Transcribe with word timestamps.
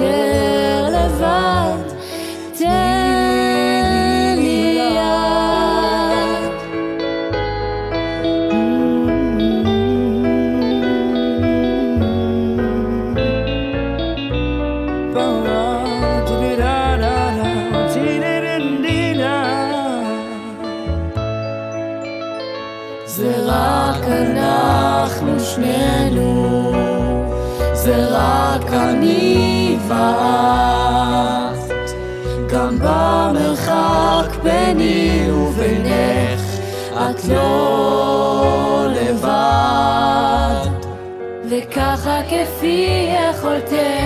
Yeah. 0.00 0.39
וככה 41.70 42.20
כפי 42.28 43.08
יכולתנו, 43.30 43.99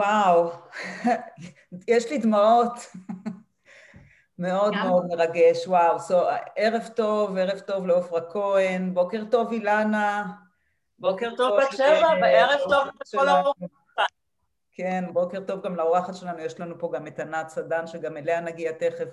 וואו, 0.00 0.50
יש 1.88 2.10
לי 2.10 2.18
דמעות. 2.18 2.72
מאוד 4.38 4.74
גם. 4.74 4.86
מאוד 4.86 5.06
מרגש, 5.06 5.66
וואו. 5.66 5.96
So, 5.96 6.14
ערב 6.56 6.88
טוב, 6.96 7.36
ערב 7.36 7.58
טוב 7.58 7.86
לעופרה 7.86 8.20
כהן, 8.30 8.94
בוקר 8.94 9.22
טוב 9.30 9.52
אילנה. 9.52 10.32
בוקר 10.98 11.30
טוב 11.36 11.60
בת 11.60 11.72
שבע, 11.72 12.08
וערב 12.22 12.60
טוב 12.68 12.88
לכל. 13.00 13.28
האורחים. 13.28 13.68
כן, 14.72 15.04
בוקר 15.12 15.40
טוב 15.40 15.62
גם 15.62 15.76
לאורחת 15.76 16.14
שלנו, 16.14 16.38
יש 16.38 16.60
לנו 16.60 16.78
פה 16.78 16.90
גם 16.94 17.06
את 17.06 17.20
ענת 17.20 17.48
סדן, 17.48 17.86
שגם 17.86 18.16
אליה 18.16 18.40
נגיע 18.40 18.72
תכף. 18.72 19.08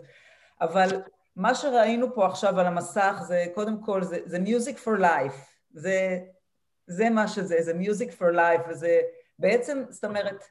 אבל 0.62 1.02
מה 1.36 1.56
שראינו 1.56 2.16
פה 2.16 2.26
עכשיו 2.26 2.60
על 2.60 2.66
המסך 2.66 3.18
זה, 3.28 3.46
קודם 3.54 3.82
כל, 3.82 4.04
זה, 4.04 4.20
זה 4.26 4.38
music 4.38 4.78
for 4.86 5.00
life. 5.02 5.38
זה, 5.74 6.20
זה 6.88 7.10
מה 7.10 7.28
שזה, 7.28 7.58
זה 7.62 7.74
music 7.74 8.12
for 8.20 8.36
life, 8.36 8.70
וזה 8.70 9.02
בעצם, 9.40 9.84
זאת 9.90 10.06
אומרת, 10.06 10.44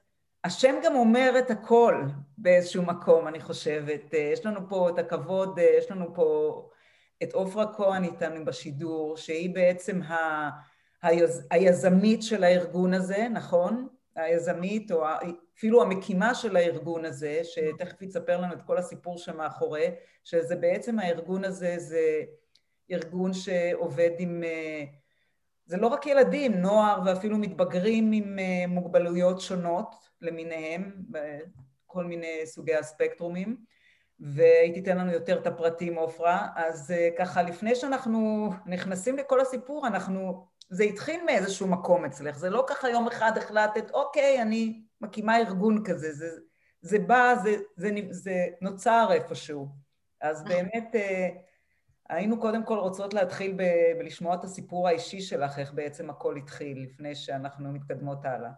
השם 0.47 0.75
גם 0.85 0.97
אומר 0.97 1.35
את 1.39 1.51
הכל 1.51 2.03
באיזשהו 2.39 2.83
מקום, 2.83 3.29
אני 3.29 3.41
חושבת. 3.41 4.15
אה, 4.15 4.19
יש 4.19 4.47
לנו 4.47 4.69
פה 4.69 4.89
את 4.91 4.99
הכבוד, 4.99 5.59
אה, 5.59 5.65
יש 5.79 5.91
לנו 5.91 6.15
פה 6.15 6.69
את 7.23 7.33
עופרה 7.33 7.75
כהן 7.75 8.05
איתנו 8.05 8.45
בשידור, 8.45 9.17
שהיא 9.17 9.55
בעצם 9.55 10.03
ה, 10.03 10.51
היז, 11.03 11.47
היזמית 11.51 12.23
של 12.23 12.45
הארגון 12.45 12.95
הזה, 12.95 13.27
נכון? 13.33 13.89
היזמית, 14.17 14.93
או 14.93 15.05
אפילו 15.59 15.83
המקימה 15.83 16.35
של 16.35 16.57
הארגון 16.57 17.05
הזה, 17.05 17.41
שתכף 17.45 18.03
יספר 18.03 18.41
לנו 18.41 18.53
את 18.53 18.63
כל 18.63 18.79
הסיפור 18.79 19.19
שמאחורי, 19.19 19.91
שזה 20.25 20.57
בעצם 20.57 20.99
הארגון 20.99 21.45
הזה, 21.45 21.75
זה 21.79 22.23
ארגון 22.91 23.33
שעובד 23.33 24.11
עם... 24.19 24.45
אה, 24.45 24.85
זה 25.67 25.77
לא 25.77 25.87
רק 25.87 26.07
ילדים, 26.07 26.53
נוער 26.53 27.01
ואפילו 27.07 27.39
מתבגרים 27.39 28.13
עם 28.13 28.39
אה, 28.39 28.65
מוגבלויות 28.69 29.41
שונות 29.41 29.95
למיניהם, 30.21 30.93
בכל 31.09 32.05
מיני 32.05 32.41
סוגי 32.45 32.75
הספקטרומים, 32.75 33.57
והיא 34.21 34.75
תיתן 34.75 34.99
לנו 34.99 35.13
יותר 35.13 35.39
את 35.39 35.47
הפרטים, 35.47 35.95
עופרה. 35.97 36.49
אז 36.57 36.91
אה, 36.91 37.09
ככה, 37.19 37.43
לפני 37.43 37.75
שאנחנו 37.75 38.51
נכנסים 38.67 39.17
לכל 39.17 39.41
הסיפור, 39.41 39.87
אנחנו... 39.87 40.47
זה 40.71 40.85
התחיל 40.85 41.25
מאיזשהו 41.27 41.69
מקום 41.69 42.05
אצלך, 42.05 42.39
זה 42.39 42.51
לא 42.51 42.65
ככה 42.69 42.89
יום 42.89 43.07
אחד 43.07 43.33
החלטת, 43.37 43.91
אוקיי, 43.91 44.43
אני 44.43 44.83
מקימה 45.01 45.39
ארגון 45.39 45.85
כזה, 45.85 46.13
זה, 46.13 46.29
זה 46.81 46.99
בא, 46.99 47.35
זה, 47.43 47.57
זה, 47.77 47.91
זה 48.11 48.47
נוצר 48.61 49.09
איפשהו. 49.13 49.69
אז 50.21 50.45
באמת, 50.45 50.95
אה, 50.95 51.29
היינו 52.09 52.41
קודם 52.41 52.65
כל 52.65 52.79
רוצות 52.79 53.15
להתחיל 53.15 53.53
ב- 53.53 53.99
בלשמוע 53.99 54.35
את 54.35 54.45
הסיפור 54.45 54.89
האישי 54.89 55.21
שלך, 55.21 55.59
איך 55.59 55.75
בעצם 55.75 56.11
הכל 56.11 56.37
התחיל, 56.37 56.83
לפני 56.83 57.15
שאנחנו 57.15 57.73
מתקדמות 57.73 58.25
הלאה. 58.25 58.51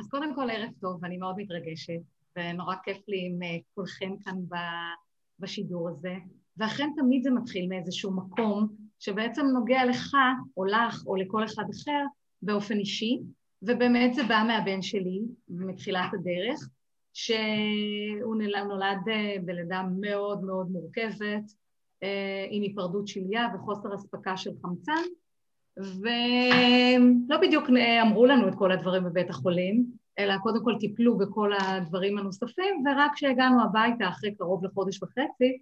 אז 0.00 0.08
קודם 0.10 0.34
כל, 0.34 0.50
ערב 0.50 0.70
טוב, 0.80 1.04
אני 1.04 1.16
מאוד 1.16 1.36
מתרגשת, 1.38 2.00
ונורא 2.36 2.74
כיף 2.82 2.98
לי 3.08 3.26
עם 3.26 3.42
אה, 3.42 3.58
כולכם 3.74 4.14
כאן 4.24 4.36
ב- 4.48 4.94
בשידור 5.40 5.88
הזה. 5.88 6.14
ואכן 6.56 6.90
תמיד 6.96 7.22
זה 7.22 7.30
מתחיל 7.30 7.68
מאיזשהו 7.68 8.12
מקום 8.12 8.68
שבעצם 8.98 9.46
נוגע 9.46 9.84
לך, 9.84 10.16
או 10.56 10.64
לך, 10.64 11.06
או 11.06 11.16
לכל 11.16 11.44
אחד 11.44 11.64
אחר, 11.70 12.04
באופן 12.42 12.78
אישי, 12.78 13.20
ובאמת 13.62 14.14
זה 14.14 14.22
בא 14.28 14.44
מהבן 14.46 14.82
שלי, 14.82 15.20
מתחילת 15.48 16.14
הדרך, 16.14 16.68
שהוא 17.12 18.36
נולד 18.68 19.08
אה, 19.08 19.36
בלידה 19.44 19.82
מאוד 20.00 20.44
מאוד 20.44 20.70
מורכבת, 20.70 21.63
עם 22.50 22.62
היפרדות 22.62 23.08
שליה 23.08 23.48
וחוסר 23.54 23.94
אספקה 23.94 24.36
של 24.36 24.50
חמצן, 24.62 25.02
ולא 25.76 27.36
בדיוק 27.42 27.64
אמרו 28.02 28.26
לנו 28.26 28.48
את 28.48 28.54
כל 28.54 28.72
הדברים 28.72 29.04
בבית 29.04 29.30
החולים, 29.30 29.84
אלא 30.18 30.34
קודם 30.42 30.64
כל 30.64 30.74
טיפלו 30.80 31.18
בכל 31.18 31.52
הדברים 31.60 32.18
הנוספים, 32.18 32.84
ורק 32.86 33.12
כשהגענו 33.14 33.62
הביתה 33.62 34.08
אחרי 34.08 34.34
קרוב 34.34 34.64
לחודש 34.64 35.02
וחצי, 35.02 35.58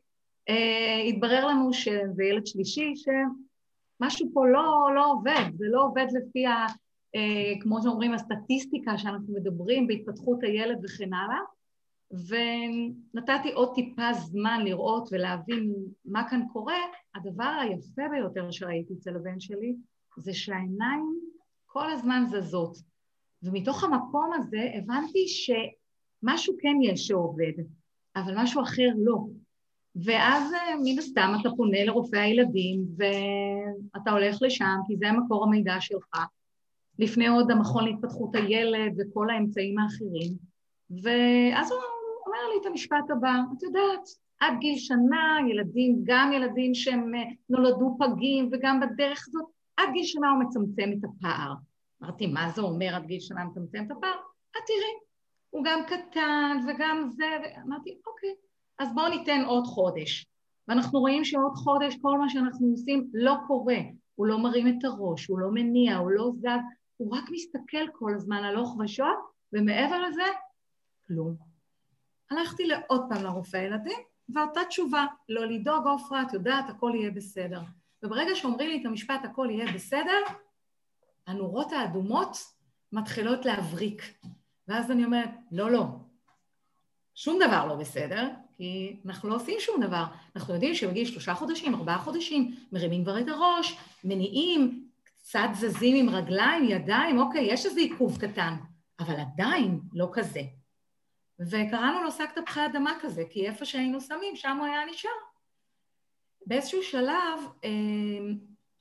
אה, 0.48 1.02
התברר 1.08 1.46
לנו 1.46 1.72
שזה 1.72 2.24
ילד 2.24 2.46
שלישי, 2.46 2.92
שמשהו 2.96 4.30
פה 4.34 4.46
לא, 4.46 4.94
לא 4.94 5.12
עובד, 5.12 5.44
זה 5.54 5.64
לא 5.68 5.84
עובד 5.84 6.06
לפי, 6.12 6.46
ה, 6.46 6.66
אה, 7.14 7.52
כמו 7.60 7.82
שאומרים, 7.82 8.14
הסטטיסטיקה 8.14 8.98
שאנחנו 8.98 9.34
מדברים 9.34 9.86
בהתפתחות 9.86 10.42
הילד 10.42 10.78
וכן 10.84 11.12
הלאה, 11.14 11.40
ונתתי 12.12 13.52
עוד 13.52 13.74
טיפה 13.74 14.12
זמן 14.12 14.60
לראות 14.64 15.08
ולהבין 15.12 15.74
מה 16.04 16.28
כאן 16.30 16.42
קורה, 16.52 16.78
הדבר 17.14 17.58
היפה 17.60 18.02
ביותר 18.10 18.50
שראיתי 18.50 18.94
אצל 18.94 19.16
הבן 19.16 19.40
שלי, 19.40 19.74
זה 20.16 20.34
שהעיניים 20.34 21.20
כל 21.66 21.90
הזמן 21.90 22.24
זזות. 22.26 22.78
ומתוך 23.42 23.84
המקום 23.84 24.30
הזה 24.34 24.70
הבנתי 24.74 25.26
משהו 26.22 26.54
כן 26.60 26.76
יש 26.82 27.06
שעובד, 27.06 27.52
אבל 28.16 28.32
משהו 28.36 28.62
אחר 28.62 28.88
לא. 28.96 29.18
ואז 30.04 30.52
אה, 30.52 30.76
מן 30.84 30.98
הסתם 30.98 31.32
אתה 31.40 31.48
פונה 31.56 31.84
לרופא 31.84 32.16
הילדים 32.16 32.84
ואתה 32.96 34.10
הולך 34.10 34.36
לשם 34.42 34.76
כי 34.86 34.96
זה 34.96 35.06
מקור 35.12 35.44
המידע 35.44 35.80
שלך. 35.80 36.16
לפני 36.98 37.28
עוד 37.28 37.50
המכון 37.50 37.84
להתפתחות 37.84 38.34
הילד 38.34 38.92
וכל 38.98 39.30
האמצעים 39.30 39.78
האחרים. 39.78 40.32
ואז 41.02 41.72
הוא 41.72 41.80
אומר 42.42 42.54
לי 42.54 42.60
את 42.60 42.66
המשפט 42.66 43.10
הבא, 43.10 43.34
את 43.56 43.62
יודעת, 43.62 44.08
עד 44.40 44.54
גיל 44.60 44.78
שנה, 44.78 45.38
ילדים, 45.50 46.00
גם 46.02 46.32
ילדים 46.32 46.74
שהם 46.74 47.14
אה, 47.14 47.20
נולדו 47.48 47.96
פגים 47.98 48.50
וגם 48.52 48.80
בדרך 48.80 49.24
הזאת, 49.28 49.44
עד 49.76 49.88
גיל 49.92 50.04
שנה 50.04 50.30
הוא 50.30 50.44
מצמצם 50.44 50.90
את 50.98 51.04
הפער. 51.04 51.54
אמרתי, 52.02 52.26
מה 52.26 52.50
זה 52.50 52.62
אומר 52.62 52.94
עד 52.94 53.06
גיל 53.06 53.20
שנה 53.20 53.44
מצמצם 53.44 53.84
את 53.86 53.90
הפער? 53.90 54.14
את 54.50 54.62
תראי, 54.66 54.94
הוא 55.50 55.64
גם 55.64 55.80
קטן 55.86 56.56
וגם 56.68 57.08
זה, 57.10 57.24
ואמרתי, 57.42 57.98
אוקיי, 58.06 58.34
אז 58.78 58.94
בואו 58.94 59.08
ניתן 59.08 59.44
עוד 59.46 59.64
חודש. 59.64 60.26
ואנחנו 60.68 61.00
רואים 61.00 61.24
שעוד 61.24 61.54
חודש 61.54 61.96
כל 62.02 62.18
מה 62.18 62.28
שאנחנו 62.28 62.68
עושים 62.70 63.10
לא 63.14 63.34
קורה. 63.46 63.78
הוא 64.14 64.26
לא 64.26 64.38
מרים 64.38 64.68
את 64.68 64.84
הראש, 64.84 65.26
הוא 65.26 65.38
לא 65.38 65.48
מניע, 65.50 65.96
הוא 65.96 66.10
לא 66.10 66.30
זז, 66.34 66.46
הוא 66.96 67.16
רק 67.16 67.24
מסתכל 67.30 67.88
כל 67.92 68.14
הזמן 68.14 68.44
הלוך 68.44 68.76
ושוב, 68.78 69.14
ומעבר 69.52 70.00
לזה, 70.00 70.22
כלום. 71.06 71.51
הלכתי 72.32 72.66
לעוד 72.66 73.02
פעם 73.08 73.24
לרופא 73.24 73.56
ילדים, 73.56 73.98
ואותה 74.34 74.60
תשובה, 74.68 75.06
לא 75.28 75.46
לדאוג, 75.46 75.86
עופרה, 75.86 76.22
את 76.22 76.32
יודעת, 76.32 76.70
הכל 76.70 76.92
יהיה 76.94 77.10
בסדר. 77.10 77.60
וברגע 78.02 78.34
שאומרים 78.34 78.68
לי 78.68 78.80
את 78.80 78.86
המשפט 78.86 79.24
הכל 79.24 79.48
יהיה 79.50 79.72
בסדר, 79.72 80.18
הנורות 81.26 81.72
האדומות 81.72 82.36
מתחילות 82.92 83.44
להבריק. 83.44 84.02
ואז 84.68 84.90
אני 84.90 85.04
אומרת, 85.04 85.30
לא, 85.52 85.70
לא, 85.70 85.86
שום 87.14 87.38
דבר 87.46 87.66
לא 87.66 87.74
בסדר, 87.74 88.28
כי 88.56 89.00
אנחנו 89.06 89.28
לא 89.28 89.34
עושים 89.34 89.56
שום 89.60 89.80
דבר. 89.80 90.04
אנחנו 90.36 90.54
יודעים 90.54 90.74
שבגיל 90.74 91.04
שלושה 91.04 91.34
חודשים, 91.34 91.74
ארבעה 91.74 91.98
חודשים, 91.98 92.54
מרימים 92.72 93.04
כבר 93.04 93.20
את 93.20 93.28
הראש, 93.28 93.78
מניעים, 94.04 94.88
קצת 95.04 95.48
זזים 95.54 95.96
עם 95.96 96.14
רגליים, 96.14 96.64
ידיים, 96.64 97.18
אוקיי, 97.18 97.44
יש 97.44 97.66
איזה 97.66 97.80
עיכוב 97.80 98.18
קטן, 98.18 98.54
אבל 99.00 99.14
עדיין 99.14 99.80
לא 99.92 100.08
כזה. 100.12 100.40
וקראנו 101.40 102.02
לו 102.02 102.10
שק 102.10 102.30
תפוחי 102.38 102.66
אדמה 102.66 102.92
כזה, 103.00 103.22
כי 103.30 103.46
איפה 103.46 103.64
שהיינו 103.64 104.00
שמים, 104.00 104.36
שם 104.36 104.56
הוא 104.56 104.66
היה 104.66 104.84
נשאר. 104.84 105.10
באיזשהו 106.46 106.82
שלב 106.82 107.40
אה, 107.64 107.70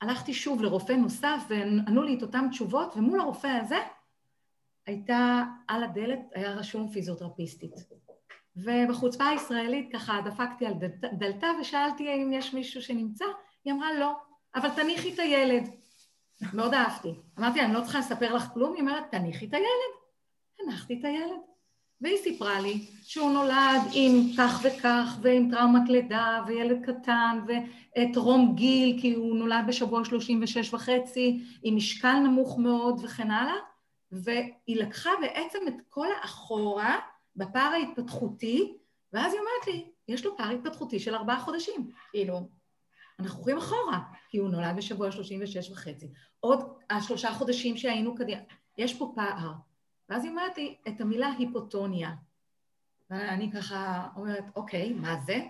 הלכתי 0.00 0.34
שוב 0.34 0.62
לרופא 0.62 0.92
נוסף 0.92 1.42
וענו 1.48 2.02
לי 2.02 2.14
את 2.14 2.22
אותן 2.22 2.48
תשובות, 2.50 2.96
ומול 2.96 3.20
הרופא 3.20 3.46
הזה 3.46 3.78
הייתה 4.86 5.42
על 5.68 5.84
הדלת, 5.84 6.18
היה 6.34 6.52
רשום 6.52 6.92
פיזיותרפיסטית. 6.92 7.72
ובחוצפה 8.56 9.26
הישראלית 9.26 9.92
ככה 9.92 10.20
דפקתי 10.24 10.66
על 10.66 10.74
דלתה 11.12 11.46
ושאלתי 11.60 12.14
אם 12.14 12.32
יש 12.32 12.54
מישהו 12.54 12.82
שנמצא, 12.82 13.24
היא 13.64 13.72
אמרה 13.72 13.94
לא, 13.94 14.12
אבל 14.54 14.70
תניחי 14.70 15.14
את 15.14 15.18
הילד. 15.18 15.70
מאוד 16.52 16.74
אהבתי. 16.74 17.14
אמרתי, 17.38 17.60
אני 17.60 17.72
לא 17.72 17.80
צריכה 17.80 17.98
לספר 17.98 18.34
לך 18.34 18.44
כלום, 18.54 18.72
היא 18.72 18.80
אומרת, 18.80 19.04
תניחי 19.10 19.46
את 19.46 19.54
הילד. 19.54 19.92
הנחתי 20.60 20.98
את 21.00 21.04
הילד. 21.04 21.40
והיא 22.02 22.18
סיפרה 22.22 22.60
לי 22.60 22.86
שהוא 23.02 23.30
נולד 23.30 23.80
עם 23.92 24.30
כך 24.38 24.60
וכך, 24.64 25.18
ועם 25.22 25.50
טראומת 25.50 25.88
לידה, 25.88 26.42
וילד 26.46 26.84
קטן, 26.84 27.38
וטרום 27.46 28.54
גיל, 28.54 29.00
כי 29.00 29.14
הוא 29.14 29.36
נולד 29.36 29.64
בשבוע 29.68 30.04
36 30.04 30.74
וחצי, 30.74 31.44
עם 31.62 31.76
משקל 31.76 32.18
נמוך 32.18 32.58
מאוד 32.58 33.00
וכן 33.04 33.30
הלאה, 33.30 33.54
והיא 34.12 34.76
לקחה 34.76 35.10
בעצם 35.20 35.58
את 35.68 35.74
כל 35.88 36.06
האחורה 36.22 36.98
בפער 37.36 37.72
ההתפתחותי, 37.72 38.76
ואז 39.12 39.32
היא 39.32 39.40
אומרת 39.40 39.66
לי, 39.66 39.84
יש 40.08 40.24
לו 40.24 40.36
פער 40.36 40.50
התפתחותי 40.50 41.00
של 41.00 41.14
ארבעה 41.14 41.40
חודשים. 41.40 41.90
כאילו, 42.10 42.48
אנחנו 43.18 43.38
הולכים 43.38 43.58
אחורה, 43.58 43.98
כי 44.28 44.38
הוא 44.38 44.48
נולד 44.48 44.76
בשבוע 44.76 45.10
36 45.10 45.70
וחצי. 45.70 46.06
עוד 46.40 46.60
השלושה 46.90 47.32
חודשים 47.32 47.76
שהיינו 47.76 48.14
קדימה, 48.14 48.40
יש 48.78 48.94
פה 48.94 49.12
פער. 49.14 49.52
ואז 50.08 50.24
לי 50.56 50.76
את 50.88 51.00
המילה 51.00 51.28
היפוטוניה. 51.38 52.14
ואני 53.10 53.52
ככה 53.52 54.08
אומרת, 54.16 54.44
אוקיי, 54.56 54.92
מה 54.92 55.20
זה? 55.20 55.40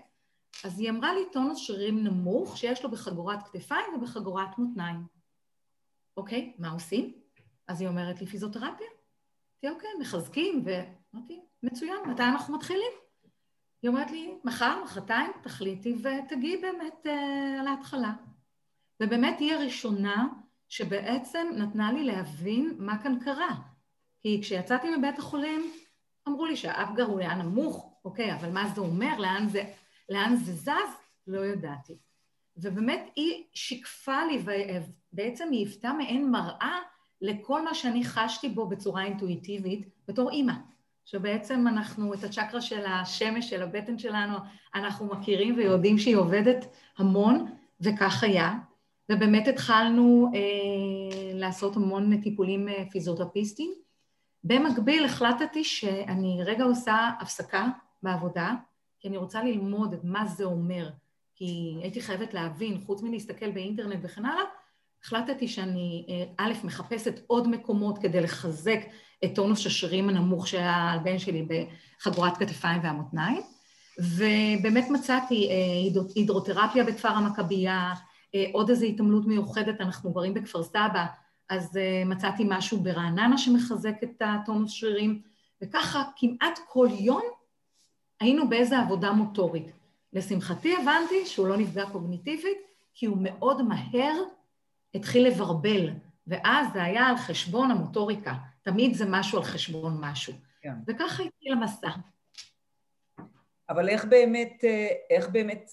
אז 0.64 0.80
היא 0.80 0.90
אמרה 0.90 1.14
לי 1.14 1.20
טונוס 1.32 1.58
שרירים 1.58 2.04
נמוך 2.04 2.56
שיש 2.56 2.84
לו 2.84 2.90
בחגורת 2.90 3.42
כתפיים 3.42 3.94
ובחגורת 3.94 4.58
מותניים. 4.58 5.06
אוקיי, 6.16 6.54
מה 6.58 6.70
עושים? 6.70 7.12
אז 7.68 7.80
היא 7.80 7.88
אומרת 7.88 8.20
לי 8.20 8.26
פיזיותרפיה. 8.26 8.86
אמרתי, 9.64 9.76
אוקיי, 9.76 9.90
מחזקים, 10.00 10.64
ואמרתי, 10.64 11.40
מצוין, 11.62 11.96
מתי 12.08 12.22
אנחנו 12.22 12.54
מתחילים? 12.56 12.92
היא 13.82 13.88
אומרת 13.88 14.10
לי, 14.10 14.34
מחר, 14.44 14.82
מחרתיים, 14.84 15.30
תחליטי 15.42 15.94
ותגיעי 15.94 16.60
באמת 16.60 17.06
אה, 17.06 17.60
על 17.60 17.66
ההתחלה. 17.66 18.12
ובאמת 19.02 19.38
היא 19.38 19.54
הראשונה 19.54 20.26
שבעצם 20.68 21.46
נתנה 21.56 21.92
לי 21.92 22.04
להבין 22.04 22.74
מה 22.78 23.02
כאן 23.02 23.18
קרה. 23.24 23.71
כי 24.22 24.38
כשיצאתי 24.42 24.96
מבית 24.96 25.18
החולים, 25.18 25.72
אמרו 26.28 26.46
לי 26.46 26.56
שהאף 26.56 26.88
גרוע 26.94 27.20
היה 27.20 27.34
נמוך, 27.34 27.92
אוקיי, 28.04 28.34
אבל 28.34 28.50
מה 28.50 28.68
זה 28.74 28.80
אומר, 28.80 29.18
לאן 29.18 29.48
זה, 29.48 29.64
לאן 30.08 30.36
זה 30.36 30.52
זז? 30.52 30.70
לא 31.26 31.46
ידעתי. 31.46 31.96
ובאמת 32.56 33.10
היא 33.16 33.44
שיקפה 33.54 34.24
לי, 34.24 34.42
ובעצם 34.44 35.48
היא 35.50 35.58
היוותה 35.58 35.92
מעין 35.92 36.30
מראה 36.30 36.78
לכל 37.20 37.64
מה 37.64 37.74
שאני 37.74 38.04
חשתי 38.04 38.48
בו 38.48 38.66
בצורה 38.66 39.04
אינטואיטיבית 39.04 39.88
בתור 40.08 40.30
אימא. 40.30 40.52
שבעצם 41.04 41.68
אנחנו, 41.68 42.14
את 42.14 42.24
הצ'קרה 42.24 42.60
של 42.60 42.86
השמש, 42.86 43.50
של 43.50 43.62
הבטן 43.62 43.98
שלנו, 43.98 44.36
אנחנו 44.74 45.06
מכירים 45.06 45.56
ויודעים 45.56 45.98
שהיא 45.98 46.16
עובדת 46.16 46.66
המון, 46.98 47.46
וכך 47.80 48.24
היה. 48.24 48.52
ובאמת 49.12 49.48
התחלנו 49.48 50.30
אה, 50.34 50.40
לעשות 51.34 51.76
המון 51.76 52.20
טיפולים 52.20 52.68
אה, 52.68 52.84
פיזיותרפיסטיים. 52.90 53.72
במקביל 54.44 55.04
החלטתי 55.04 55.64
שאני 55.64 56.40
רגע 56.44 56.64
עושה 56.64 57.10
הפסקה 57.20 57.68
בעבודה, 58.02 58.54
כי 59.00 59.08
אני 59.08 59.16
רוצה 59.16 59.42
ללמוד 59.42 59.94
מה 60.04 60.26
זה 60.26 60.44
אומר, 60.44 60.90
כי 61.34 61.74
הייתי 61.82 62.00
חייבת 62.00 62.34
להבין, 62.34 62.80
חוץ 62.86 63.02
מלהסתכל 63.02 63.50
באינטרנט 63.50 63.98
וכן 64.02 64.24
הלאה, 64.24 64.44
החלטתי 65.04 65.48
שאני 65.48 66.06
אה, 66.08 66.46
א', 66.46 66.52
מחפשת 66.64 67.20
עוד 67.26 67.48
מקומות 67.48 67.98
כדי 67.98 68.20
לחזק 68.20 68.80
את 69.24 69.34
טונוס 69.34 69.66
השרירים 69.66 70.08
הנמוך 70.08 70.48
שהיה 70.48 70.90
על 70.90 70.98
בן 70.98 71.18
שלי 71.18 71.46
בחגורת 71.48 72.36
כתפיים 72.36 72.80
והמותניים, 72.82 73.42
ובאמת 73.98 74.90
מצאתי 74.90 75.48
אה, 75.50 76.00
הידרותרפיה 76.14 76.84
בכפר 76.84 77.08
המכבייה, 77.08 77.94
אה, 78.34 78.44
עוד 78.52 78.70
איזו 78.70 78.86
התעמלות 78.86 79.26
מיוחדת, 79.26 79.80
אנחנו 79.80 80.12
גרים 80.12 80.34
בכפר 80.34 80.62
סבא, 80.62 81.06
אז 81.52 81.78
מצאתי 82.06 82.42
משהו 82.48 82.80
ברעננה 82.80 83.38
שמחזק 83.38 83.94
את 84.02 84.22
הטונוס 84.24 84.72
שרירים, 84.72 85.22
וככה 85.62 86.04
כמעט 86.16 86.58
כל 86.68 86.88
יום 86.98 87.22
היינו 88.20 88.48
באיזו 88.48 88.76
עבודה 88.76 89.12
מוטורית. 89.12 89.72
לשמחתי 90.12 90.76
הבנתי 90.76 91.26
שהוא 91.26 91.48
לא 91.48 91.56
נפגע 91.56 91.90
קוגניטיבית, 91.90 92.58
כי 92.94 93.06
הוא 93.06 93.18
מאוד 93.20 93.62
מהר 93.62 94.22
התחיל 94.94 95.26
לברבל, 95.26 95.90
ואז 96.26 96.66
זה 96.72 96.82
היה 96.82 97.06
על 97.06 97.16
חשבון 97.16 97.70
המוטוריקה. 97.70 98.34
תמיד 98.62 98.94
זה 98.94 99.04
משהו 99.08 99.38
על 99.38 99.44
חשבון 99.44 99.96
משהו. 100.00 100.32
כן. 100.60 100.74
וככה 100.86 101.22
התחיל 101.22 101.52
המסע. 101.52 101.90
אבל 103.68 103.88
איך 103.88 104.04
באמת, 104.04 104.64
איך 105.10 105.28
באמת, 105.28 105.70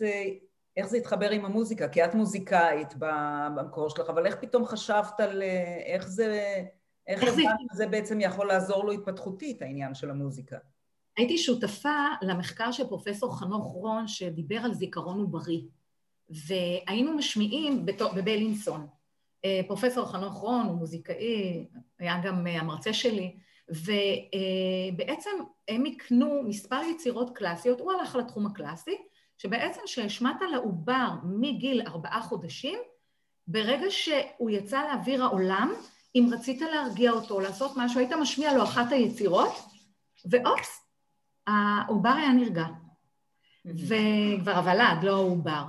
איך 0.77 0.88
זה 0.88 0.97
התחבר 0.97 1.29
עם 1.29 1.45
המוזיקה? 1.45 1.88
כי 1.88 2.05
את 2.05 2.15
מוזיקאית 2.15 2.93
במקור 2.99 3.89
שלך, 3.89 4.09
אבל 4.09 4.25
איך 4.25 4.35
פתאום 4.41 4.65
חשבת 4.65 5.19
על 5.19 5.41
איך 5.85 6.07
זה, 6.07 6.63
איך 7.07 7.29
זה, 7.29 7.41
זה 7.73 7.88
בעצם 7.88 8.21
יכול 8.21 8.47
לעזור 8.47 8.85
לו 8.85 8.91
התפתחותית, 8.91 9.61
העניין 9.61 9.93
של 9.93 10.09
המוזיקה? 10.09 10.57
הייתי 11.17 11.38
שותפה 11.38 12.05
למחקר 12.21 12.71
של 12.71 12.88
פרופסור 12.88 13.39
חנוך 13.39 13.71
רון, 13.71 14.07
שדיבר 14.07 14.57
על 14.57 14.73
זיכרון 14.73 15.19
עוברי, 15.19 15.65
והיינו 16.29 17.13
משמיעים 17.13 17.85
בבלינסון. 18.15 18.88
אה, 19.45 19.61
פרופסור 19.67 20.05
חנוך 20.05 20.33
רון 20.33 20.65
הוא 20.65 20.77
מוזיקאי, 20.77 21.65
היה 21.99 22.21
גם 22.23 22.47
אה, 22.47 22.59
המרצה 22.59 22.93
שלי, 22.93 23.35
ובעצם 23.69 25.29
הם 25.67 25.83
הקנו 25.85 26.43
מספר 26.43 26.81
יצירות 26.95 27.38
קלאסיות, 27.38 27.79
הוא 27.79 27.91
הלך 27.91 28.15
לתחום 28.15 28.45
הקלאסי, 28.45 28.97
שבעצם 29.39 29.81
שהשמעת 29.86 30.41
לעובר 30.51 31.10
מגיל 31.24 31.81
ארבעה 31.88 32.22
חודשים, 32.22 32.79
ברגע 33.48 33.86
שהוא 33.89 34.50
יצא 34.50 34.84
לאוויר 34.91 35.24
העולם, 35.24 35.74
אם 36.15 36.29
רצית 36.31 36.62
להרגיע 36.62 37.12
אותו, 37.12 37.39
לעשות 37.39 37.72
משהו, 37.77 38.00
היית 38.00 38.12
משמיע 38.12 38.53
לו 38.53 38.63
אחת 38.63 38.91
היצירות, 38.91 39.55
ואופס, 40.25 40.88
העובר 41.48 42.10
היה 42.10 42.34
נרגע. 42.34 42.65
וכבר 43.65 44.58
הוולד, 44.58 45.03
לא 45.03 45.15
העובר. 45.15 45.63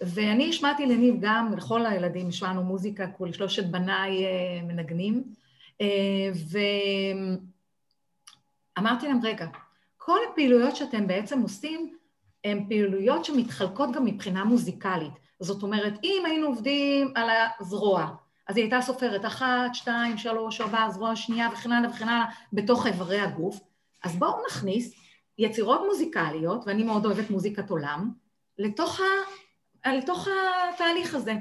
ואני 0.00 0.48
השמעתי 0.48 0.86
לניב 0.86 1.14
גם, 1.20 1.54
לכל 1.56 1.86
הילדים 1.86 2.28
השמענו 2.28 2.62
מוזיקה, 2.64 3.06
כל 3.06 3.32
שלושת 3.32 3.66
בניי 3.66 4.24
אה, 4.26 4.62
מנגנים, 4.62 5.24
אה, 5.80 6.30
ואמרתי 8.76 9.08
להם, 9.08 9.20
רגע, 9.22 9.46
כל 9.96 10.18
הפעילויות 10.32 10.76
שאתם 10.76 11.06
בעצם 11.06 11.40
עושים 11.40 11.96
הן 12.44 12.64
פעילויות 12.68 13.24
שמתחלקות 13.24 13.92
גם 13.92 14.04
מבחינה 14.04 14.44
מוזיקלית. 14.44 15.12
זאת 15.40 15.62
אומרת, 15.62 15.94
אם 16.04 16.22
היינו 16.26 16.46
עובדים 16.46 17.12
על 17.14 17.28
הזרוע, 17.60 18.08
אז 18.48 18.56
היא 18.56 18.64
הייתה 18.64 18.80
סופרת 18.80 19.24
אחת, 19.26 19.74
שתיים, 19.74 20.18
שלוש, 20.18 20.60
ארבע, 20.60 20.90
זרוע 20.90 21.16
שנייה 21.16 21.48
וכן 21.52 21.72
הלאה 21.72 21.90
וכן 21.90 22.08
הלאה 22.08 22.24
בתוך 22.52 22.86
איברי 22.86 23.20
הגוף. 23.20 23.60
אז 24.04 24.16
בואו 24.16 24.42
נכניס 24.50 24.94
יצירות 25.38 25.80
מוזיקליות, 25.86 26.66
ואני 26.66 26.82
מאוד 26.82 27.06
אוהבת 27.06 27.30
מוזיקת 27.30 27.70
עולם, 27.70 28.10
לתוך, 28.58 29.00
ה, 29.00 29.90
לתוך 29.92 30.28
התהליך 30.74 31.14
הזה. 31.14 31.34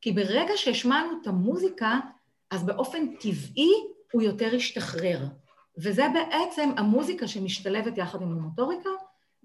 כי 0.00 0.12
ברגע 0.12 0.52
שהשמענו 0.56 1.10
את 1.22 1.26
המוזיקה, 1.26 1.98
אז 2.50 2.66
באופן 2.66 3.06
טבעי 3.14 3.72
הוא 4.12 4.22
יותר 4.22 4.54
ישתחרר. 4.54 5.18
וזה 5.78 6.06
בעצם 6.14 6.70
המוזיקה 6.76 7.28
שמשתלבת 7.28 7.98
יחד 7.98 8.22
עם 8.22 8.32
המוטוריקה. 8.32 8.90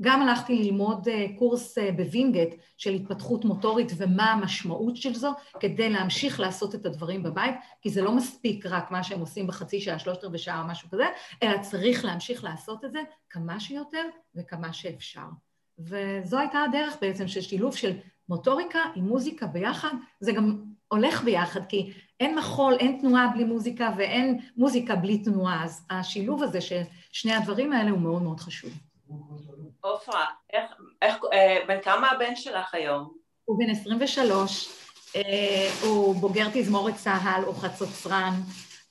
גם 0.01 0.21
הלכתי 0.21 0.55
ללמוד 0.55 1.07
אה, 1.07 1.25
קורס 1.39 1.77
אה, 1.77 1.91
בווינגייט 1.91 2.55
של 2.77 2.93
התפתחות 2.93 3.45
מוטורית 3.45 3.91
ומה 3.97 4.31
המשמעות 4.31 4.97
של 4.97 5.13
זו, 5.13 5.31
כדי 5.59 5.89
להמשיך 5.89 6.39
לעשות 6.39 6.75
את 6.75 6.85
הדברים 6.85 7.23
בבית, 7.23 7.55
כי 7.81 7.89
זה 7.89 8.01
לא 8.01 8.15
מספיק 8.15 8.65
רק 8.65 8.91
מה 8.91 9.03
שהם 9.03 9.19
עושים 9.19 9.47
בחצי 9.47 9.81
שעה, 9.81 9.99
שלושת 9.99 10.23
רבעי 10.23 10.39
שעה 10.39 10.61
או 10.61 10.67
משהו 10.67 10.89
כזה, 10.89 11.05
אלא 11.43 11.61
צריך 11.61 12.05
להמשיך 12.05 12.43
לעשות 12.43 12.85
את 12.85 12.91
זה 12.91 12.99
כמה 13.29 13.59
שיותר 13.59 14.03
וכמה 14.35 14.73
שאפשר. 14.73 15.25
וזו 15.79 16.39
הייתה 16.39 16.59
הדרך 16.69 16.97
בעצם 17.01 17.27
של 17.27 17.41
שילוב 17.41 17.75
של 17.75 17.97
מוטוריקה 18.29 18.79
עם 18.95 19.07
מוזיקה 19.07 19.47
ביחד, 19.47 19.93
זה 20.19 20.31
גם 20.31 20.63
הולך 20.87 21.23
ביחד, 21.23 21.65
כי 21.65 21.93
אין 22.19 22.35
מחול, 22.35 22.73
אין 22.79 22.97
תנועה 23.01 23.27
בלי 23.33 23.43
מוזיקה 23.43 23.93
ואין 23.97 24.39
מוזיקה 24.57 24.95
בלי 24.95 25.17
תנועה, 25.17 25.63
אז 25.63 25.85
השילוב 25.89 26.43
הזה 26.43 26.61
של 26.61 26.81
שני 27.11 27.33
הדברים 27.33 27.73
האלה 27.73 27.91
הוא 27.91 27.99
מאוד 27.99 28.21
מאוד 28.21 28.39
חשוב. 28.39 28.71
עופרה, 29.83 30.25
אה, 31.33 31.57
בן 31.67 31.81
כמה 31.81 32.11
הבן 32.11 32.35
שלך 32.35 32.73
היום? 32.73 33.13
הוא 33.45 33.59
בן 33.59 33.69
23, 33.69 34.69
אה, 35.15 35.21
הוא 35.81 36.15
בוגר 36.15 36.47
תזמורת 36.53 36.95
צה"ל, 36.95 37.43
הוא 37.43 37.55
חצוצרן, 37.55 38.33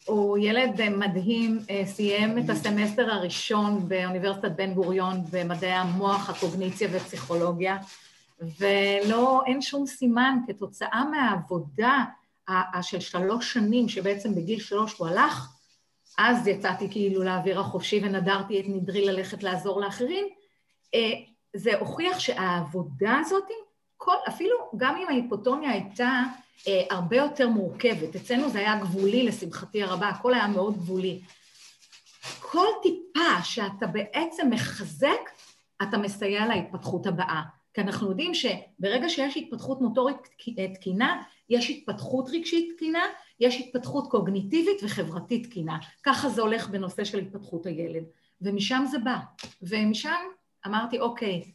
הוא 0.04 0.38
ילד 0.38 0.88
מדהים, 0.90 1.58
אה, 1.70 1.82
סיים 1.86 2.38
את 2.38 2.50
הסמסטר 2.50 3.10
הראשון 3.10 3.88
באוניברסיטת 3.88 4.52
בן 4.56 4.74
גוריון 4.74 5.24
במדעי 5.30 5.72
המוח, 5.72 6.30
הקוגניציה 6.30 6.88
ופסיכולוגיה, 6.92 7.78
ולא, 8.58 9.42
אין 9.46 9.62
שום 9.62 9.86
סימן 9.86 10.38
כתוצאה 10.46 11.04
מהעבודה 11.04 12.04
של 12.82 13.00
שלוש 13.00 13.52
שנים, 13.52 13.88
שבעצם 13.88 14.34
בגיל 14.34 14.60
שלוש 14.60 14.98
הוא 14.98 15.08
הלך, 15.08 15.48
אז 16.18 16.46
יצאתי 16.46 16.88
כאילו 16.90 17.22
לאוויר 17.22 17.60
החופשי 17.60 18.00
ונדרתי 18.02 18.60
את 18.60 18.64
נדרי 18.68 19.04
ללכת 19.04 19.42
לעזור 19.42 19.80
לאחרים, 19.80 20.28
זה 21.56 21.78
הוכיח 21.78 22.18
שהעבודה 22.18 23.18
הזאת, 23.20 23.44
כל, 23.96 24.14
אפילו 24.28 24.56
גם 24.76 24.96
אם 24.96 25.08
ההיפוטומיה 25.08 25.70
הייתה 25.70 26.22
אה, 26.68 26.82
הרבה 26.90 27.16
יותר 27.16 27.48
מורכבת, 27.48 28.16
אצלנו 28.16 28.50
זה 28.50 28.58
היה 28.58 28.78
גבולי 28.78 29.22
לשמחתי 29.22 29.82
הרבה, 29.82 30.08
הכל 30.08 30.34
היה 30.34 30.46
מאוד 30.46 30.76
גבולי. 30.76 31.20
כל 32.40 32.66
טיפה 32.82 33.42
שאתה 33.44 33.86
בעצם 33.86 34.50
מחזק, 34.50 35.30
אתה 35.82 35.98
מסייע 35.98 36.46
להתפתחות 36.46 37.06
הבאה. 37.06 37.42
כי 37.74 37.80
אנחנו 37.80 38.08
יודעים 38.08 38.34
שברגע 38.34 39.08
שיש 39.08 39.36
התפתחות 39.36 39.80
מוטורית 39.80 40.16
תקינה, 40.74 41.22
יש 41.50 41.70
התפתחות 41.70 42.28
רגשית 42.32 42.72
תקינה, 42.76 43.02
יש 43.40 43.60
התפתחות 43.60 44.10
קוגניטיבית 44.10 44.76
וחברתית 44.82 45.46
תקינה. 45.46 45.78
ככה 46.02 46.28
זה 46.28 46.42
הולך 46.42 46.68
בנושא 46.68 47.04
של 47.04 47.18
התפתחות 47.18 47.66
הילד. 47.66 48.04
ומשם 48.42 48.84
זה 48.90 48.98
בא. 48.98 49.16
ומשם 49.62 50.20
אמרתי, 50.66 51.00
אוקיי, 51.00 51.52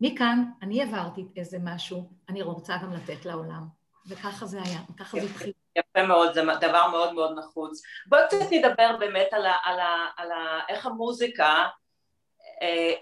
מכאן 0.00 0.44
אני 0.62 0.82
העברתי 0.82 1.24
איזה 1.36 1.58
משהו, 1.60 2.10
אני 2.28 2.42
רוצה 2.42 2.76
גם 2.82 2.92
לתת 2.92 3.24
לעולם. 3.24 3.66
וככה 4.06 4.46
זה 4.46 4.62
היה, 4.62 4.80
ככה 4.98 5.20
זה 5.20 5.26
התחיל. 5.26 5.52
יפה 5.76 6.06
מאוד, 6.06 6.34
זה 6.34 6.42
דבר 6.60 6.90
מאוד 6.90 7.12
מאוד 7.12 7.38
נחוץ. 7.38 7.82
בואי 8.06 8.22
קצת 8.26 8.46
נדבר 8.50 8.96
באמת 8.98 9.28
על, 9.32 9.46
ה, 9.46 9.54
על, 9.64 9.80
ה, 9.80 10.06
על 10.16 10.32
ה, 10.32 10.60
איך 10.68 10.86
המוזיקה 10.86 11.66
אה, 12.62 12.92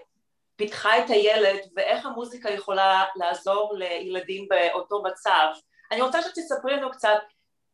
פיתחה 0.55 1.05
את 1.05 1.09
הילד 1.09 1.59
ואיך 1.75 2.05
המוזיקה 2.05 2.49
יכולה 2.49 3.03
לעזור 3.15 3.73
לילדים 3.77 4.47
באותו 4.49 5.03
מצב. 5.03 5.47
אני 5.91 6.01
רוצה 6.01 6.21
שתספרי 6.21 6.77
לנו 6.77 6.91
קצת, 6.91 7.19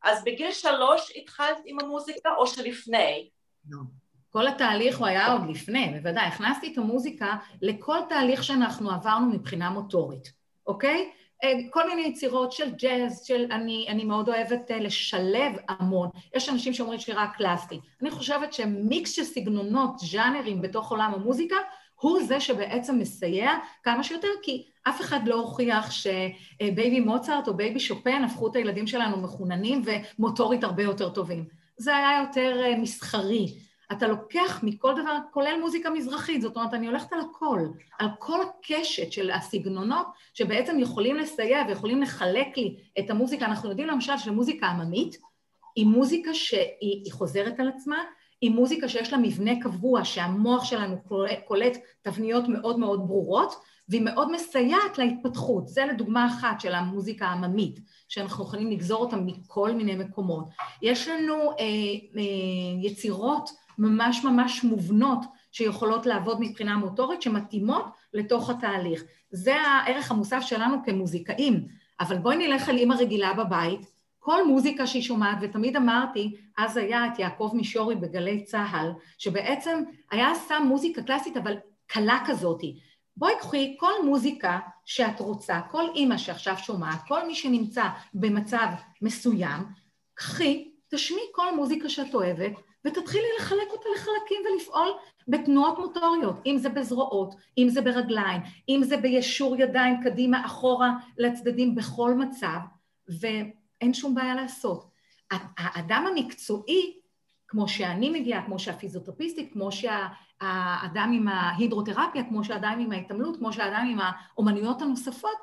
אז 0.04 0.24
בגיל 0.24 0.52
שלוש 0.52 1.12
התחלת 1.16 1.58
עם 1.66 1.80
המוזיקה 1.80 2.30
או 2.38 2.48
שלפני? 2.48 3.30
לא. 3.70 3.80
כל 4.30 4.48
התהליך 4.48 4.98
הוא 4.98 5.08
היה 5.08 5.32
עוד 5.32 5.50
לפני, 5.50 5.92
בוודאי. 5.94 6.26
הכנסתי 6.26 6.74
את 6.74 6.78
המוזיקה 6.78 7.36
לכל 7.62 7.98
תהליך 8.10 8.44
שאנחנו 8.44 8.92
עברנו 8.92 9.26
מבחינה 9.26 9.70
מוטורית, 9.70 10.32
אוקיי? 10.68 11.10
אה, 11.44 11.54
כל 11.70 11.90
מיני 11.90 12.02
יצירות 12.02 12.52
של 12.52 12.72
ג'אז, 12.72 13.24
של 13.26 13.46
אני, 13.52 13.86
אני 13.90 14.04
מאוד 14.04 14.30
אוהבת 14.30 14.72
אה, 14.72 14.80
לשלב 14.80 15.54
המון. 15.70 16.10
יש 16.36 16.50
אנשים 16.50 16.74
שאומרים 16.74 17.00
שירה 17.00 17.28
קלאסית. 17.28 17.80
אני 18.02 18.12
חושבת 18.12 18.54
שמיקס 18.54 19.12
של 19.12 19.24
סגנונות, 19.24 20.00
ז'אנרים 20.00 20.62
בתוך 20.62 20.92
עולם 20.92 21.14
המוזיקה, 21.14 21.56
הוא 21.96 22.24
זה 22.24 22.40
שבעצם 22.40 23.00
מסייע 23.00 23.52
כמה 23.84 24.04
שיותר, 24.04 24.28
כי 24.44 24.66
אף 24.84 25.02
אחד 25.02 25.28
לא 25.28 25.36
הוכיח 25.36 25.92
שבייבי 25.92 27.00
מוצרט 27.00 27.48
או 27.48 27.54
בייבי 27.54 27.80
שופן 27.80 28.24
הפכו 28.24 28.48
את 28.48 28.56
הילדים 28.56 28.88
שלנו 28.88 29.18
מחוננים 29.18 29.82
ומוטורית 29.86 30.64
הרבה 30.64 30.84
יותר 30.84 31.10
טובים. 31.10 31.46
זה 31.78 31.96
היה 31.98 32.22
יותר 32.22 32.62
אה, 32.64 32.78
מסחרי. 32.78 33.67
אתה 33.92 34.08
לוקח 34.08 34.60
מכל 34.64 34.94
דבר, 35.02 35.18
כולל 35.32 35.60
מוזיקה 35.62 35.90
מזרחית, 35.90 36.42
זאת 36.42 36.56
אומרת, 36.56 36.74
אני 36.74 36.88
הולכת 36.88 37.14
על 37.14 37.20
הכל, 37.20 37.60
על 38.00 38.08
כל 38.20 38.40
הקשת 38.42 39.12
של 39.12 39.32
הסגנונות 39.32 40.08
שבעצם 40.34 40.80
יכולים 40.80 41.16
לסייע 41.16 41.64
ויכולים 41.68 42.02
לחלק 42.02 42.58
לי 42.58 42.78
את 43.00 43.10
המוזיקה. 43.10 43.46
אנחנו 43.46 43.70
יודעים 43.70 43.88
למשל 43.88 44.18
שמוזיקה 44.18 44.68
עממית 44.68 45.18
היא 45.76 45.86
מוזיקה 45.86 46.34
שהיא 46.34 47.12
חוזרת 47.12 47.60
על 47.60 47.68
עצמה, 47.68 48.04
היא 48.42 48.52
מוזיקה 48.52 48.90
שיש 48.90 49.14
לה 49.14 49.18
מבנה 49.18 49.62
קבוע, 49.62 50.06
שהמוח 50.06 50.64
שלנו 50.64 50.98
קולט 51.46 51.78
תבניות 52.02 52.48
מאוד 52.48 52.80
מאוד 52.80 53.08
ברורות, 53.08 53.54
והיא 53.90 54.02
מאוד 54.02 54.32
מסייעת 54.32 54.98
להתפתחות. 54.98 55.68
זה 55.68 55.86
לדוגמה 55.86 56.28
אחת 56.28 56.62
של 56.62 56.76
המוזיקה 56.76 57.26
העממית, 57.26 57.80
שאנחנו 58.08 58.44
יכולים 58.44 58.72
לגזור 58.72 59.02
אותה 59.02 59.16
מכל 59.16 59.72
מיני 59.72 59.96
מקומות. 59.96 60.46
יש 60.82 61.08
לנו 61.08 61.34
אה, 61.34 61.56
אה, 62.18 62.82
יצירות 62.82 63.50
ממש 63.78 64.24
ממש 64.24 64.64
מובנות 64.64 65.20
שיכולות 65.52 66.06
לעבוד 66.06 66.38
מבחינה 66.42 66.78
מוטורית, 66.78 67.22
שמתאימות 67.22 67.86
לתוך 68.14 68.50
התהליך. 68.50 69.04
זה 69.32 69.56
הערך 69.56 70.12
המוסף 70.12 70.42
שלנו 70.42 70.78
כמוזיקאים. 70.86 71.68
אבל 72.00 72.18
בואי 72.18 72.48
נלך 72.48 72.70
על 72.70 72.78
אימא 72.78 72.94
רגילה 72.94 73.34
בבית, 73.34 73.80
כל 74.20 74.48
מוזיקה 74.48 74.88
שהיא 74.88 75.02
שומעת, 75.02 75.38
ותמיד 75.42 75.76
אמרתי, 75.76 76.36
אז 76.58 76.78
היה 76.78 77.08
את 77.08 77.20
יעקב 77.20 77.52
מישורי 77.54 77.96
בגלי 77.96 78.44
צה"ל, 78.44 78.92
שבעצם 79.18 79.84
היה 80.12 80.32
שם 80.48 80.64
מוזיקה 80.68 81.02
קלאסית, 81.04 81.38
אבל 81.38 81.56
קלה 81.88 82.24
כזאתי. 82.26 82.80
בואי 83.18 83.34
קחי 83.40 83.76
כל 83.80 83.92
מוזיקה 84.06 84.60
שאת 84.86 85.20
רוצה, 85.20 85.60
כל 85.72 85.84
אימא 85.96 86.18
שעכשיו 86.18 86.58
שומעת, 86.58 87.00
כל 87.08 87.28
מי 87.28 87.36
שנמצא 87.36 87.84
במצב 88.14 88.68
מסוים, 89.02 89.64
קחי, 90.14 90.72
תשמעי 90.90 91.24
כל 91.32 91.56
מוזיקה 91.56 91.90
שאת 91.90 92.14
אוהבת, 92.14 92.52
ותתחילי 92.86 93.28
לחלק 93.40 93.72
אותה 93.72 93.90
לחלקים 93.96 94.38
ולפעול 94.46 94.88
בתנועות 95.28 95.80
מוטוריות, 95.80 96.36
אם 96.46 96.58
זה 96.58 96.70
בזרועות, 96.70 97.36
אם 97.58 97.70
זה 97.70 97.82
ברגליים, 97.82 98.42
אם 98.70 98.82
זה 98.84 98.98
בישור 98.98 99.56
ידיים 99.60 100.04
קדימה, 100.04 100.46
אחורה, 100.46 100.92
לצדדים, 101.18 101.76
בכל 101.76 102.14
מצב, 102.14 102.58
ואין 103.08 103.94
שום 103.94 104.16
בעיה 104.16 104.36
לעשות. 104.36 104.90
האדם 105.32 106.06
המקצועי, 106.08 106.94
כמו 107.48 107.68
שאני 107.68 108.10
מגיעה, 108.10 108.46
כמו 108.46 108.60
שהפיזיותרפיסטית, 108.60 109.54
כמו 109.54 109.72
שהאדם 109.72 111.12
עם 111.14 111.28
ההידרותרפיה, 111.28 112.24
כמו 112.24 112.44
שהאדם 112.44 112.80
עם 112.80 112.92
ההתעמלות, 112.92 113.38
כמו 113.38 113.54
שהאדם 113.54 113.88
עם 113.92 114.00
האומנויות 114.02 114.82
הנוספות, 114.82 115.38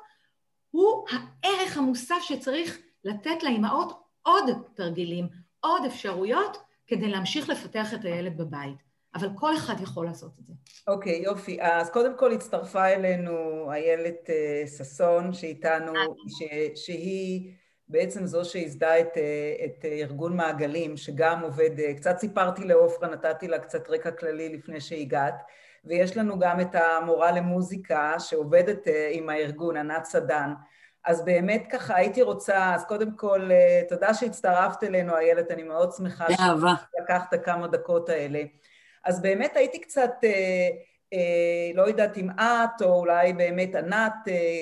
הוא 0.71 1.05
הערך 1.09 1.77
המוסף 1.77 2.21
שצריך 2.21 2.77
לתת 3.03 3.43
לאימהות 3.43 4.03
עוד 4.21 4.45
תרגילים, 4.73 5.27
עוד 5.59 5.85
אפשרויות, 5.85 6.57
כדי 6.87 7.07
להמשיך 7.07 7.49
לפתח 7.49 7.93
את 7.93 8.05
הילד 8.05 8.37
בבית. 8.37 8.95
אבל 9.15 9.29
כל 9.35 9.57
אחד 9.57 9.75
יכול 9.81 10.05
לעשות 10.05 10.31
את 10.39 10.45
זה. 10.47 10.53
אוקיי, 10.87 11.21
okay, 11.21 11.25
יופי. 11.25 11.57
אז 11.61 11.89
קודם 11.89 12.17
כל 12.17 12.31
הצטרפה 12.31 12.85
אלינו 12.85 13.67
איילת 13.71 14.29
אה, 14.29 14.63
ששון, 14.67 15.33
שאיתנו, 15.33 15.93
ש, 16.27 16.43
שהיא 16.85 17.53
בעצם 17.87 18.25
זו 18.25 18.45
שייסדה 18.45 18.99
את, 18.99 19.17
אה, 19.17 19.65
את 19.65 19.85
ארגון 19.85 20.37
מעגלים, 20.37 20.97
שגם 20.97 21.41
עובד, 21.41 21.79
אה, 21.79 21.93
קצת 21.93 22.17
סיפרתי 22.19 22.63
לעופרה, 22.63 23.09
נתתי 23.09 23.47
לה 23.47 23.59
קצת 23.59 23.89
רקע 23.89 24.11
כללי 24.11 24.49
לפני 24.49 24.81
שהגעת, 24.81 25.35
ויש 25.85 26.17
לנו 26.17 26.39
גם 26.39 26.59
את 26.59 26.75
המורה 26.75 27.31
למוזיקה 27.31 28.19
שעובדת 28.19 28.87
עם 29.11 29.29
הארגון, 29.29 29.77
ענת 29.77 30.05
סדן. 30.05 30.53
אז 31.05 31.25
באמת 31.25 31.67
ככה 31.71 31.95
הייתי 31.95 32.21
רוצה, 32.21 32.75
אז 32.75 32.85
קודם 32.85 33.15
כל, 33.15 33.51
אה, 33.51 33.81
תודה 33.89 34.13
שהצטרפת 34.13 34.83
אלינו, 34.83 35.17
איילת, 35.17 35.51
אני 35.51 35.63
מאוד 35.63 35.91
שמחה. 35.91 36.25
שלקחת 36.97 37.33
כמה 37.45 37.67
דקות 37.67 38.09
האלה. 38.09 38.43
אז 39.05 39.21
באמת 39.21 39.57
הייתי 39.57 39.79
קצת 39.79 40.11
אה, 40.23 41.71
לא 41.73 41.83
יודעת 41.87 42.17
אם 42.17 42.29
את 42.29 42.81
או 42.81 42.99
אולי 42.99 43.33
באמת 43.33 43.75
ענת, 43.75 44.13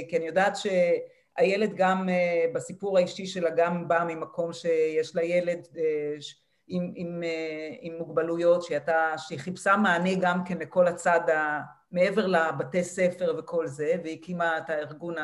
כי 0.09 0.17
אני 0.17 0.25
יודעת 0.25 0.53
שהילד 0.55 1.73
גם 1.75 2.09
בסיפור 2.53 2.97
האישי 2.97 3.25
שלה 3.25 3.50
גם 3.50 3.88
בא 3.88 4.03
ממקום 4.07 4.53
שיש 4.53 5.15
לה 5.15 5.23
ילד 5.23 5.67
עם, 6.67 6.91
עם, 6.95 7.23
עם 7.81 7.93
מוגבלויות, 7.97 8.63
שהיא 8.63 9.39
חיפשה 9.39 9.77
מענה 9.77 10.15
גם 10.21 10.43
כן 10.45 10.57
לכל 10.57 10.88
הצד 10.88 11.29
ה... 11.29 11.59
מעבר 11.93 12.27
לבתי 12.27 12.83
ספר 12.83 13.35
וכל 13.38 13.67
זה, 13.67 13.93
והיא 14.03 14.17
הקימה 14.19 14.57
את 14.57 14.69
הארגון 14.69 15.15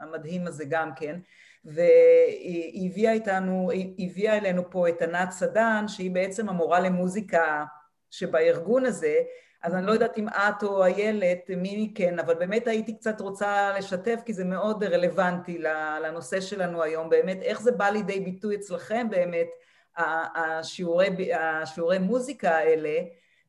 המדהים 0.00 0.46
הזה 0.46 0.64
גם 0.68 0.90
כן, 0.96 1.20
והיא 1.64 2.90
הביאה 2.90 3.12
איתנו, 3.12 3.70
היא 3.70 4.10
הביאה 4.10 4.36
אלינו 4.36 4.70
פה 4.70 4.88
את 4.88 5.02
ענת 5.02 5.30
סדן, 5.30 5.84
שהיא 5.88 6.10
בעצם 6.10 6.48
המורה 6.48 6.80
למוזיקה 6.80 7.64
שבארגון 8.10 8.84
הזה, 8.84 9.14
אז 9.62 9.74
אני 9.74 9.86
לא 9.86 9.92
יודעת 9.92 10.18
אם 10.18 10.28
את 10.28 10.62
או 10.62 10.84
איילת, 10.84 11.50
מי 11.56 11.86
מכן, 11.86 12.18
אבל 12.18 12.34
באמת 12.34 12.66
הייתי 12.66 12.96
קצת 12.96 13.20
רוצה 13.20 13.72
לשתף, 13.78 14.20
כי 14.24 14.32
זה 14.32 14.44
מאוד 14.44 14.84
רלוונטי 14.84 15.58
לנושא 16.02 16.40
שלנו 16.40 16.82
היום, 16.82 17.10
באמת, 17.10 17.42
איך 17.42 17.62
זה 17.62 17.72
בא 17.72 17.88
לידי 17.88 18.20
ביטוי 18.20 18.56
אצלכם 18.56 19.06
באמת, 19.10 19.48
השיעורי, 19.96 21.34
השיעורי 21.34 21.98
מוזיקה 21.98 22.50
האלה, 22.50 22.98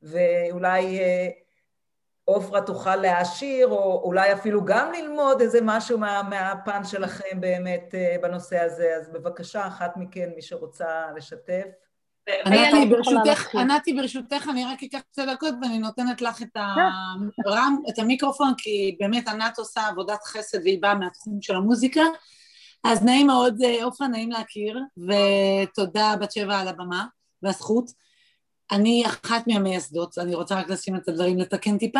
ואולי 0.04 1.00
אה, 1.00 1.30
עופרה 2.26 2.62
תוכל 2.62 2.96
להעשיר, 2.96 3.68
או 3.68 4.02
אולי 4.04 4.34
אפילו 4.34 4.66
גם 4.66 4.92
ללמוד 4.92 5.42
איזה 5.42 5.60
משהו 5.64 5.98
מה, 5.98 6.24
מהפן 6.24 6.84
שלכם 6.84 7.40
באמת 7.42 7.96
אה, 7.96 8.16
בנושא 8.22 8.60
הזה. 8.60 8.96
אז 8.98 9.10
בבקשה, 9.10 9.68
אחת 9.68 9.98
מכן, 9.98 10.30
מי 10.36 10.42
שרוצה 10.42 11.06
לשתף. 11.16 11.66
ענתי, 12.46 12.86
ברשותך, 12.90 13.56
ענתי, 13.56 13.94
ברשותך, 13.94 14.48
אני 14.50 14.66
רק 14.66 14.84
אקח 14.84 15.00
שתי 15.12 15.26
דקות 15.26 15.54
ואני 15.62 15.80
נותנת 15.80 16.22
לך 16.22 16.42
את, 16.42 16.58
הרם, 17.46 17.78
את 17.90 18.00
המיקרופון, 18.00 18.54
כי 18.58 18.98
באמת 19.00 19.28
ענת 19.28 19.58
עושה 19.58 19.88
עבודת 19.88 20.24
חסד 20.24 20.62
והיא 20.64 20.82
באה 20.82 20.96
מהתחום 20.96 21.42
של 21.42 21.56
המוזיקה. 21.56 22.02
אז 22.84 23.04
נעים 23.04 23.28
מאוד, 23.28 23.62
אה, 23.64 23.84
עופרה, 23.84 24.08
נעים 24.08 24.32
להכיר, 24.32 24.80
ותודה 24.98 26.16
בת 26.22 26.32
שבע 26.32 26.60
על 26.60 26.68
הבמה 26.68 27.06
והזכות. 27.44 28.04
אני 28.72 29.04
אחת 29.06 29.48
מהמייסדות, 29.48 30.18
אני 30.18 30.36
רוצה 30.36 30.60
רק 30.60 30.70
לשים 30.70 30.96
את 30.96 31.10
הדברים 31.10 31.38
לתקן 31.38 31.78
טיפה, 31.78 32.00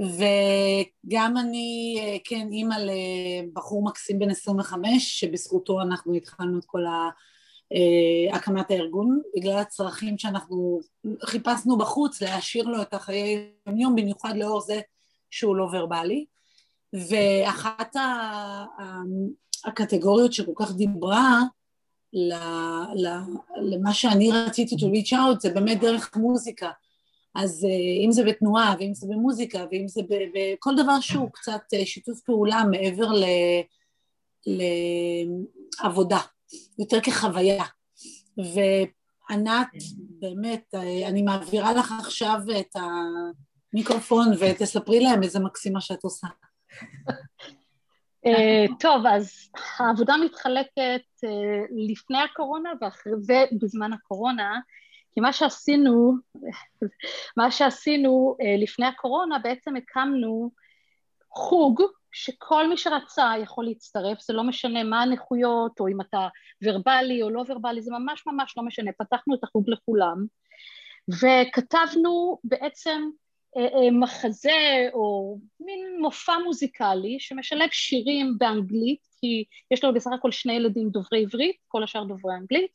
וגם 0.00 1.36
אני, 1.36 1.96
אה, 2.00 2.16
כן, 2.24 2.48
אימא 2.52 2.74
לבחור 2.74 3.84
מקסים 3.84 4.18
בן 4.18 4.30
25, 4.30 5.20
שבזכותו 5.20 5.80
אנחנו 5.80 6.14
התחלנו 6.14 6.58
את 6.58 6.64
כל 6.66 6.86
ה... 6.86 7.08
אה, 7.72 8.36
הקמת 8.36 8.70
הארגון, 8.70 9.20
בגלל 9.36 9.58
הצרכים 9.58 10.18
שאנחנו 10.18 10.80
חיפשנו 11.24 11.78
בחוץ 11.78 12.22
להשאיר 12.22 12.64
לו 12.64 12.82
את 12.82 12.94
החיי 12.94 13.50
יום, 13.76 13.96
במיוחד 13.96 14.36
לאור 14.36 14.60
זה 14.60 14.80
שהוא 15.30 15.56
לא 15.56 15.68
ורבלי. 15.72 16.24
ואחת 16.92 17.96
הקטגוריות 19.64 20.32
שכל 20.32 20.52
כך 20.56 20.74
דיברה 20.74 21.40
למה 23.56 23.92
שאני 23.92 24.30
רציתי 24.32 24.74
to 24.74 24.78
reach 24.78 25.12
out 25.12 25.40
זה 25.40 25.50
באמת 25.50 25.80
דרך 25.80 26.16
מוזיקה. 26.16 26.70
אז 27.34 27.64
אה, 27.64 28.04
אם 28.06 28.12
זה 28.12 28.24
בתנועה, 28.24 28.74
ואם 28.78 28.94
זה 28.94 29.06
במוזיקה, 29.10 29.64
ואם 29.70 29.88
זה 29.88 30.00
בכל 30.34 30.74
דבר 30.76 31.00
שהוא 31.00 31.30
קצת 31.32 31.60
אה, 31.74 31.86
שיתוף 31.86 32.20
פעולה 32.20 32.62
מעבר 32.70 33.12
ל, 33.12 33.24
לעבודה, 34.46 36.18
יותר 36.78 37.00
כחוויה. 37.00 37.64
וענת, 38.36 39.68
באמת, 39.98 40.64
אה, 40.74 41.08
אני 41.08 41.22
מעבירה 41.22 41.72
לך 41.72 41.94
עכשיו 41.98 42.40
את 42.60 42.76
המיקרופון 43.72 44.28
ותספרי 44.38 45.00
להם 45.00 45.22
איזה 45.22 45.40
מקסימה 45.40 45.80
שאת 45.80 46.04
עושה. 46.04 46.26
Uh, 48.26 48.72
טוב, 48.80 49.06
אז 49.06 49.50
העבודה 49.78 50.16
מתחלקת 50.16 51.02
uh, 51.24 51.28
לפני 51.90 52.18
הקורונה 52.18 52.70
ובזמן 53.28 53.92
הקורונה, 53.92 54.60
כי 55.12 55.20
מה 55.20 55.32
שעשינו, 55.32 56.14
מה 57.36 57.50
שעשינו 57.50 58.36
uh, 58.40 58.62
לפני 58.62 58.86
הקורונה, 58.86 59.38
בעצם 59.38 59.76
הקמנו 59.76 60.50
חוג 61.30 61.82
שכל 62.12 62.68
מי 62.68 62.76
שרצה 62.76 63.32
יכול 63.42 63.64
להצטרף, 63.64 64.20
זה 64.20 64.32
לא 64.32 64.44
משנה 64.44 64.84
מה 64.84 65.02
הנכויות, 65.02 65.80
או 65.80 65.88
אם 65.88 66.00
אתה 66.00 66.28
ורבלי 66.62 67.22
או 67.22 67.30
לא 67.30 67.44
ורבלי, 67.48 67.82
זה 67.82 67.90
ממש 67.92 68.26
ממש 68.26 68.54
לא 68.56 68.62
משנה, 68.62 68.90
פתחנו 68.98 69.34
את 69.34 69.44
החוג 69.44 69.70
לכולם, 69.70 70.26
וכתבנו 71.08 72.38
בעצם 72.44 72.90
אה, 72.92 73.00
אה, 73.02 73.29
מחזה 73.92 74.88
או 74.92 75.38
מין 75.60 75.80
מופע 76.00 76.38
מוזיקלי 76.44 77.16
שמשלב 77.20 77.68
שירים 77.72 78.34
באנגלית, 78.38 79.00
כי 79.20 79.44
יש 79.70 79.84
לנו 79.84 79.94
בסך 79.94 80.10
הכל 80.14 80.32
שני 80.32 80.52
ילדים 80.52 80.90
דוברי 80.90 81.22
עברית, 81.22 81.56
כל 81.68 81.82
השאר 81.82 82.04
דוברי 82.04 82.34
אנגלית, 82.34 82.70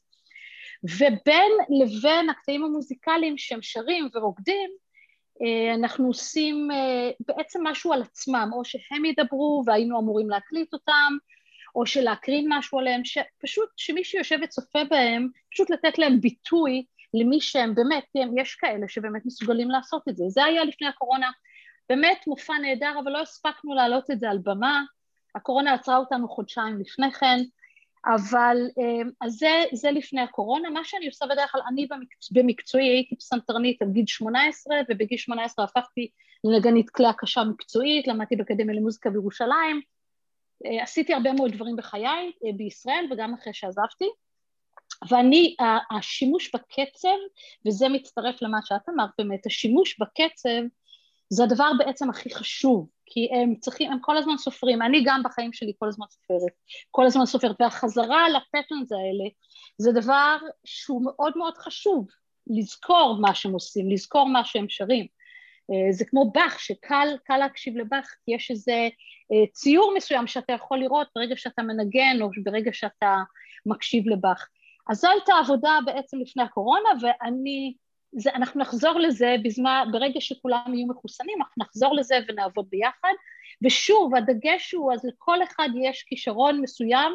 ובין 0.83 1.51
לבין 1.81 2.29
הקטעים 2.29 2.63
המוזיקליים 2.63 3.37
שהם 3.37 3.61
שרים 3.61 4.09
ורוקדים, 4.15 4.69
אה, 5.41 5.73
אנחנו 5.73 6.07
עושים 6.07 6.67
בעצם 7.27 7.67
משהו 7.67 7.93
על 7.93 8.01
עצמם, 8.01 8.49
או 8.53 8.65
שהם 8.65 9.05
ידברו 9.05 9.63
והיינו 9.65 9.99
אמורים 9.99 10.29
להקליט 10.29 10.73
אותם, 10.73 11.17
או 11.75 11.85
שלהקרין 11.85 12.45
משהו 12.49 12.79
עליהם, 12.79 13.01
שפשוט 13.05 13.69
שמי 13.77 14.03
שיושב 14.03 14.39
וצופה 14.43 14.83
בהם, 14.83 15.27
פשוט 15.51 15.69
לתת 15.69 15.97
להם 15.97 16.21
ביטוי 16.21 16.85
למי 17.15 17.41
שהם 17.41 17.75
באמת, 17.75 18.05
יש 18.37 18.55
כאלה 18.55 18.87
שבאמת 18.87 19.25
מסוגלים 19.25 19.71
לעשות 19.71 20.07
את 20.09 20.17
זה. 20.17 20.23
זה 20.27 20.43
היה 20.43 20.63
לפני 20.63 20.87
הקורונה, 20.87 21.31
באמת 21.89 22.27
מופע 22.27 22.53
נהדר, 22.53 22.93
אבל 23.03 23.11
לא 23.11 23.21
הספקנו 23.21 23.75
להעלות 23.75 24.11
את 24.11 24.19
זה 24.19 24.29
על 24.29 24.37
במה. 24.43 24.83
הקורונה 25.35 25.73
עצרה 25.73 25.97
אותנו 25.97 26.29
חודשיים 26.29 26.79
לפני 26.79 27.11
כן, 27.11 27.39
אבל 28.05 28.57
אה, 28.79 29.09
אז 29.21 29.33
זה, 29.33 29.63
זה 29.73 29.91
לפני 29.91 30.21
הקורונה. 30.21 30.69
מה 30.69 30.83
שאני 30.83 31.07
עושה 31.07 31.25
בדרך 31.25 31.51
כלל, 31.51 31.61
אני 31.67 31.87
במקצוע, 31.87 32.41
במקצועי 32.41 32.87
הייתי 32.87 33.15
פסנתרנית 33.15 33.81
עד 33.81 33.91
גיל 33.91 34.05
18, 34.07 34.75
ובגיל 34.89 35.17
18 35.17 35.65
הפכתי 35.65 36.09
לנגנית 36.43 36.89
כלי 36.89 37.07
הקשה 37.07 37.43
מקצועית, 37.43 38.07
למדתי 38.07 38.35
באקדמיה 38.35 38.75
למוזיקה 38.75 39.09
בירושלים. 39.09 39.81
אה, 40.65 40.83
עשיתי 40.83 41.13
הרבה 41.13 41.33
מאוד 41.33 41.51
דברים 41.51 41.75
בחיי 41.75 42.31
אה, 42.45 42.51
בישראל 42.57 43.05
וגם 43.11 43.33
אחרי 43.33 43.53
שעזבתי. 43.53 44.05
ואני, 45.09 45.55
השימוש 45.91 46.51
בקצב, 46.55 47.17
וזה 47.67 47.89
מצטרף 47.89 48.41
למה 48.41 48.57
שאת 48.65 48.89
אמרת 48.89 49.09
באמת, 49.17 49.45
השימוש 49.45 49.99
בקצב 49.99 50.61
זה 51.29 51.43
הדבר 51.43 51.71
בעצם 51.77 52.09
הכי 52.09 52.35
חשוב, 52.35 52.87
כי 53.05 53.29
הם 53.33 53.55
צריכים, 53.55 53.91
הם 53.91 53.97
כל 54.01 54.17
הזמן 54.17 54.37
סופרים, 54.37 54.81
אני 54.81 55.03
גם 55.05 55.21
בחיים 55.23 55.53
שלי 55.53 55.73
כל 55.79 55.87
הזמן 55.87 56.05
סופרת, 56.09 56.53
כל 56.91 57.05
הזמן 57.05 57.25
סופרת, 57.25 57.55
והחזרה 57.59 58.29
לפטרנס 58.29 58.91
האלה 58.91 59.29
זה 59.77 59.91
דבר 59.91 60.37
שהוא 60.65 61.05
מאוד 61.05 61.33
מאוד 61.37 61.57
חשוב, 61.57 62.07
לזכור 62.47 63.17
מה 63.21 63.35
שהם 63.35 63.53
עושים, 63.53 63.91
לזכור 63.91 64.29
מה 64.29 64.45
שהם 64.45 64.65
שרים. 64.69 65.07
אה, 65.71 65.91
זה 65.91 66.05
כמו 66.05 66.31
באך, 66.31 66.59
שקל 66.59 67.35
להקשיב 67.37 67.77
לבאך, 67.77 68.15
כי 68.25 68.35
יש 68.35 68.51
איזה 68.51 68.89
אה, 69.31 69.47
ציור 69.51 69.93
מסוים 69.97 70.27
שאתה 70.27 70.53
יכול 70.53 70.79
לראות 70.79 71.07
ברגע 71.15 71.35
שאתה 71.37 71.61
מנגן 71.61 72.21
או 72.21 72.29
ברגע 72.43 72.73
שאתה 72.73 73.17
מקשיב 73.65 74.07
לבאך. 74.07 74.47
אז 74.89 74.99
זו 74.99 75.09
הייתה 75.09 75.33
עבודה 75.39 75.79
בעצם 75.85 76.19
לפני 76.19 76.43
הקורונה, 76.43 76.89
ואני, 77.01 77.73
זה, 78.11 78.29
אנחנו 78.35 78.61
נחזור 78.61 78.99
לזה 78.99 79.35
בזמן, 79.43 79.87
ברגע 79.91 80.21
שכולם 80.21 80.73
יהיו 80.73 80.87
מחוסנים, 80.87 81.41
אנחנו 81.41 81.63
נחזור 81.63 81.95
לזה 81.95 82.15
ונעבוד 82.27 82.65
ביחד. 82.69 83.13
ושוב, 83.63 84.15
הדגש 84.15 84.71
הוא, 84.71 84.93
אז 84.93 85.05
לכל 85.05 85.43
אחד 85.43 85.69
יש 85.83 86.03
כישרון 86.07 86.61
מסוים, 86.61 87.11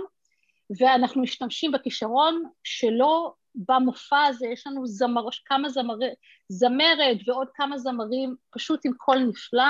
ואנחנו 0.80 1.22
משתמשים 1.22 1.72
בכישרון 1.72 2.42
שלו 2.64 3.34
במופע 3.54 4.22
הזה, 4.22 4.46
יש 4.46 4.66
לנו 4.66 4.86
זמר, 4.86 5.22
כמה 5.46 5.68
זמר, 5.68 5.94
זמרת 6.48 7.18
ועוד 7.26 7.48
כמה 7.54 7.78
זמרים, 7.78 8.34
פשוט 8.50 8.80
עם 8.84 8.92
קול 8.96 9.18
נפלא. 9.18 9.64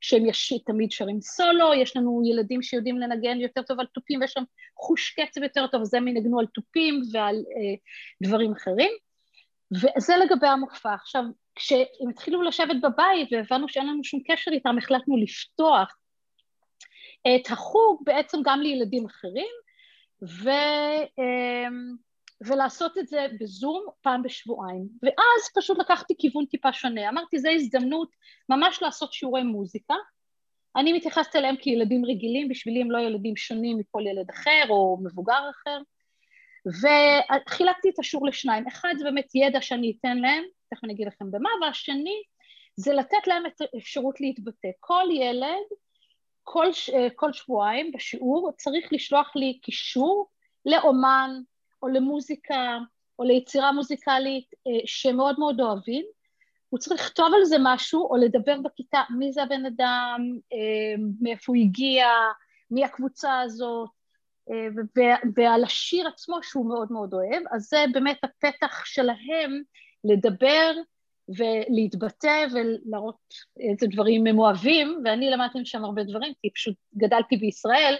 שהם 0.00 0.26
יש, 0.26 0.52
תמיד 0.66 0.92
שרים 0.92 1.20
סולו, 1.20 1.74
יש 1.74 1.96
לנו 1.96 2.22
ילדים 2.24 2.62
שיודעים 2.62 2.98
לנגן 2.98 3.40
יותר 3.40 3.62
טוב 3.62 3.80
על 3.80 3.86
תופים 3.86 4.20
ויש 4.20 4.32
שם 4.32 4.42
חוש 4.76 5.10
קצב 5.10 5.42
יותר 5.42 5.66
טוב, 5.66 5.80
אז 5.80 5.94
הם 5.94 6.08
ינגנו 6.08 6.40
על 6.40 6.46
תופים 6.46 7.02
ועל 7.12 7.36
אה, 7.36 7.74
דברים 8.22 8.52
אחרים. 8.52 8.90
וזה 9.72 10.16
לגבי 10.16 10.46
המופע. 10.46 10.94
עכשיו, 10.94 11.24
כשהם 11.54 12.10
התחילו 12.10 12.42
לשבת 12.42 12.76
בבית 12.82 13.28
והבנו 13.32 13.68
שאין 13.68 13.86
לנו 13.86 14.04
שום 14.04 14.20
קשר 14.26 14.50
איתם, 14.50 14.78
החלטנו 14.78 15.16
לפתוח 15.16 15.96
את 17.20 17.50
החוג 17.50 18.02
בעצם 18.04 18.38
גם 18.44 18.60
לילדים 18.60 19.06
אחרים, 19.06 19.52
ו... 20.22 20.50
אה, 21.18 21.68
ולעשות 22.40 22.98
את 22.98 23.08
זה 23.08 23.26
בזום 23.40 23.86
פעם 24.02 24.22
בשבועיים. 24.22 24.88
ואז 25.02 25.50
פשוט 25.56 25.78
לקחתי 25.78 26.14
כיוון 26.18 26.46
טיפה 26.46 26.72
שונה. 26.72 27.08
אמרתי, 27.08 27.38
זו 27.38 27.48
הזדמנות 27.48 28.08
ממש 28.48 28.82
לעשות 28.82 29.12
שיעורי 29.12 29.42
מוזיקה. 29.42 29.94
אני 30.76 30.92
מתייחסת 30.92 31.36
אליהם 31.36 31.56
כילדים 31.56 32.04
רגילים, 32.04 32.48
בשבילי 32.48 32.80
הם 32.80 32.90
לא 32.90 32.98
ילדים 32.98 33.36
שונים 33.36 33.78
מכל 33.78 34.02
ילד 34.06 34.30
אחר 34.30 34.64
או 34.68 34.98
מבוגר 35.04 35.50
אחר. 35.50 35.78
וחילקתי 36.66 37.88
את 37.88 37.98
השיעור 37.98 38.26
לשניים. 38.26 38.66
אחד 38.68 38.94
זה 38.98 39.04
באמת 39.04 39.34
ידע 39.34 39.60
שאני 39.60 39.96
אתן 40.00 40.18
להם, 40.18 40.44
תכף 40.70 40.84
אני 40.84 40.92
אגיד 40.92 41.06
לכם 41.06 41.30
במה, 41.30 41.50
והשני 41.62 42.22
זה 42.76 42.92
לתת 42.92 43.26
להם 43.26 43.46
את 43.46 43.60
האפשרות 43.60 44.20
להתבטא. 44.20 44.68
כל 44.80 45.04
ילד, 45.10 45.66
כל, 46.42 46.66
כל 47.16 47.32
שבועיים 47.32 47.92
בשיעור 47.92 48.52
צריך 48.56 48.92
לשלוח 48.92 49.36
לי 49.36 49.58
קישור 49.62 50.28
לאומן 50.66 51.30
או 51.84 51.88
למוזיקה 51.88 52.78
או 53.18 53.24
ליצירה 53.24 53.72
מוזיקלית 53.72 54.50
שהם 54.86 55.16
מאוד 55.16 55.38
מאוד 55.38 55.60
אוהבים, 55.60 56.04
הוא 56.68 56.78
צריך 56.80 57.00
לכתוב 57.00 57.34
על 57.34 57.44
זה 57.44 57.56
משהו 57.60 58.10
או 58.10 58.16
לדבר 58.16 58.60
בכיתה 58.60 59.02
מי 59.18 59.32
זה 59.32 59.42
הבן 59.42 59.66
אדם, 59.66 60.20
מאיפה 61.20 61.52
הוא 61.52 61.62
הגיע, 61.62 62.06
מי 62.70 62.84
הקבוצה 62.84 63.40
הזאת, 63.40 63.88
ועל 65.36 65.64
השיר 65.64 66.08
עצמו 66.08 66.42
שהוא 66.42 66.68
מאוד 66.68 66.92
מאוד 66.92 67.14
אוהב, 67.14 67.42
אז 67.50 67.62
זה 67.62 67.84
באמת 67.92 68.18
הפתח 68.24 68.84
שלהם 68.84 69.62
לדבר 70.04 70.72
ולהתבטא 71.28 72.46
ולהראות 72.52 73.16
איזה 73.60 73.86
דברים 73.86 74.26
הם 74.26 74.38
אוהבים, 74.38 75.02
ואני 75.04 75.30
למדתי 75.30 75.58
שם 75.64 75.84
הרבה 75.84 76.04
דברים, 76.04 76.32
כי 76.42 76.50
פשוט 76.50 76.74
גדלתי 76.96 77.36
בישראל 77.36 77.94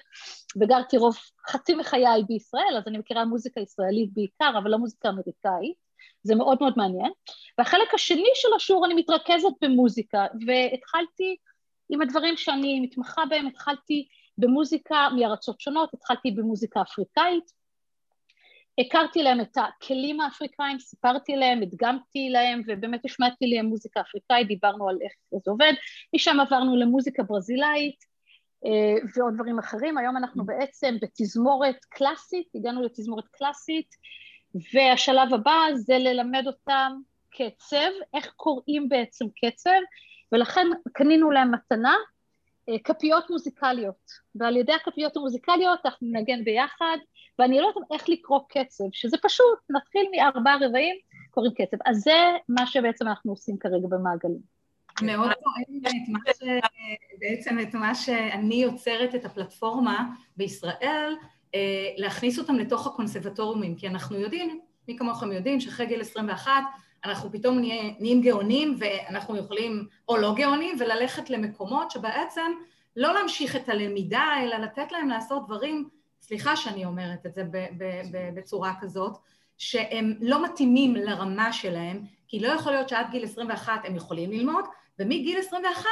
וגרתי 0.61 0.97
רוב 0.97 1.17
חצי 1.49 1.75
מחיי 1.75 2.23
בישראל, 2.29 2.77
אז 2.79 2.83
אני 2.87 2.99
מכירה 2.99 3.25
מוזיקה 3.25 3.61
ישראלית 3.61 4.11
בעיקר, 4.13 4.59
אבל 4.63 4.71
לא 4.71 4.79
מוזיקה 4.79 5.09
אמריקאית, 5.09 5.85
זה 6.23 6.35
מאוד 6.35 6.59
מאוד 6.61 6.75
מעניין. 6.77 7.13
והחלק 7.59 7.95
השני 7.95 8.31
של 8.35 8.49
השיעור 8.57 8.87
אני 8.87 8.95
מתרכזת 8.95 9.53
במוזיקה, 9.61 10.27
והתחלתי 10.47 11.37
עם 11.89 12.03
הדברים 12.03 12.37
שאני 12.37 12.81
מתמחה 12.81 13.23
בהם, 13.31 13.47
התחלתי 13.47 14.09
במוזיקה 14.39 15.09
מארצות 15.17 15.61
שונות, 15.61 15.95
התחלתי 15.95 16.31
במוזיקה 16.31 16.83
אפריקאית, 16.83 17.53
הכרתי 18.79 19.23
להם 19.23 19.41
את 19.41 19.57
הכלים 19.57 20.21
האפריקאים, 20.21 20.79
סיפרתי 20.79 21.37
להם, 21.37 21.63
הדגמתי 21.63 22.29
להם, 22.31 22.63
ובאמת 22.67 23.05
השמעתי 23.05 23.47
להם 23.47 23.67
מוזיקה 23.67 24.01
אפריקאית, 24.01 24.49
דיברנו 24.49 24.89
על 24.89 24.99
איך 25.03 25.13
זה 25.45 25.51
עובד, 25.51 25.73
משם 26.15 26.41
עברנו 26.41 26.77
למוזיקה 26.77 27.23
ברזילאית 27.23 27.97
אה, 28.67 28.95
ועוד 29.15 29.35
דברים 29.35 29.59
אחרים, 29.59 29.99
היום 29.99 30.17
אנחנו 30.17 30.45
בעצם 30.45 30.97
בתזמורת 31.03 31.77
קלאסית, 31.89 32.49
הגענו 32.55 32.83
לתזמורת 32.83 33.25
קלאסית, 33.29 33.89
והשלב 34.75 35.35
הבא 35.35 35.61
זה 35.75 35.99
ללמד 35.99 36.47
אותם 36.47 36.93
קצב, 37.31 37.91
איך 38.15 38.33
קוראים 38.37 38.89
בעצם 38.89 39.25
קצב, 39.45 39.81
ולכן 40.33 40.67
קנינו 40.93 41.31
להם 41.31 41.55
מתנה, 41.55 41.95
כפיות 42.85 43.31
מוזיקליות, 43.31 44.11
ועל 44.35 44.57
ידי 44.57 44.73
הכפיות 44.73 45.17
המוזיקליות 45.17 45.81
אנחנו 45.85 46.09
נגן 46.13 46.45
ביחד, 46.45 46.97
ואני 47.39 47.61
לא 47.61 47.67
יודעת 47.67 47.85
איך 47.93 48.09
לקרוא 48.09 48.41
קצב, 48.49 48.85
שזה 48.93 49.17
פשוט, 49.23 49.59
נתחיל 49.71 50.07
מארבעה 50.17 50.57
רבעים, 50.61 50.97
קוראים 51.31 51.53
קצב. 51.53 51.77
אז 51.87 51.97
זה 51.97 52.31
מה 52.49 52.67
שבעצם 52.67 53.09
אנחנו 53.09 53.33
עושים 53.33 53.57
כרגע 53.59 53.87
במעגלים. 53.89 54.55
מאוד 55.03 55.31
טוען 55.33 55.81
בעצם 57.19 57.59
את 57.61 57.75
מה 57.75 57.95
שאני 57.95 58.55
יוצרת 58.55 59.15
את 59.15 59.25
הפלטפורמה 59.25 60.11
בישראל, 60.37 61.15
אה, 61.55 61.89
להכניס 61.97 62.39
אותם 62.39 62.55
לתוך 62.55 62.87
הקונסרבטוריומים, 62.87 63.77
כי 63.77 63.89
אנחנו 63.89 64.17
יודעים, 64.19 64.61
מי 64.89 64.99
כמוכם 64.99 65.33
יודעים, 65.33 65.61
שאחרי 65.61 65.87
גיל 65.87 66.01
21 66.01 66.53
אנחנו 67.05 67.33
פתאום 67.33 67.59
נהיים 67.99 68.21
גאונים 68.21 68.77
ואנחנו 68.79 69.37
יכולים, 69.37 69.89
או 70.09 70.17
לא 70.17 70.35
גאונים, 70.35 70.77
וללכת 70.81 71.31
למקומות 71.31 71.91
שבעצם 71.91 72.53
לא 72.97 73.15
להמשיך 73.15 73.57
את 73.57 73.69
הלמידה, 73.69 74.25
אלא 74.43 74.57
לתת 74.57 74.93
להם 74.93 75.09
לעשות 75.09 75.47
דברים, 75.47 75.89
סליחה 76.21 76.57
שאני 76.57 76.85
אומרת 76.85 77.27
את 77.27 77.35
זה 77.35 77.45
בצורה 78.35 78.73
כזאת, 78.81 79.19
שהם 79.59 80.15
לא 80.21 80.45
מתאימים 80.45 80.95
לרמה 80.95 81.53
שלהם, 81.53 82.01
כי 82.29 82.41
לא 82.41 82.49
יכול 82.49 82.73
להיות 82.73 82.89
שעד 82.89 83.11
גיל 83.11 83.25
21 83.25 83.73
הם 83.85 83.97
יכולים 83.97 84.33
ללמוד, 84.33 84.65
ומגיל 84.99 85.39
21 85.39 85.85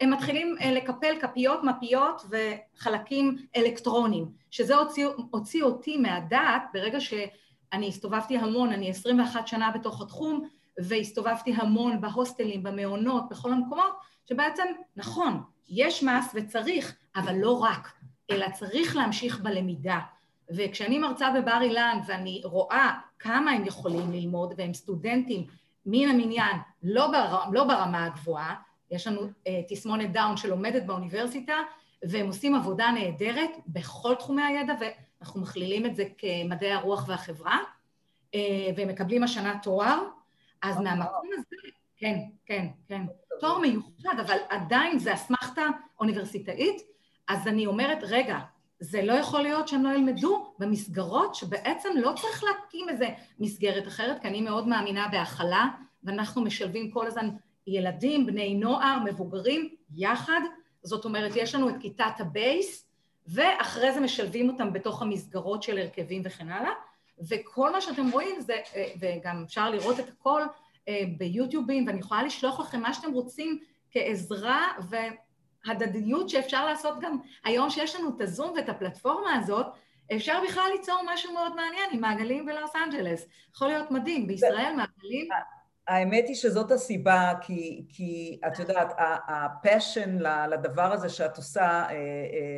הם 0.00 0.10
מתחילים 0.10 0.56
אה, 0.60 0.72
לקפל 0.72 1.14
כפיות, 1.20 1.60
מפיות 1.64 2.22
וחלקים 2.30 3.36
אלקטרוניים, 3.56 4.26
שזה 4.50 4.76
הוציא, 4.76 5.06
הוציא 5.30 5.62
אותי 5.62 5.96
מהדעת 5.96 6.62
ברגע 6.72 7.00
שאני 7.00 7.88
הסתובבתי 7.88 8.38
המון, 8.38 8.72
אני 8.72 8.90
21 8.90 9.48
שנה 9.48 9.70
בתוך 9.70 10.02
התחום, 10.02 10.48
והסתובבתי 10.78 11.52
המון 11.56 12.00
בהוסטלים, 12.00 12.62
במעונות, 12.62 13.28
בכל 13.30 13.52
המקומות, 13.52 13.92
שבעצם, 14.28 14.64
נכון, 14.96 15.42
יש 15.68 16.02
מס 16.02 16.34
וצריך, 16.34 16.96
אבל 17.16 17.34
לא 17.34 17.58
רק, 17.58 17.92
אלא 18.30 18.46
צריך 18.54 18.96
להמשיך 18.96 19.40
בלמידה. 19.40 19.98
וכשאני 20.50 20.98
מרצה 20.98 21.30
בבר 21.30 21.58
אילן 21.62 22.00
ואני 22.06 22.40
רואה 22.44 22.90
כמה 23.18 23.50
הם 23.50 23.64
יכולים 23.64 24.12
ללמוד, 24.12 24.54
והם 24.56 24.74
סטודנטים 24.74 25.46
מן 25.86 26.08
המניין, 26.08 26.56
לא, 26.82 27.06
בר, 27.06 27.42
לא 27.52 27.64
ברמה 27.64 28.04
הגבוהה, 28.04 28.54
יש 28.90 29.06
לנו 29.06 29.20
אה, 29.46 29.60
תסמונת 29.68 30.12
דאון 30.12 30.36
שלומדת 30.36 30.82
באוניברסיטה, 30.82 31.54
והם 32.02 32.26
עושים 32.26 32.54
עבודה 32.54 32.90
נהדרת 32.90 33.50
בכל 33.66 34.14
תחומי 34.14 34.42
הידע, 34.42 34.74
ואנחנו 34.80 35.40
מכלילים 35.40 35.86
את 35.86 35.96
זה 35.96 36.04
כמדעי 36.18 36.72
הרוח 36.72 37.08
והחברה, 37.08 37.58
אה, 38.34 38.70
והם 38.76 38.88
מקבלים 38.88 39.22
השנה 39.22 39.58
תואר, 39.62 40.02
אז. 40.62 40.80
מהמקום 40.80 41.28
הזה, 41.32 41.56
כן, 41.96 42.18
כן, 42.46 42.66
כן, 42.88 43.02
תואר 43.40 43.58
מיוחד, 43.58 44.20
אבל 44.26 44.36
עדיין 44.48 44.98
זה 44.98 45.14
אסמכתה 45.14 45.62
אוניברסיטאית, 46.00 46.82
אז 47.28 47.48
אני 47.48 47.66
אומרת, 47.66 47.98
רגע, 48.02 48.38
זה 48.80 49.02
לא 49.02 49.12
יכול 49.12 49.42
להיות 49.42 49.68
שהם 49.68 49.84
לא 49.84 49.88
ילמדו 49.88 50.54
במסגרות 50.58 51.34
שבעצם 51.34 51.88
לא 51.96 52.12
צריך 52.20 52.44
להקים 52.44 52.88
איזה 52.88 53.08
מסגרת 53.38 53.86
אחרת, 53.86 54.22
כי 54.22 54.28
אני 54.28 54.40
מאוד 54.40 54.68
מאמינה 54.68 55.08
בהכלה, 55.08 55.68
ואנחנו 56.04 56.42
משלבים 56.42 56.90
כל 56.90 57.06
הזמן 57.06 57.30
ילדים, 57.66 58.26
בני 58.26 58.54
נוער, 58.54 58.98
מבוגרים, 59.04 59.74
יחד, 59.96 60.40
זאת 60.82 61.04
אומרת, 61.04 61.32
יש 61.36 61.54
לנו 61.54 61.68
את 61.68 61.74
כיתת 61.80 62.20
הבייס, 62.20 62.86
ואחרי 63.26 63.92
זה 63.92 64.00
משלבים 64.00 64.48
אותם 64.48 64.72
בתוך 64.72 65.02
המסגרות 65.02 65.62
של 65.62 65.78
הרכבים 65.78 66.22
וכן 66.24 66.48
הלאה, 66.48 66.72
וכל 67.28 67.72
מה 67.72 67.80
שאתם 67.80 68.10
רואים 68.10 68.40
זה, 68.40 68.56
אה, 68.76 68.92
וגם 69.00 69.42
אפשר 69.46 69.70
לראות 69.70 70.00
את 70.00 70.08
הכל 70.08 70.42
אה, 70.88 71.02
ביוטיובים, 71.18 71.86
ואני 71.86 71.98
יכולה 71.98 72.22
לשלוח 72.22 72.60
לכם 72.60 72.80
מה 72.80 72.94
שאתם 72.94 73.12
רוצים 73.12 73.58
כעזרה 73.90 74.68
והדדיות 75.66 76.28
שאפשר 76.28 76.66
לעשות 76.66 77.00
גם 77.00 77.18
היום 77.44 77.70
שיש 77.70 77.96
לנו 77.96 78.16
את 78.16 78.20
הזום 78.20 78.52
ואת 78.56 78.68
הפלטפורמה 78.68 79.34
הזאת, 79.34 79.66
אפשר 80.16 80.40
בכלל 80.48 80.70
ליצור 80.76 81.00
משהו 81.12 81.32
מאוד 81.32 81.56
מעניין 81.56 81.90
עם 81.92 82.00
מעגלים 82.00 82.46
בלוס 82.46 82.70
אנג'לס. 82.76 83.26
יכול 83.54 83.68
להיות 83.68 83.90
מדהים, 83.90 84.26
בישראל 84.26 84.74
מעגלים... 84.76 85.28
האמת 85.88 86.24
היא 86.28 86.36
שזאת 86.36 86.70
הסיבה, 86.70 87.32
כי, 87.40 87.86
כי 87.88 88.40
את 88.46 88.58
יודעת, 88.58 88.92
ה 89.28 89.39
passion 89.39 90.18
לדבר 90.50 90.92
הזה 90.92 91.08
שאת 91.08 91.36
עושה, 91.36 91.86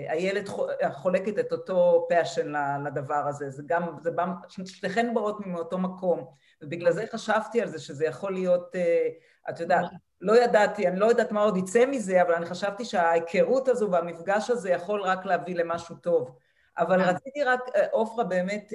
איילת 0.08 0.48
אה, 0.48 0.54
אה, 0.82 0.92
חולקת 0.92 1.38
את 1.38 1.52
אותו 1.52 2.06
passion 2.08 2.52
לדבר 2.86 3.24
הזה, 3.28 3.50
זה 3.50 3.62
גם, 3.66 3.96
זה 4.00 4.10
בא, 4.10 4.26
שתיכן 4.48 5.14
באות 5.14 5.46
מאותו 5.46 5.78
מקום, 5.78 6.26
ובגלל 6.62 6.92
זה 6.92 7.04
חשבתי 7.12 7.62
על 7.62 7.68
זה, 7.68 7.78
שזה 7.78 8.06
יכול 8.06 8.32
להיות, 8.32 8.76
אה, 8.76 9.08
את 9.50 9.60
יודעת, 9.60 9.84
לא 10.20 10.42
ידעתי, 10.44 10.88
אני 10.88 11.00
לא 11.00 11.06
יודעת 11.06 11.32
מה 11.32 11.42
עוד 11.42 11.56
יצא 11.56 11.86
מזה, 11.86 12.22
אבל 12.22 12.34
אני 12.34 12.46
חשבתי 12.46 12.84
שההיכרות 12.84 13.68
הזו 13.68 13.90
והמפגש 13.90 14.50
הזה 14.50 14.70
יכול 14.70 15.02
רק 15.02 15.24
להביא 15.24 15.54
למשהו 15.54 15.96
טוב. 15.96 16.36
אבל 16.78 17.02
רציתי 17.02 17.42
רק, 17.42 17.60
עופרה, 17.90 18.24
באמת, 18.24 18.72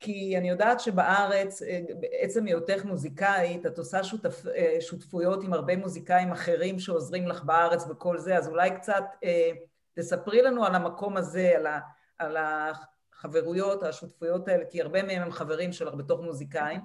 כי 0.00 0.38
אני 0.38 0.48
יודעת 0.48 0.80
שבארץ, 0.80 1.62
אה, 1.62 1.80
בעצם 2.00 2.46
היותך 2.46 2.84
מוזיקאית, 2.84 3.66
את 3.66 3.78
עושה 3.78 4.04
שותפ, 4.04 4.46
אה, 4.46 4.76
שותפויות 4.80 5.44
עם 5.44 5.52
הרבה 5.52 5.76
מוזיקאים 5.76 6.32
אחרים 6.32 6.78
שעוזרים 6.78 7.28
לך 7.28 7.44
בארץ 7.44 7.84
וכל 7.90 8.18
זה, 8.18 8.36
אז 8.36 8.48
אולי 8.48 8.70
קצת 8.74 9.04
אה, 9.24 9.50
תספרי 9.94 10.42
לנו 10.42 10.64
על 10.64 10.74
המקום 10.74 11.16
הזה, 11.16 11.52
על, 11.56 11.66
ה, 11.66 11.80
על 12.18 12.36
החברויות, 12.36 13.82
השותפויות 13.82 14.48
האלה, 14.48 14.64
כי 14.70 14.82
הרבה 14.82 15.02
מהם 15.02 15.22
הם 15.22 15.30
חברים 15.30 15.72
שלך 15.72 15.94
בתוך 15.94 16.20
מוזיקאים. 16.20 16.80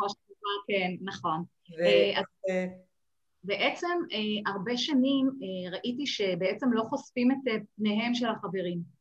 כן, 0.67 0.91
נכון. 1.01 1.43
ו... 1.79 1.83
אז... 2.19 2.25
בעצם 3.43 3.87
הרבה 4.45 4.77
שנים 4.77 5.31
ראיתי 5.71 6.07
שבעצם 6.07 6.73
לא 6.73 6.83
חושפים 6.83 7.31
את 7.31 7.61
פניהם 7.75 8.13
של 8.13 8.27
החברים. 8.27 9.00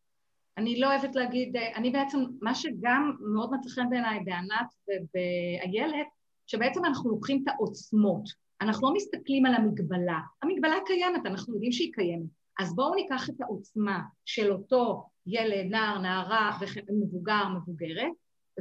אני 0.59 0.81
לא 0.81 0.87
אוהבת 0.87 1.17
להגיד, 1.17 1.57
אני 1.57 1.91
בעצם, 1.91 2.19
מה 2.41 2.55
שגם 2.55 3.13
מאוד 3.35 3.51
מצא 3.53 3.71
חן 3.71 3.91
בעיניי 3.91 4.21
בענת 4.25 4.75
ובאיילת, 4.89 6.07
שבעצם 6.47 6.85
אנחנו 6.85 7.11
לוקחים 7.11 7.43
את 7.43 7.49
העוצמות, 7.49 8.23
אנחנו 8.61 8.89
לא 8.89 8.95
מסתכלים 8.95 9.47
על 9.47 9.55
המגבלה, 9.55 10.19
המגבלה 10.43 10.77
קיימת, 10.87 11.27
אנחנו 11.27 11.55
יודעים 11.55 11.73
שהיא 11.73 11.93
קיימת, 11.93 12.31
אז 12.61 12.75
בואו 12.75 12.95
ניקח 12.95 13.31
את 13.31 13.41
העוצמה 13.41 14.01
של 14.25 14.53
אותו 14.53 15.09
ילד, 15.27 15.71
נער, 15.71 15.99
נערה, 15.99 16.59
מבוגר, 17.01 17.49
מבוגרת, 17.49 18.13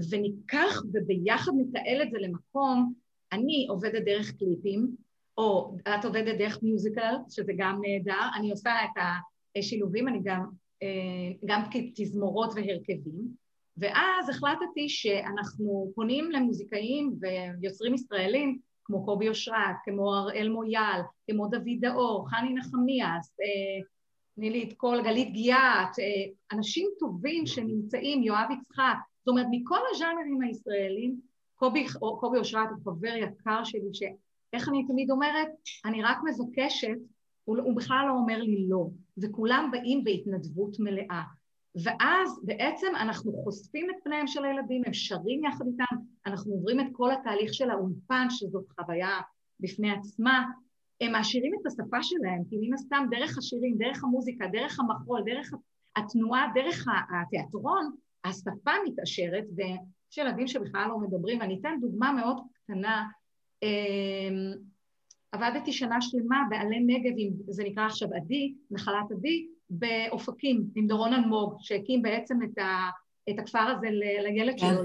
וניקח 0.09 0.81
וביחד 0.93 1.51
נתעל 1.57 2.01
את 2.01 2.11
זה 2.11 2.17
למקום, 2.19 2.93
אני 3.31 3.67
עובדת 3.69 4.05
דרך 4.05 4.31
קליפים, 4.31 4.95
או 5.37 5.77
את 5.87 6.05
עובדת 6.05 6.37
דרך 6.37 6.63
מיוזיקל, 6.63 7.15
שזה 7.29 7.53
גם 7.57 7.81
נהדר, 7.81 8.27
אני 8.35 8.51
עושה 8.51 8.71
את 8.83 9.03
השילובים, 9.57 10.07
אני 10.07 10.19
גם 10.23 10.39
אה, 10.41 10.45
גם 11.45 11.61
כתזמורות 11.71 12.53
והרכבים, 12.55 13.27
ואז 13.77 14.29
החלטתי 14.29 14.89
שאנחנו 14.89 15.91
פונים 15.95 16.31
למוזיקאים 16.31 17.13
ויוצרים 17.21 17.93
ישראלים, 17.93 18.59
כמו 18.89 19.05
קובי 19.05 19.29
אושרת, 19.29 19.75
כמו 19.85 20.15
הראל 20.15 20.49
מויאל, 20.49 21.01
כמו 21.31 21.47
דוד 21.47 21.79
דאור, 21.79 22.29
חני 22.29 22.53
נחמיאס, 22.53 23.35
אה, 23.41 23.85
תני 24.35 24.49
לי 24.49 24.63
את 24.63 24.73
כל 24.77 24.97
גלית 25.03 25.33
גיאת, 25.33 25.99
אה, 25.99 26.31
אנשים 26.51 26.89
טובים 26.99 27.45
שנמצאים, 27.45 28.23
יואב 28.23 28.47
יצחק, 28.51 28.95
זאת 29.19 29.27
אומרת 29.27 29.45
מכל 29.51 29.79
הז'אנרים 29.91 30.41
הישראלים, 30.41 31.19
קובי, 31.55 31.85
קובי 32.19 32.37
אושרת 32.37 32.69
הוא 32.69 32.93
חבר 32.93 33.15
יקר 33.15 33.63
שלי, 33.63 33.93
שאיך 33.93 34.69
אני 34.69 34.87
תמיד 34.87 35.11
אומרת, 35.11 35.47
אני 35.85 36.03
רק 36.03 36.17
מבקשת, 36.23 36.97
הוא, 37.49 37.57
הוא 37.63 37.75
בכלל 37.75 38.05
לא 38.07 38.13
אומר 38.13 38.41
לי 38.41 38.67
לא, 38.69 38.87
וכולם 39.21 39.69
באים 39.71 40.03
בהתנדבות 40.03 40.79
מלאה. 40.79 41.23
ואז 41.83 42.41
בעצם 42.43 42.87
אנחנו 42.95 43.33
חושפים 43.33 43.89
את 43.89 43.95
פניהם 44.03 44.27
של 44.27 44.45
הילדים, 44.45 44.81
הם 44.85 44.93
שרים 44.93 45.43
יחד 45.43 45.65
איתם, 45.67 45.95
אנחנו 46.25 46.53
עוברים 46.53 46.79
את 46.79 46.85
כל 46.91 47.11
התהליך 47.11 47.53
של 47.53 47.69
האולפן, 47.69 48.27
שזאת 48.29 48.65
חוויה 48.79 49.19
בפני 49.59 49.91
עצמה, 49.91 50.45
הם 51.01 51.11
מעשירים 51.11 51.53
את 51.61 51.65
השפה 51.65 52.03
שלהם, 52.03 52.43
כי 52.49 52.57
מן 52.61 52.73
הסתם 52.73 53.05
דרך 53.11 53.37
השירים, 53.37 53.77
דרך 53.77 54.03
המוזיקה, 54.03 54.47
דרך 54.47 54.79
המחול, 54.79 55.21
דרך 55.25 55.53
התנועה, 55.95 56.47
דרך 56.55 56.85
התיאטרון, 57.21 57.91
השפה 58.25 58.71
מתעשרת, 58.87 59.45
ויש 59.55 60.17
ילדים 60.17 60.47
שבכלל 60.47 60.87
לא 60.89 60.99
מדברים, 60.99 61.39
ואני 61.39 61.59
אתן 61.59 61.77
דוגמה 61.81 62.11
מאוד 62.11 62.37
קטנה, 62.63 63.05
אמ, 63.63 64.69
עבדתי 65.31 65.73
שנה 65.73 66.01
שלמה 66.01 66.43
בעלי 66.49 66.79
נגב, 66.79 67.13
זה 67.47 67.63
נקרא 67.63 67.85
עכשיו 67.85 68.09
עדי, 68.15 68.53
נחלת 68.71 69.11
עדי, 69.11 69.47
באופקים, 69.69 70.63
עם 70.75 70.87
דורון 70.87 71.13
אלמוג, 71.13 71.55
שהקים 71.59 72.01
בעצם 72.01 72.39
את, 72.43 72.57
ה, 72.57 72.89
את 73.29 73.39
הכפר 73.39 73.59
הזה 73.59 73.87
לילד 74.23 74.59
כן. 74.59 74.67
שלו, 74.67 74.83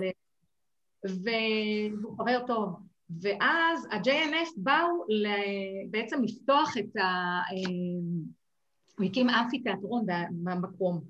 והוא 1.04 2.18
חבר 2.18 2.46
טוב. 2.46 2.76
ואז 3.20 3.88
ה-JNF 3.90 4.50
באו 4.57 5.04
בעצם 5.90 6.22
לפתוח 6.22 6.76
את 6.78 6.96
ה... 6.96 7.40
הוא 8.98 9.07
הקים 9.07 9.28
אמפי 9.28 9.59
תיאטרון 9.59 10.07
במקום. 10.30 11.00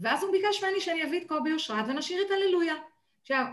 ואז 0.00 0.22
הוא 0.22 0.32
ביקש 0.32 0.64
ממני 0.64 0.80
שאני 0.80 1.04
אביא 1.04 1.20
את 1.20 1.28
קובי 1.28 1.52
אושרת 1.52 1.84
ונשאיר 1.88 2.22
את 2.26 2.30
הללויה. 2.30 2.74
עכשיו, 3.20 3.46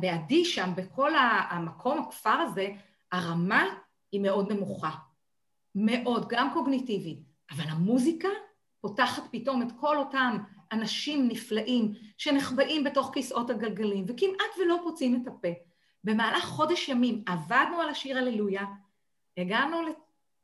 בעדי 0.00 0.44
שם, 0.44 0.70
בכל 0.76 1.12
המקום, 1.50 1.98
הכפר 1.98 2.30
הזה, 2.30 2.68
הרמה 3.12 3.64
היא 4.12 4.20
מאוד 4.20 4.52
נמוכה. 4.52 4.90
מאוד, 5.74 6.28
גם 6.28 6.50
קוגניטיבית. 6.52 7.18
אבל 7.50 7.64
המוזיקה 7.68 8.28
פותחת 8.80 9.22
פתאום 9.30 9.62
את 9.62 9.72
כל 9.80 9.98
אותם 9.98 10.36
אנשים 10.72 11.28
נפלאים 11.28 11.94
שנחבאים 12.18 12.84
בתוך 12.84 13.10
כיסאות 13.14 13.50
הגלגלים 13.50 14.04
וכמעט 14.08 14.58
ולא 14.60 14.80
פוצעים 14.82 15.22
את 15.22 15.28
הפה. 15.28 15.48
במהלך 16.04 16.44
חודש 16.44 16.88
ימים 16.88 17.22
עבדנו 17.26 17.80
על 17.80 17.88
השיר 17.88 18.18
הללויה, 18.18 18.64
הגענו 19.36 19.76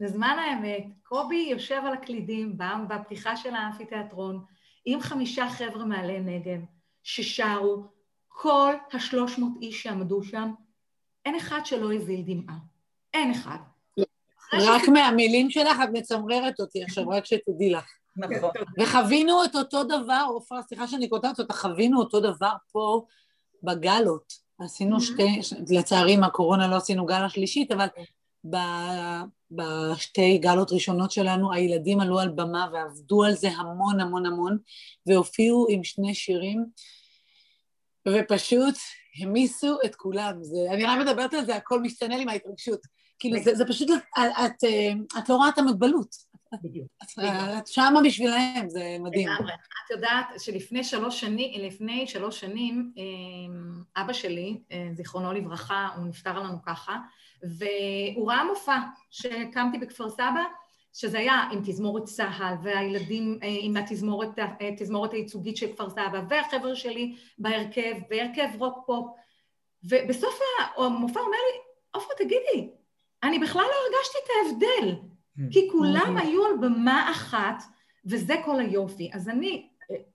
לזמן 0.00 0.37
האמת, 0.38 0.87
קובי 1.02 1.48
יושב 1.50 1.83
על 1.87 1.92
הקלידים 1.92 2.59
בפתיחה 2.88 3.37
של 3.37 3.55
האמפיתיאטרון 3.55 4.44
עם 4.85 5.00
חמישה 5.00 5.50
חבר'ה 5.50 5.85
מעלי 5.85 6.20
נגב 6.20 6.61
ששרו, 7.02 7.85
כל 8.29 8.74
השלוש 8.92 9.38
מאות 9.38 9.52
איש 9.62 9.83
שעמדו 9.83 10.22
שם, 10.22 10.52
אין 11.24 11.35
אחד 11.35 11.66
שלא 11.66 11.92
הזיל 11.92 12.22
דמעה. 12.26 12.57
אין 13.16 13.31
אחד. 13.31 13.57
רק 14.52 14.88
מהמילים 14.88 15.50
שלך 15.50 15.76
את 15.85 15.88
מצמררת 15.92 16.61
אותי 16.61 16.83
עכשיו, 16.83 17.09
רק 17.09 17.24
שתדעי 17.24 17.70
לך. 17.70 17.85
נכון. 18.16 18.50
וחווינו 18.81 19.44
את 19.44 19.57
אותו 19.57 19.85
דבר, 19.85 20.26
עופרה, 20.29 20.62
סליחה 20.62 20.88
שאני 20.88 21.09
קוטעת 21.09 21.40
אותך, 21.40 21.55
חווינו 21.55 22.00
אותו 22.00 22.20
דבר 22.20 22.52
פה 22.72 23.05
בגלות. 23.62 24.46
עשינו 24.59 25.00
שתי, 25.00 25.40
לצערי 25.70 26.12
עם 26.12 26.24
הקורונה 26.24 26.68
לא 26.68 26.76
עשינו 26.76 27.07
גל 27.07 27.24
השלישית, 27.24 27.72
אבל 27.72 27.87
בשתי 29.50 30.38
גלות 30.38 30.72
ראשונות 30.72 31.11
שלנו 31.11 31.52
הילדים 31.52 32.00
עלו 32.00 32.18
על 32.18 32.29
במה 32.29 32.68
ועבדו 32.72 33.24
על 33.24 33.33
זה 33.33 33.48
המון 33.48 34.00
המון 34.00 34.26
המון, 34.26 34.59
והופיעו 35.07 35.66
עם 35.70 35.85
שני 35.85 36.14
שירים, 36.14 36.64
ופשוט 38.09 38.74
המיסו 39.22 39.76
את 39.85 39.94
כולם. 39.94 40.44
זה, 40.44 40.59
אני 40.70 40.85
רק 40.85 40.98
מדברת 40.98 41.35
על 41.35 41.44
זה, 41.44 41.57
הכל 41.57 41.83
משתנה 41.83 42.16
לי 42.16 42.24
מההתרגשות. 42.24 42.81
כאילו, 43.18 43.40
זה, 43.42 43.55
זה 43.55 43.64
פשוט, 43.66 43.88
את, 44.18 44.64
את, 45.18 45.29
לא 45.29 45.37
רואה 45.37 45.48
את 45.48 45.59
המגבלות. 45.59 46.26
בדיוק. 46.62 46.88
את 47.59 47.66
שמה 47.66 48.00
בשבילהם, 48.05 48.68
זה 48.68 48.96
מדהים. 49.00 49.29
לגמרי. 49.29 49.52
את 49.52 49.90
יודעת 49.90 50.26
שלפני 50.38 50.85
שלוש 50.85 51.20
שנים, 51.20 51.61
לפני 51.61 52.07
שלוש 52.07 52.40
שנים, 52.40 52.92
אה, 52.98 54.02
אבא 54.02 54.12
שלי, 54.12 54.61
אה, 54.72 54.88
זיכרונו 54.92 55.33
לברכה, 55.33 55.88
הוא 55.96 56.07
נפטר 56.07 56.38
לנו 56.38 56.62
ככה, 56.62 56.96
והוא 57.42 58.31
ראה 58.31 58.44
מופע 58.44 58.79
שהקמתי 59.11 59.79
בכפר 59.79 60.11
סבא, 60.11 60.44
שזה 60.92 61.18
היה 61.18 61.48
עם 61.52 61.61
תזמורת 61.64 62.05
צה"ל, 62.05 62.55
והילדים 62.62 63.38
אה, 63.42 63.48
עם 63.61 63.76
התזמורת, 63.76 64.29
התזמורת 64.61 65.12
הייצוגית 65.12 65.57
של 65.57 65.72
כפר 65.72 65.90
סבא, 65.90 66.20
והחבר'ה 66.29 66.76
שלי 66.76 67.16
בהרכב, 67.38 67.94
והרכב 68.11 68.48
רוק 68.59 68.79
פופ, 68.87 69.07
ובסוף 69.85 70.38
המופע 70.76 71.20
אומר 71.20 71.38
לי, 71.52 71.59
עופרה, 71.90 72.14
תגידי, 72.18 72.70
אני 73.26 73.38
בכלל 73.38 73.62
לא 73.62 73.96
הרגשתי 73.96 74.18
את 74.24 74.30
ההבדל, 74.36 74.98
mm. 75.38 75.42
כי 75.52 75.68
כולם 75.72 76.16
mm. 76.16 76.20
היו 76.20 76.44
על 76.44 76.52
במה 76.60 77.10
אחת, 77.10 77.62
וזה 78.04 78.34
כל 78.44 78.60
היופי. 78.60 79.10
אז 79.12 79.28
אני, 79.28 79.68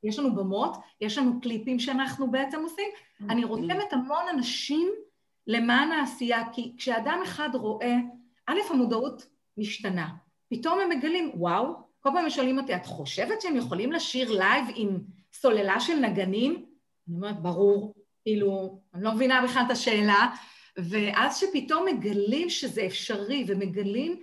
יש 0.03 0.19
לנו 0.19 0.35
במות, 0.35 0.77
יש 1.01 1.17
לנו 1.17 1.41
קליפים 1.41 1.79
שאנחנו 1.79 2.31
בעצם 2.31 2.59
עושים, 2.63 2.89
mm. 2.89 3.23
אני 3.29 3.43
רותמת 3.43 3.93
המון 3.93 4.23
אנשים 4.33 4.89
למען 5.47 5.91
העשייה, 5.91 6.43
כי 6.53 6.73
כשאדם 6.77 7.19
אחד 7.23 7.49
רואה, 7.53 7.95
א', 8.47 8.59
המודעות 8.69 9.25
משתנה. 9.57 10.09
פתאום 10.49 10.79
הם 10.79 10.89
מגלים, 10.89 11.31
וואו, 11.33 11.73
כל 11.99 12.09
פעם 12.09 12.17
הם 12.17 12.29
שואלים 12.29 12.59
אותי, 12.59 12.75
את 12.75 12.85
חושבת 12.85 13.41
שהם 13.41 13.55
יכולים 13.55 13.91
לשיר 13.91 14.31
לייב 14.31 14.65
עם 14.75 14.99
סוללה 15.33 15.79
של 15.79 15.99
נגנים? 15.99 16.65
אני 17.07 17.15
אומרת, 17.15 17.41
ברור, 17.41 17.93
כאילו, 18.23 18.79
אני 18.93 19.03
לא 19.03 19.11
מבינה 19.11 19.41
בכלל 19.41 19.63
את 19.65 19.71
השאלה, 19.71 20.27
ואז 20.77 21.37
שפתאום 21.37 21.85
מגלים 21.85 22.49
שזה 22.49 22.85
אפשרי 22.85 23.45
ומגלים, 23.47 24.21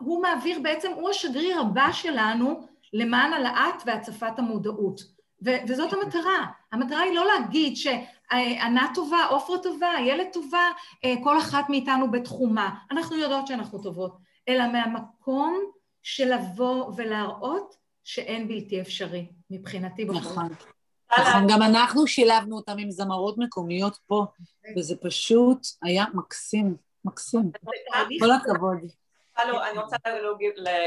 הוא 0.00 0.22
מעביר 0.22 0.60
בעצם, 0.62 0.92
הוא 0.92 1.10
השגריר 1.10 1.60
הבא 1.60 1.92
שלנו 1.92 2.66
למען 2.92 3.32
העלאת 3.32 3.82
והצפת 3.86 4.38
המודעות. 4.38 5.00
וזאת 5.68 5.92
המטרה. 5.92 6.46
המטרה 6.72 7.00
היא 7.00 7.14
לא 7.14 7.26
להגיד 7.26 7.76
שענת 7.76 8.90
טובה, 8.94 9.24
עופרה 9.24 9.58
טובה, 9.58 9.90
ילד 10.00 10.26
טובה, 10.32 10.70
אה, 11.04 11.14
כל 11.24 11.38
אחת 11.38 11.70
מאיתנו 11.70 12.10
בתחומה. 12.10 12.74
אנחנו 12.90 13.16
יודעות 13.16 13.46
שאנחנו 13.46 13.82
טובות. 13.82 14.18
אלא 14.48 14.72
מהמקום 14.72 15.60
של 16.02 16.34
לבוא 16.34 16.92
ולהראות 16.96 17.74
שאין 18.04 18.48
בלתי 18.48 18.80
אפשרי, 18.80 19.26
מבחינתי 19.50 20.04
בכל 20.04 20.14
נכון. 20.14 20.48
נכון, 21.18 21.46
גם 21.48 21.62
אנחנו 21.62 22.06
שילבנו 22.06 22.56
אותם 22.56 22.78
עם 22.78 22.90
זמרות 22.90 23.38
מקומיות 23.38 23.96
פה, 24.06 24.24
וזה 24.76 24.94
פשוט 25.02 25.58
היה 25.82 26.04
מקסים, 26.14 26.76
מקסים. 27.04 27.50
כל 28.20 28.30
הכבוד. 28.30 28.78
אני 29.38 29.78
רוצה 29.78 29.96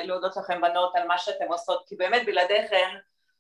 להודות 0.04 0.38
לכם 0.38 0.62
בנות 0.62 0.96
על 0.96 1.08
מה 1.08 1.18
שאתן 1.18 1.48
עושות, 1.48 1.84
כי 1.88 1.96
באמת 1.96 2.26
בלעדיכן 2.26 2.90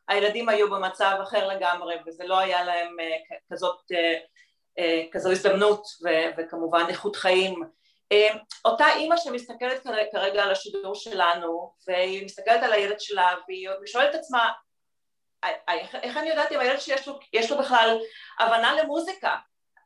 הילדים 0.08 0.50
היו 0.50 0.70
במצב 0.70 1.18
אחר 1.24 1.48
לגמרי, 1.48 1.96
וזה 2.08 2.24
לא 2.24 2.40
היה 2.40 2.64
להם 2.64 3.00
אה, 3.00 3.38
כזאת, 3.52 3.80
אה, 3.92 4.18
אה, 4.80 5.04
כזו 5.12 5.32
הזדמנות, 5.32 5.88
וכמובן 6.38 6.86
איכות 6.90 7.16
חיים. 7.16 7.64
אותה 8.66 8.86
אימא 8.96 9.18
שמסתכלת 9.18 9.84
כרגע 10.12 10.44
על 10.44 10.52
השידור 10.52 10.96
שלנו, 10.96 11.74
והיא 11.88 12.26
מסתכלת 12.26 12.64
על 12.64 12.74
הילד 12.74 13.00
שלה, 13.00 13.36
והיא 13.48 13.70
שואלת 13.86 14.10
את 14.10 14.20
עצמה, 14.20 14.52
איך 16.04 16.18
אני 16.18 16.30
יודעת 16.30 16.52
אם 16.52 16.60
הילד 16.60 16.80
שיש 16.80 17.08
לו, 17.52 17.58
בכלל 17.60 17.98
הבנה 18.40 18.74
למוזיקה? 18.82 19.36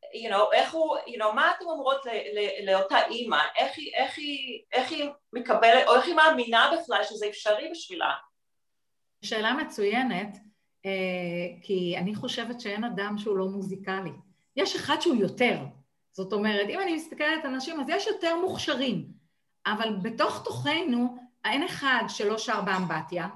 You 0.03 0.31
know, 0.31 0.53
איך 0.53 0.73
הוא, 0.73 0.97
you 0.97 1.19
know, 1.19 1.31
מה 1.35 1.51
אתם 1.51 1.65
אומרות 1.65 2.01
לאותה 2.65 3.05
אימא? 3.05 3.41
איך 3.57 3.77
איך, 3.93 4.19
איך 4.73 4.91
היא 4.91 5.09
מקבלת, 5.33 5.87
או 5.87 5.95
איך 5.95 6.05
היא 6.05 6.15
מאמינה 6.15 6.71
בכלל 6.77 7.03
שזה 7.03 7.27
אפשרי 7.27 7.69
בשבילה? 7.71 8.13
שאלה 9.21 9.53
מצוינת, 9.53 10.37
אה, 10.85 10.91
כי 11.61 11.95
אני 11.97 12.15
חושבת 12.15 12.61
שאין 12.61 12.83
אדם 12.83 13.17
שהוא 13.17 13.37
לא 13.37 13.45
מוזיקלי. 13.45 14.11
יש 14.55 14.75
אחד 14.75 15.01
שהוא 15.01 15.15
יותר. 15.15 15.57
זאת 16.11 16.33
אומרת, 16.33 16.69
אם 16.69 16.79
אני 16.79 16.95
מסתכלת 16.95 17.45
על 17.45 17.53
אנשים, 17.53 17.79
אז 17.79 17.89
יש 17.89 18.07
יותר 18.07 18.35
מוכשרים. 18.35 19.05
אבל 19.65 19.95
בתוך 20.01 20.43
תוכנו, 20.45 21.17
אין 21.45 21.63
אחד 21.63 22.03
שלא 22.07 22.37
שר 22.37 22.61
באמבטיה, 22.61 23.27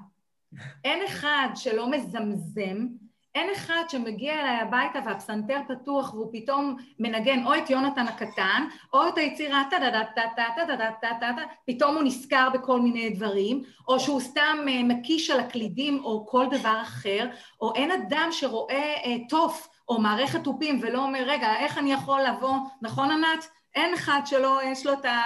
אין 0.84 1.00
אחד 1.08 1.48
שלא 1.56 1.92
מזמזם, 1.92 2.88
אין 3.36 3.50
אחד 3.56 3.84
שמגיע 3.90 4.34
אליי 4.34 4.60
הביתה 4.62 5.00
והפסנתר 5.06 5.60
פתוח 5.68 6.14
והוא 6.14 6.30
פתאום 6.34 6.76
מנגן 7.00 7.46
או 7.46 7.56
את 7.56 7.70
יונתן 7.70 8.08
הקטן 8.08 8.64
או 8.94 9.08
את 9.08 9.18
היצירה 9.18 9.64
טה 9.70 9.80
דה 9.80 9.90
דה 9.90 10.04
טה 10.16 10.22
טה 10.36 10.46
טה 10.56 10.66
טה 10.68 10.92
טה 11.02 11.08
טה 11.20 11.32
טה 11.36 11.42
פתאום 11.68 11.96
הוא 11.96 12.04
נזכר 12.04 12.50
בכל 12.54 12.82
מיני 12.82 13.10
דברים 13.10 13.64
או 13.88 14.00
שהוא 14.00 14.22
סתם 14.22 14.58
מקיש 14.84 15.30
על 15.30 15.40
הקלידים 15.40 16.04
או 16.04 16.26
כל 16.28 16.46
דבר 16.52 16.82
אחר 16.82 17.30
או 17.62 17.76
אין 17.76 17.92
אדם 17.92 18.28
שרואה 18.32 19.18
תוף 19.30 19.68
או 19.90 20.02
מערכת 20.02 20.44
תופים 20.44 20.80
ולא 20.82 21.04
אומר 21.04 21.24
רגע 21.26 21.56
איך 21.56 21.78
אני 21.78 21.94
יכול 21.94 22.22
לבוא 22.22 22.56
נכון 22.82 23.12
ענת 23.12 23.48
אין 23.76 23.94
אחד 23.94 24.22
שלא 24.26 24.60
יש 24.64 24.86
לו 24.86 24.94
את 24.94 25.06
ה... 25.06 25.22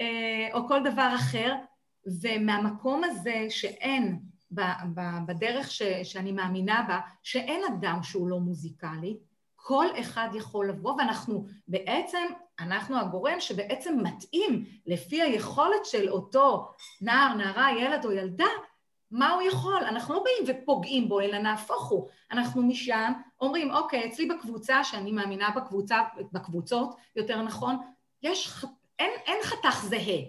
אה, 0.00 0.48
או 0.54 0.68
כל 0.68 0.82
דבר 0.82 1.12
אחר, 1.14 1.54
ומהמקום 2.22 3.04
הזה 3.04 3.46
שאין, 3.48 4.18
בדרך 5.26 5.70
ש, 5.70 5.82
שאני 5.82 6.32
מאמינה 6.32 6.84
בה, 6.88 7.00
שאין 7.22 7.62
אדם 7.64 7.98
שהוא 8.02 8.28
לא 8.28 8.38
מוזיקלי, 8.38 9.16
כל 9.56 9.86
אחד 10.00 10.28
יכול 10.34 10.68
לבוא, 10.68 10.94
ואנחנו 10.98 11.46
בעצם, 11.68 12.26
אנחנו 12.60 13.00
הגורם 13.00 13.40
שבעצם 13.40 13.98
מתאים 14.02 14.64
לפי 14.86 15.22
היכולת 15.22 15.84
של 15.84 16.08
אותו 16.08 16.74
נער, 17.00 17.34
נערה, 17.34 17.68
ילד 17.80 18.04
או 18.04 18.12
ילדה, 18.12 18.48
מה 19.10 19.30
הוא 19.30 19.42
יכול. 19.42 19.84
אנחנו 19.84 20.14
לא 20.14 20.24
באים 20.24 20.56
ופוגעים 20.62 21.08
בו, 21.08 21.20
אלא 21.20 21.38
נהפוך 21.38 21.88
הוא. 21.88 22.08
אנחנו 22.32 22.62
משם 22.62 23.12
אומרים, 23.40 23.70
אוקיי, 23.70 24.08
אצלי 24.08 24.26
בקבוצה, 24.26 24.84
שאני 24.84 25.12
מאמינה 25.12 25.50
בקבוצה, 25.56 26.00
בקבוצות, 26.32 26.94
יותר 27.16 27.42
נכון, 27.42 27.76
יש, 28.22 28.64
אין, 28.98 29.10
אין 29.26 29.38
חתך 29.42 29.84
זהה, 29.84 30.20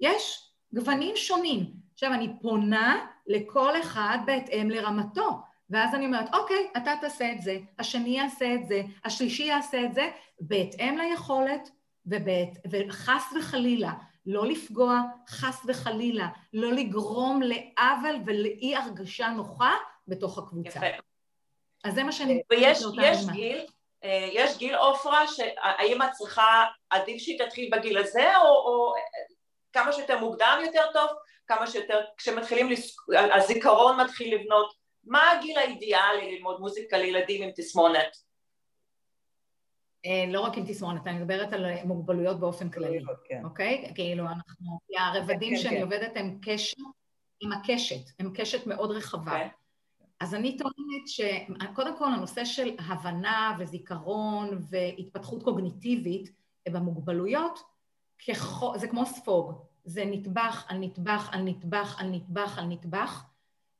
יש 0.00 0.52
גוונים 0.72 1.16
שונים. 1.16 1.79
עכשיו, 2.02 2.14
אני 2.14 2.28
פונה 2.42 3.06
לכל 3.26 3.80
אחד 3.80 4.18
בהתאם 4.26 4.70
לרמתו. 4.70 5.28
ואז 5.70 5.94
אני 5.94 6.06
אומרת, 6.06 6.34
אוקיי, 6.34 6.70
אתה 6.76 6.92
תעשה 7.00 7.32
את 7.32 7.42
זה, 7.42 7.58
השני 7.78 8.18
יעשה 8.18 8.54
את 8.54 8.66
זה, 8.66 8.82
השלישי 9.04 9.42
יעשה 9.42 9.84
את 9.84 9.94
זה, 9.94 10.10
בהתאם 10.40 10.98
ליכולת, 10.98 11.70
ובהת... 12.06 12.48
וחס 12.70 13.32
וחלילה, 13.38 13.92
לא 14.26 14.46
לפגוע, 14.46 15.00
חס 15.28 15.62
וחלילה, 15.66 16.28
לא 16.52 16.72
לגרום 16.72 17.40
לעוול 17.42 18.16
ולאי 18.26 18.76
הרגשה 18.76 19.28
נוחה 19.28 19.74
בתוך 20.08 20.38
הקבוצה. 20.38 20.78
יפה. 20.78 20.86
אז 21.84 21.94
זה 21.94 22.02
מה 22.02 22.12
שאני... 22.12 22.42
ויש 22.50 22.82
יש 23.02 23.26
גיל, 23.32 23.66
אה, 24.04 24.28
יש 24.32 24.58
גיל 24.58 24.74
עופרה, 24.74 25.24
האם 25.62 26.02
את 26.02 26.10
צריכה, 26.12 26.64
עדיף 26.90 27.22
שהיא 27.22 27.44
תתחיל 27.44 27.70
בגיל 27.72 27.98
הזה, 27.98 28.36
או, 28.36 28.48
או 28.48 28.94
כמה 29.72 29.92
שיותר 29.92 30.18
מוקדם 30.18 30.58
יותר 30.64 30.84
טוב, 30.92 31.10
כמה 31.50 31.66
שיותר, 31.66 32.00
כשמתחילים, 32.16 32.68
הזיכרון 33.34 34.00
מתחיל 34.00 34.34
לבנות 34.34 34.74
מה 35.04 35.30
הגיל 35.30 35.58
האידיאלי 35.58 36.36
ללמוד 36.36 36.60
מוזיקה 36.60 36.98
לילדים 36.98 37.42
עם 37.42 37.50
תסמונת? 37.56 38.16
אה, 40.06 40.24
לא 40.28 40.40
רק 40.40 40.58
עם 40.58 40.64
תסמונת, 40.66 41.06
אני 41.06 41.18
מדברת 41.18 41.52
על 41.52 41.66
מוגבלויות 41.84 42.40
באופן 42.40 42.70
כללי, 42.70 42.98
כן. 43.24 43.44
אוקיי? 43.44 43.92
כאילו 43.94 44.24
אנחנו, 44.24 44.78
הרבדים 44.98 45.56
כן, 45.56 45.62
שאני 45.62 45.76
כן. 45.76 45.82
עובדת 45.82 46.16
הם 46.16 46.38
קשת, 46.42 46.76
הם 47.42 47.52
הקשת, 47.52 48.10
הם 48.18 48.32
קשת 48.34 48.66
מאוד 48.66 48.90
רחבה. 48.90 49.48
אז 50.20 50.34
אני 50.34 50.56
טוענת 50.58 51.06
שקודם 51.06 51.98
כל 51.98 52.12
הנושא 52.12 52.44
של 52.44 52.76
הבנה 52.78 53.56
וזיכרון 53.58 54.58
והתפתחות 54.70 55.42
קוגניטיבית 55.42 56.32
במוגבלויות, 56.68 57.58
זה 58.76 58.88
כמו 58.88 59.06
ספוג, 59.06 59.69
זה 59.84 60.04
נטבח 60.04 60.64
על 60.68 60.78
נטבח 60.78 61.28
על 61.32 61.42
נטבח 61.42 61.96
על 62.00 62.06
נטבח 62.10 62.58
על 62.58 62.64
נטבח, 62.64 63.24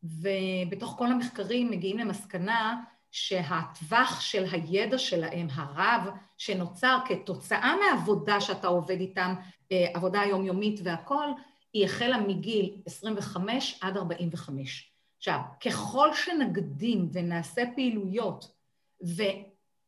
ובתוך 0.02 0.94
כל 0.98 1.06
המחקרים 1.06 1.70
מגיעים 1.70 1.98
למסקנה 1.98 2.82
שהטווח 3.10 4.20
של 4.20 4.44
הידע 4.52 4.98
שלהם, 4.98 5.46
הרב, 5.50 6.10
שנוצר 6.38 6.98
כתוצאה 7.06 7.74
מהעבודה 7.76 8.40
שאתה 8.40 8.66
עובד 8.66 9.00
איתם, 9.00 9.34
אה, 9.72 9.86
עבודה 9.94 10.22
יומיומית 10.24 10.80
והכול, 10.84 11.26
היא 11.72 11.84
החלה 11.84 12.18
מגיל 12.18 12.76
25 12.86 13.78
עד 13.80 13.96
45. 13.96 14.92
עכשיו, 15.18 15.40
ככל 15.64 16.14
שנקדים 16.14 17.08
ונעשה 17.12 17.62
פעילויות, 17.74 18.52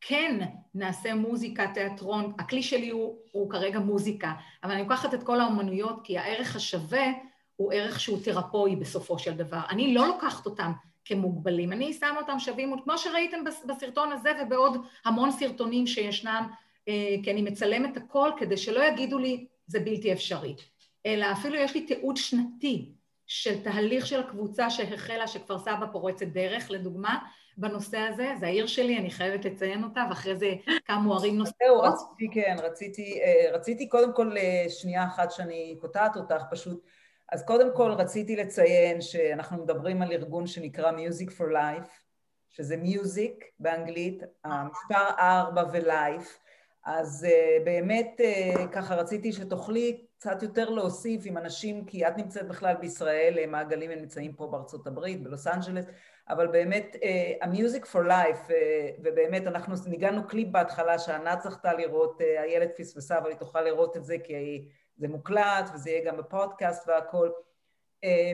וכן 0.05 0.47
נעשה 0.75 1.15
מוזיקה, 1.15 1.67
תיאטרון, 1.75 2.33
הכלי 2.38 2.62
שלי 2.62 2.91
הוא, 2.91 3.19
הוא 3.33 3.51
כרגע 3.51 3.79
מוזיקה, 3.79 4.33
אבל 4.65 4.73
אני 4.73 4.83
לוקחת 4.83 5.15
את 5.15 5.23
כל 5.23 5.41
האומנויות 5.41 6.01
כי 6.05 6.19
הערך 6.19 6.57
השווה 6.57 7.07
הוא 7.57 7.73
ערך 7.73 8.01
שהוא 8.01 8.19
תרפואי 8.25 8.77
בסופו 8.77 9.19
של 9.19 9.35
דבר. 9.35 9.61
אני 9.71 9.95
לא 9.95 10.07
לוקחת 10.07 10.47
אותם 10.47 10.73
כמוגבלים, 11.05 11.73
אני 11.73 11.93
שמה 11.93 12.19
אותם 12.21 12.38
שווים, 12.38 12.75
כמו 12.85 12.99
שראיתם 12.99 13.38
בסרטון 13.69 14.12
הזה 14.12 14.31
ובעוד 14.43 14.77
המון 15.05 15.31
סרטונים 15.31 15.87
שישנם, 15.87 16.49
אה, 16.88 17.15
כי 17.23 17.31
אני 17.31 17.43
מצלמת 17.43 17.97
הכל 17.97 18.31
כדי 18.37 18.57
שלא 18.57 18.85
יגידו 18.85 19.19
לי 19.19 19.47
זה 19.67 19.81
בלתי 19.81 20.12
אפשרי, 20.12 20.55
אלא 21.07 21.33
אפילו 21.33 21.55
יש 21.55 21.75
לי 21.75 21.87
תיעוד 21.87 22.17
שנתי 22.17 22.93
של 23.33 23.62
תהליך 23.62 24.07
של 24.07 24.21
הקבוצה 24.21 24.71
שהחלה, 24.71 25.27
שכפר 25.27 25.59
סבא 25.59 25.87
פורצת 25.92 26.27
דרך, 26.27 26.71
לדוגמה, 26.71 27.18
בנושא 27.57 27.99
הזה, 27.99 28.33
זה 28.40 28.47
העיר 28.47 28.66
שלי, 28.66 28.99
אני 28.99 29.11
חייבת 29.11 29.45
לציין 29.45 29.85
אותה, 29.85 30.05
ואחרי 30.09 30.37
זה 30.37 30.53
קמו 30.85 31.14
ערים 31.14 31.38
נוספות. 31.38 31.85
רציתי, 31.85 32.29
כן, 32.35 32.57
רציתי, 32.62 33.21
אה, 33.23 33.53
רציתי 33.53 33.88
קודם 33.88 34.14
כל 34.14 34.37
אה, 34.37 34.64
שנייה 34.68 35.05
אחת 35.05 35.31
שאני 35.31 35.77
קוטעת 35.81 36.16
אותך, 36.16 36.42
פשוט. 36.51 36.87
אז 37.33 37.45
קודם 37.45 37.77
כל 37.77 37.92
רציתי 37.92 38.37
לציין 38.37 39.01
שאנחנו 39.01 39.62
מדברים 39.62 40.03
על 40.03 40.12
ארגון 40.12 40.47
שנקרא 40.47 40.92
Music 40.92 41.31
for 41.31 41.53
Life, 41.53 41.88
שזה 42.51 42.77
מיוזיק 42.77 43.45
באנגלית, 43.59 44.23
המספר 44.45 45.09
4 45.18 45.64
ולייף, 45.73 46.38
אז 46.85 47.27
uh, 47.29 47.64
באמת 47.64 48.21
uh, 48.21 48.68
ככה 48.73 48.95
רציתי 48.95 49.33
שתוכלי 49.33 50.07
קצת 50.18 50.42
יותר 50.42 50.71
להוסיף 50.71 51.23
עם 51.25 51.38
אנשים, 51.38 51.85
כי 51.85 52.09
את 52.09 52.16
נמצאת 52.16 52.49
בכלל 52.49 52.75
בישראל, 52.75 53.47
מעגלים 53.47 53.90
הם 53.90 53.99
נמצאים 53.99 54.33
פה 54.33 54.47
בארצות 54.47 54.87
הברית, 54.87 55.23
בלוס 55.23 55.47
אנג'לס, 55.47 55.85
אבל 56.29 56.47
באמת 56.47 56.97
for 57.92 58.07
Life, 58.09 58.49
uh, 58.49 58.53
ובאמת 59.05 59.47
אנחנו 59.47 59.75
ניגענו 59.87 60.27
קליפ 60.29 60.49
בהתחלה 60.49 60.99
שענת 60.99 61.42
זכתה 61.42 61.73
לראות, 61.73 62.21
איילת 62.21 62.71
פספסה, 62.77 63.18
אבל 63.18 63.29
היא 63.31 63.38
תוכל 63.38 63.61
לראות 63.61 63.97
את 63.97 64.05
זה 64.05 64.16
כי. 64.25 64.68
זה 64.97 65.09
מוקלט 65.09 65.71
וזה 65.75 65.90
יהיה 65.90 66.05
גם 66.05 66.16
בפודקאסט 66.16 66.88
והכל. 66.88 67.31
אה, 68.05 68.33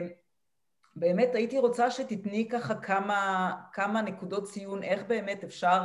באמת 0.95 1.35
הייתי 1.35 1.59
רוצה 1.59 1.91
שתתני 1.91 2.47
ככה 2.51 2.75
כמה, 2.75 3.51
כמה 3.73 4.01
נקודות 4.01 4.43
ציון, 4.43 4.83
איך 4.83 5.03
באמת 5.07 5.43
אפשר 5.43 5.81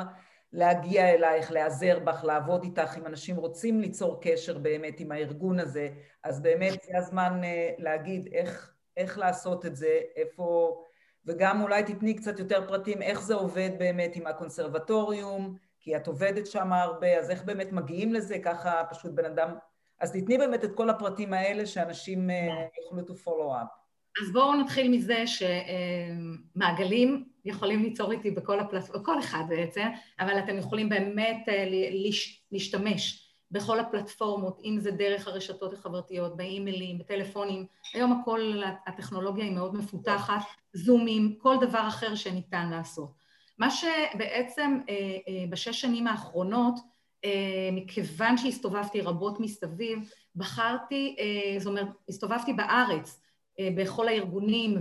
להגיע 0.54 1.14
אלייך, 1.14 1.52
להיעזר 1.52 1.98
בך, 1.98 2.24
לעבוד 2.24 2.62
איתך, 2.64 2.98
אם 2.98 3.06
אנשים 3.06 3.36
רוצים 3.36 3.80
ליצור 3.80 4.20
קשר 4.20 4.58
באמת 4.58 5.00
עם 5.00 5.12
הארגון 5.12 5.60
הזה, 5.60 5.88
אז 6.24 6.42
באמת 6.42 6.72
זה 6.72 6.98
הזמן 6.98 7.40
אה, 7.44 7.70
להגיד 7.78 8.28
איך, 8.32 8.74
איך 8.96 9.18
לעשות 9.18 9.66
את 9.66 9.76
זה, 9.76 10.00
איפה, 10.16 10.78
וגם 11.26 11.62
אולי 11.62 11.82
תתני 11.82 12.14
קצת 12.14 12.38
יותר 12.38 12.68
פרטים 12.68 13.02
איך 13.02 13.22
זה 13.22 13.34
עובד 13.34 13.70
באמת 13.78 14.16
עם 14.16 14.26
הקונסרבטוריום, 14.26 15.56
כי 15.80 15.96
את 15.96 16.06
עובדת 16.06 16.46
שם 16.46 16.72
הרבה, 16.72 17.18
אז 17.18 17.30
איך 17.30 17.44
באמת 17.44 17.72
מגיעים 17.72 18.12
לזה, 18.12 18.38
ככה 18.38 18.82
פשוט 18.90 19.12
בן 19.12 19.24
אדם 19.24 19.54
אז 20.00 20.12
תתני 20.12 20.38
באמת 20.38 20.64
את 20.64 20.74
כל 20.74 20.90
הפרטים 20.90 21.32
האלה 21.32 21.66
שאנשים 21.66 22.30
אה, 22.30 22.66
יוכלו 22.82 23.00
to 23.00 23.18
follow 23.24 23.50
up. 23.62 23.68
אז 24.22 24.32
בואו 24.32 24.54
נתחיל 24.54 24.90
מזה 24.90 25.24
שמעגלים 26.56 27.24
יכולים 27.44 27.82
ליצור 27.82 28.12
איתי 28.12 28.30
בכל 28.30 28.60
הפלטפורמות, 28.60 29.06
כל 29.06 29.18
אחד 29.18 29.44
בעצם, 29.48 29.86
אבל 30.20 30.38
אתם 30.38 30.58
יכולים 30.58 30.88
באמת 30.88 31.44
אה, 31.48 31.64
להשתמש 32.50 33.20
בכל 33.50 33.80
הפלטפורמות, 33.80 34.60
אם 34.64 34.76
זה 34.80 34.90
דרך 34.90 35.28
הרשתות 35.28 35.72
החברתיות, 35.72 36.36
באימיילים, 36.36 36.98
בטלפונים, 36.98 37.66
היום 37.94 38.20
הכל, 38.20 38.62
הטכנולוגיה 38.86 39.44
היא 39.44 39.52
מאוד 39.52 39.74
מפותחת, 39.74 40.42
זומים, 40.72 41.34
כל 41.38 41.56
דבר 41.60 41.88
אחר 41.88 42.14
שניתן 42.14 42.70
לעשות. 42.70 43.10
מה 43.58 43.70
שבעצם 43.70 44.78
אה, 44.88 45.44
בשש 45.50 45.80
שנים 45.80 46.06
האחרונות 46.06 46.74
אה, 47.24 47.68
מכיוון 47.72 48.36
שהסתובבתי 48.36 49.00
רבות 49.00 49.40
מסביב, 49.40 49.98
בחרתי, 50.36 51.16
אה, 51.18 51.60
זאת 51.60 51.66
אומרת, 51.66 51.88
הסתובבתי 52.08 52.52
בארץ 52.52 53.20
אה, 53.20 53.23
בכל 53.60 54.08
הארגונים 54.08 54.74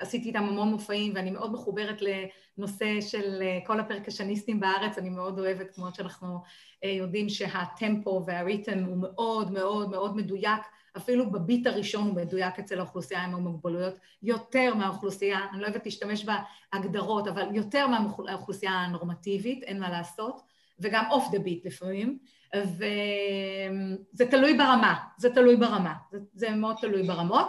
ועשיתי 0.00 0.28
איתם 0.28 0.44
המון 0.44 0.68
מופעים 0.68 1.12
ואני 1.14 1.30
מאוד 1.30 1.52
מחוברת 1.52 2.02
לנושא 2.02 3.00
של 3.00 3.42
כל 3.66 3.80
הפרקשניסטים 3.80 4.60
בארץ, 4.60 4.98
אני 4.98 5.10
מאוד 5.10 5.38
אוהבת, 5.38 5.74
כמו 5.74 5.86
שאנחנו 5.94 6.38
יודעים 6.82 7.28
שהטמפו 7.28 8.24
והריתם 8.26 8.84
הוא 8.84 8.96
מאוד 8.96 9.50
מאוד 9.50 9.90
מאוד 9.90 10.16
מדויק, 10.16 10.60
אפילו 10.96 11.30
בביט 11.30 11.66
הראשון 11.66 12.06
הוא 12.06 12.16
מדויק 12.16 12.58
אצל 12.58 12.78
האוכלוסייה 12.78 13.24
עם 13.24 13.34
המוגבלויות, 13.34 13.94
יותר 14.22 14.74
מהאוכלוסייה, 14.74 15.38
אני 15.52 15.60
לא 15.60 15.66
אוהבת 15.66 15.84
להשתמש 15.84 16.26
בהגדרות, 16.72 17.28
אבל 17.28 17.46
יותר 17.54 17.86
מהאוכלוסייה 17.86 18.72
הנורמטיבית, 18.72 19.62
אין 19.62 19.80
מה 19.80 19.90
לעשות. 19.90 20.40
וגם 20.80 21.04
אוף 21.10 21.28
דה 21.32 21.38
ביט 21.38 21.66
לפעמים, 21.66 22.18
וזה 22.56 24.26
תלוי 24.30 24.58
ברמה, 24.58 24.94
זה 25.18 25.30
תלוי 25.34 25.56
ברמה, 25.56 25.94
זה, 26.12 26.18
זה 26.34 26.50
מאוד 26.50 26.76
תלוי 26.80 27.02
ברמות. 27.02 27.46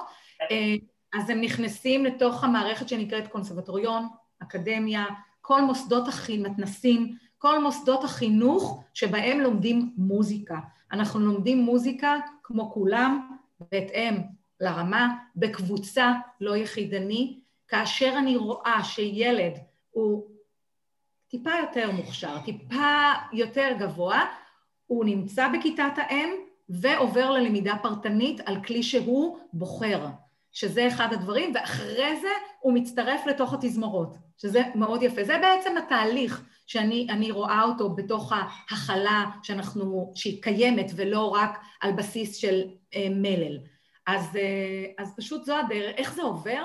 אה, 0.51 0.75
אז 1.13 1.29
הם 1.29 1.41
נכנסים 1.41 2.05
לתוך 2.05 2.43
המערכת 2.43 2.89
שנקראת 2.89 3.27
קונסרבטוריון, 3.27 4.07
אקדמיה, 4.43 5.05
כל 5.41 5.61
מוסדות 5.61 6.07
החינוך, 6.07 6.51
מתנסים, 6.51 7.15
כל 7.37 7.63
מוסדות 7.63 8.03
החינוך 8.03 8.83
שבהם 8.93 9.39
לומדים 9.39 9.93
מוזיקה. 9.97 10.59
אנחנו 10.91 11.19
לומדים 11.19 11.57
מוזיקה 11.57 12.15
כמו 12.43 12.71
כולם, 12.71 13.29
בהתאם 13.71 14.15
לרמה, 14.59 15.15
בקבוצה, 15.35 16.13
לא 16.41 16.55
יחידני. 16.55 17.39
כאשר 17.67 18.13
אני 18.17 18.37
רואה 18.37 18.83
שילד 18.83 19.53
הוא 19.91 20.30
טיפה 21.31 21.51
יותר 21.61 21.91
מוכשר, 21.91 22.37
טיפה 22.45 23.13
יותר 23.33 23.69
גבוה, 23.79 24.25
הוא 24.87 25.05
נמצא 25.05 25.47
בכיתת 25.47 25.93
האם 25.95 26.29
ועובר 26.69 27.31
ללמידה 27.31 27.73
פרטנית 27.81 28.39
על 28.45 28.63
כלי 28.63 28.83
שהוא 28.83 29.37
בוחר, 29.53 30.07
שזה 30.51 30.87
אחד 30.87 31.13
הדברים, 31.13 31.51
ואחרי 31.55 32.19
זה 32.21 32.27
הוא 32.59 32.73
מצטרף 32.73 33.25
לתוך 33.27 33.53
התזמורות, 33.53 34.15
שזה 34.37 34.61
מאוד 34.75 35.03
יפה. 35.03 35.23
זה 35.23 35.37
בעצם 35.41 35.77
התהליך 35.77 36.45
שאני 36.67 37.31
רואה 37.31 37.63
אותו 37.63 37.89
בתוך 37.89 38.33
ההכלה 38.35 39.25
שאנחנו, 39.43 40.11
שהיא 40.15 40.43
קיימת 40.43 40.91
ולא 40.95 41.27
רק 41.27 41.59
על 41.81 41.91
בסיס 41.91 42.35
של 42.35 42.61
אה, 42.95 43.07
מלל. 43.09 43.57
אז, 44.07 44.35
אה, 44.35 45.03
אז 45.03 45.13
פשוט 45.17 45.45
זו 45.45 45.57
הדרך. 45.57 45.95
איך 45.97 46.13
זה 46.13 46.21
עובר? 46.21 46.63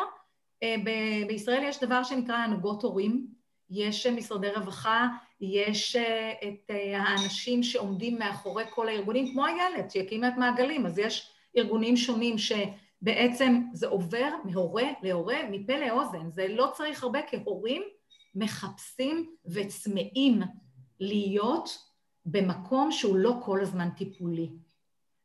אה, 0.62 0.75
ב- 0.85 1.27
בישראל 1.29 1.62
יש 1.62 1.81
דבר 1.81 2.03
שנקרא 2.03 2.37
הנהגות 2.37 2.83
הורים, 2.83 3.36
יש 3.71 4.07
משרדי 4.07 4.51
רווחה, 4.51 5.09
יש 5.41 5.97
את 6.43 6.71
האנשים 6.97 7.62
שעומדים 7.62 8.19
מאחורי 8.19 8.64
כל 8.71 8.89
הארגונים, 8.89 9.33
כמו 9.33 9.47
הילד 9.47 9.91
שיקים 9.91 10.25
את 10.25 10.33
מעגלים, 10.37 10.87
אז 10.87 10.99
יש 10.99 11.33
ארגונים 11.57 11.97
שונים 11.97 12.37
שבעצם 12.39 13.62
זה 13.73 13.87
עובר 13.87 14.29
מהורה 14.45 14.85
להורה, 15.03 15.37
מפה 15.51 15.77
לאוזן, 15.77 16.31
זה 16.31 16.49
לא 16.49 16.71
צריך 16.75 17.03
הרבה 17.03 17.21
כהורים 17.31 17.83
מחפשים 18.35 19.31
וצמאים 19.47 20.43
להיות 21.01 21.79
במקום 22.27 22.93
שהוא 22.93 23.17
לא 23.17 23.35
כל 23.45 23.61
הזמן 23.61 23.91
טיפולי. 23.91 24.51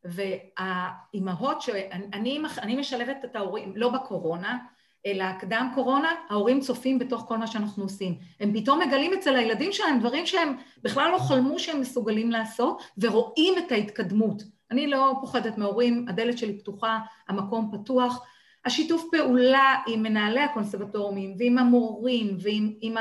והאימהות, 0.04 1.62
שאני 1.62 2.40
אני 2.62 2.76
משלבת 2.76 3.26
את 3.26 3.36
ההורים, 3.36 3.74
לא 3.76 3.90
בקורונה, 3.90 4.58
אלא 5.06 5.26
קדם 5.40 5.72
קורונה, 5.76 6.12
ההורים 6.30 6.60
צופים 6.60 7.00
בתוך 7.00 7.26
כל 7.28 7.38
מה 7.38 7.48
שאנחנו 7.48 7.84
עושים. 7.84 8.16
הם 8.40 8.54
פתאום 8.54 8.80
מגלים 8.80 9.14
אצל 9.14 9.36
הילדים 9.36 9.72
שלהם 9.72 10.00
דברים 10.00 10.26
שהם 10.26 10.56
בכלל 10.84 11.12
לא 11.12 11.18
חלמו 11.18 11.60
שהם 11.60 11.82
מסוגלים 11.82 12.32
לעשות, 12.32 12.84
ורואים 12.98 13.54
את 13.58 13.72
ההתקדמות. 13.72 14.44
אני 14.72 14.88
לא 14.88 15.16
פוחדת 15.22 15.58
מהורים, 15.58 16.06
הדלת 16.10 16.38
שלי 16.38 16.60
פתוחה, 16.60 17.00
המקום 17.28 17.72
פתוח. 17.74 18.26
השיתוף 18.66 19.06
פעולה 19.12 19.76
עם 19.88 20.04
מנהלי 20.04 20.42
הקונסרבטוריונים 20.42 21.36
ועם 21.40 21.58
המורים 21.58 22.38
ועם 22.42 22.96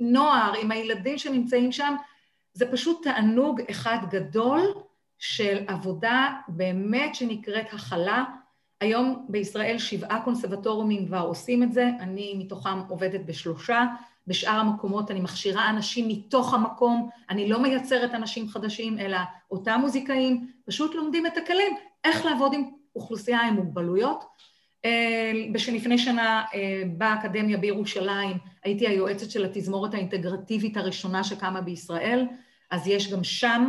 הנוער, 0.00 0.52
עם 0.62 0.70
הילדים 0.70 1.18
שנמצאים 1.18 1.72
שם, 1.72 1.94
זה 2.52 2.72
פשוט 2.72 3.02
תענוג 3.02 3.60
אחד 3.70 3.98
גדול 4.10 4.60
של 5.18 5.64
עבודה 5.66 6.32
באמת 6.48 7.14
שנקראת 7.14 7.66
הכלה. 7.72 8.24
היום 8.80 9.26
בישראל 9.28 9.78
שבעה 9.78 10.20
קונסרבטוריונים 10.24 11.06
כבר 11.06 11.20
עושים 11.20 11.62
את 11.62 11.72
זה, 11.72 11.90
אני 12.00 12.34
מתוכם 12.38 12.78
עובדת 12.88 13.20
בשלושה, 13.26 13.84
בשאר 14.26 14.52
המקומות 14.60 15.10
אני 15.10 15.20
מכשירה 15.20 15.70
אנשים 15.70 16.08
מתוך 16.08 16.54
המקום, 16.54 17.10
אני 17.30 17.48
לא 17.48 17.62
מייצרת 17.62 18.14
אנשים 18.14 18.48
חדשים, 18.48 18.98
אלא 18.98 19.18
אותם 19.50 19.78
מוזיקאים 19.80 20.50
פשוט 20.66 20.94
לומדים 20.94 21.26
את 21.26 21.36
הכלים, 21.36 21.72
איך 22.04 22.24
לעבוד 22.24 22.54
עם 22.54 22.64
אוכלוסייה 22.96 23.40
עם 23.40 23.54
מוגבלויות. 23.54 24.24
שלפני 25.56 25.98
שנה 25.98 26.44
באקדמיה 26.96 27.58
בירושלים 27.58 28.36
הייתי 28.64 28.88
היועצת 28.88 29.30
של 29.30 29.44
התזמורת 29.44 29.94
האינטגרטיבית 29.94 30.76
הראשונה 30.76 31.24
שקמה 31.24 31.60
בישראל, 31.60 32.26
אז 32.70 32.88
יש 32.88 33.12
גם 33.12 33.24
שם 33.24 33.68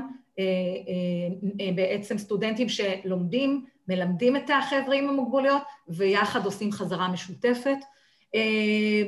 בעצם 1.75 2.17
סטודנטים 2.17 2.67
שלומדים, 2.69 3.65
מלמדים 3.87 4.35
את 4.35 4.49
החבר'ה 4.49 4.95
עם 4.95 5.09
המוגבלויות 5.09 5.61
ויחד 5.87 6.45
עושים 6.45 6.71
חזרה 6.71 7.07
משותפת. 7.07 7.77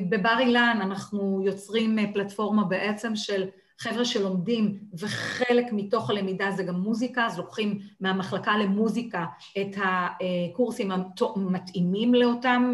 בבר 0.09 0.35
אילן 0.39 0.79
אנחנו 0.81 1.41
יוצרים 1.45 2.13
פלטפורמה 2.13 2.63
בעצם 2.63 3.15
של 3.15 3.49
חבר'ה 3.79 4.05
שלומדים 4.05 4.79
וחלק 4.99 5.65
מתוך 5.71 6.09
הלמידה 6.09 6.51
זה 6.51 6.63
גם 6.63 6.75
מוזיקה, 6.75 7.25
אז 7.25 7.37
לוקחים 7.37 7.79
מהמחלקה 7.99 8.57
למוזיקה 8.57 9.25
את 9.61 9.75
הקורסים 9.83 10.91
המתאימים 10.91 12.13
לאותם 12.13 12.73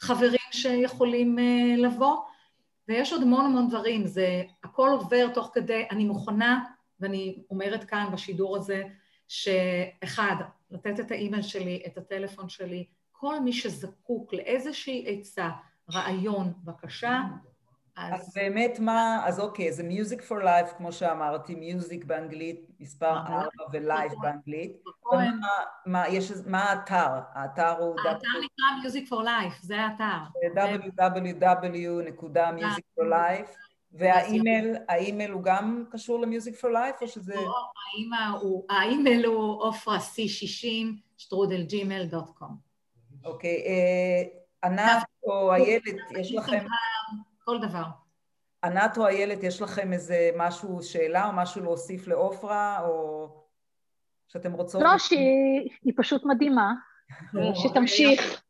חברים 0.00 0.38
שיכולים 0.50 1.38
לבוא, 1.78 2.16
ויש 2.88 3.12
עוד 3.12 3.22
המון 3.22 3.44
המון 3.44 3.68
דברים, 3.68 4.06
זה 4.06 4.42
הכל 4.64 4.88
עובר 4.92 5.28
תוך 5.34 5.50
כדי, 5.54 5.84
אני 5.90 6.04
מוכנה, 6.04 6.64
ואני 7.00 7.38
אומרת 7.50 7.84
כאן 7.84 8.06
בשידור 8.12 8.56
הזה, 8.56 8.82
שאחד, 9.28 10.36
לתת 10.70 11.00
את 11.00 11.10
האימייל 11.10 11.42
שלי, 11.42 11.82
את 11.86 11.98
הטלפון 11.98 12.48
שלי, 12.48 12.84
כל 13.12 13.40
מי 13.40 13.52
שזקוק 13.52 14.34
לאיזושהי 14.34 15.04
עצה, 15.08 15.50
רעיון, 15.92 16.52
בבקשה, 16.64 17.20
אז... 17.96 18.20
אז 18.20 18.34
באמת 18.34 18.78
מה, 18.80 19.22
אז 19.26 19.40
אוקיי, 19.40 19.72
זה 19.72 19.82
Music 19.82 20.20
for 20.28 20.42
Life, 20.44 20.74
כמו 20.76 20.92
שאמרתי, 20.92 21.54
music 21.54 22.04
באנגלית, 22.04 22.60
מספר 22.80 23.18
ארבע 23.18 23.64
ו 23.72 23.80
life 23.80 24.12
באנגלית. 24.20 24.76
מה, 25.12 25.48
מה, 25.86 26.08
יש, 26.08 26.32
מה 26.46 26.62
האתר? 26.62 27.20
האתר 27.34 27.78
הוא... 27.78 27.96
האתר 28.00 28.28
נקרא 28.44 28.64
Music 28.84 29.08
for 29.08 29.22
Life, 29.24 29.62
זה 29.62 29.80
האתר. 29.80 30.18
www.musicforlife, 30.56 33.50
והאימייל, 33.94 34.76
האימייל 34.88 35.30
הוא 35.30 35.42
גם 35.42 35.84
קשור 35.90 36.20
ל-Music 36.20 36.60
for 36.60 36.68
Life, 36.68 37.02
או 37.02 37.08
שזה... 37.08 37.34
האימייל 38.70 39.24
הוא 39.24 39.62
עופרה 39.62 39.98
c60 39.98 40.66
שטרודלג'ימל.com. 41.16 42.52
אוקיי, 43.24 43.64
ענת 44.64 45.04
או 45.22 45.54
איילת, 45.54 45.82
יש 46.18 46.32
לכם... 46.32 46.66
כל 47.44 47.58
דבר. 47.58 47.84
ענת 48.64 48.98
או 48.98 49.06
איילת, 49.06 49.42
יש 49.42 49.62
לכם 49.62 49.92
איזה 49.92 50.30
משהו, 50.36 50.82
שאלה 50.82 51.26
או 51.28 51.32
משהו 51.32 51.62
להוסיף 51.62 52.06
לעופרה, 52.06 52.80
או 52.86 53.28
שאתם 54.28 54.52
רוצות... 54.52 54.82
לא, 54.82 54.98
שהיא 54.98 55.92
פשוט 55.96 56.22
מדהימה, 56.24 56.72
שתמשיך. 57.62 58.42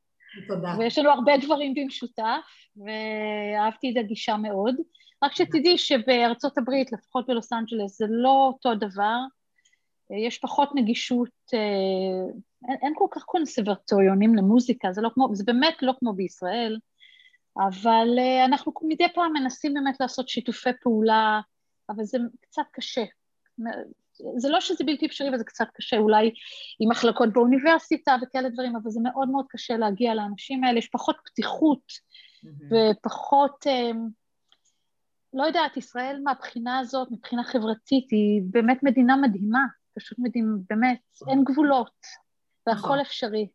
תודה. 0.48 0.74
ויש 0.78 0.98
לנו 0.98 1.10
הרבה 1.10 1.32
דברים 1.42 1.74
במשותף, 1.74 2.46
ואהבתי 2.76 3.92
את 3.92 4.04
הגישה 4.04 4.36
מאוד. 4.36 4.74
רק 5.22 5.34
שתדעי 5.34 5.78
שבארצות 5.78 6.58
הברית, 6.58 6.92
לפחות 6.92 7.26
בלוס 7.26 7.52
אנג'לס, 7.52 7.98
זה 7.98 8.06
לא 8.08 8.52
אותו 8.52 8.74
דבר. 8.74 9.18
יש 10.10 10.38
פחות 10.38 10.70
נגישות, 10.74 11.28
אין, 12.68 12.76
אין 12.82 12.92
כל 12.96 13.06
כך 13.10 13.22
קונסרבטוריונים 13.22 14.34
למוזיקה, 14.34 14.92
זה, 14.92 15.00
לא 15.00 15.10
כמו, 15.14 15.28
זה 15.32 15.44
באמת 15.46 15.74
לא 15.82 15.92
כמו 15.98 16.12
בישראל. 16.12 16.78
אבל 17.68 18.08
אנחנו 18.44 18.72
מדי 18.82 19.06
פעם 19.14 19.32
מנסים 19.32 19.74
באמת 19.74 20.00
לעשות 20.00 20.28
שיתופי 20.28 20.70
פעולה, 20.82 21.40
אבל 21.90 22.04
זה 22.04 22.18
קצת 22.40 22.62
קשה. 22.72 23.04
זה 24.36 24.48
לא 24.48 24.60
שזה 24.60 24.84
בלתי 24.84 25.06
אפשרי, 25.06 25.28
אבל 25.28 25.38
זה 25.38 25.44
קצת 25.44 25.66
קשה, 25.74 25.96
אולי 25.96 26.30
עם 26.80 26.90
מחלקות 26.90 27.32
באוניברסיטה 27.32 28.16
וכאלה 28.22 28.48
דברים, 28.48 28.76
אבל 28.76 28.90
זה 28.90 29.00
מאוד 29.02 29.28
מאוד 29.28 29.44
קשה 29.48 29.76
להגיע 29.76 30.14
לאנשים 30.14 30.64
האלה, 30.64 30.78
יש 30.78 30.88
פחות 30.88 31.16
פתיחות 31.24 31.82
mm-hmm. 31.88 32.48
ופחות, 32.70 33.66
לא 35.34 35.44
יודעת, 35.44 35.76
ישראל 35.76 36.20
מהבחינה 36.24 36.78
הזאת, 36.78 37.08
מבחינה 37.10 37.44
חברתית, 37.44 38.10
היא 38.10 38.42
באמת 38.44 38.82
מדינה 38.82 39.16
מדהימה, 39.16 39.64
פשוט 39.98 40.18
מדהימה, 40.18 40.56
באמת, 40.70 41.00
אין 41.28 41.44
גבולות, 41.44 42.00
והכל 42.66 43.00
אפשרי. 43.00 43.48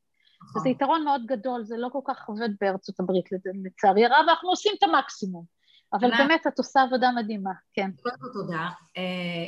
וזה 0.56 0.70
יתרון 0.70 1.04
מאוד 1.04 1.26
גדול, 1.26 1.64
זה 1.64 1.78
לא 1.78 1.90
כל 1.92 2.00
כך 2.06 2.28
עובד 2.28 2.50
בארצות 2.62 3.00
הברית 3.00 3.26
לצערי 3.66 4.06
הרב, 4.06 4.26
אנחנו 4.30 4.50
עושים 4.50 4.72
את 4.78 4.84
המקסימום. 4.84 5.60
אבל 5.94 6.10
באמת 6.18 6.48
את 6.48 6.58
עושה 6.58 6.82
עבודה 6.82 7.12
מדהימה, 7.16 7.52
כן. 7.74 7.92
קודם 8.02 8.16
כל 8.20 8.28
תודה. 8.34 8.70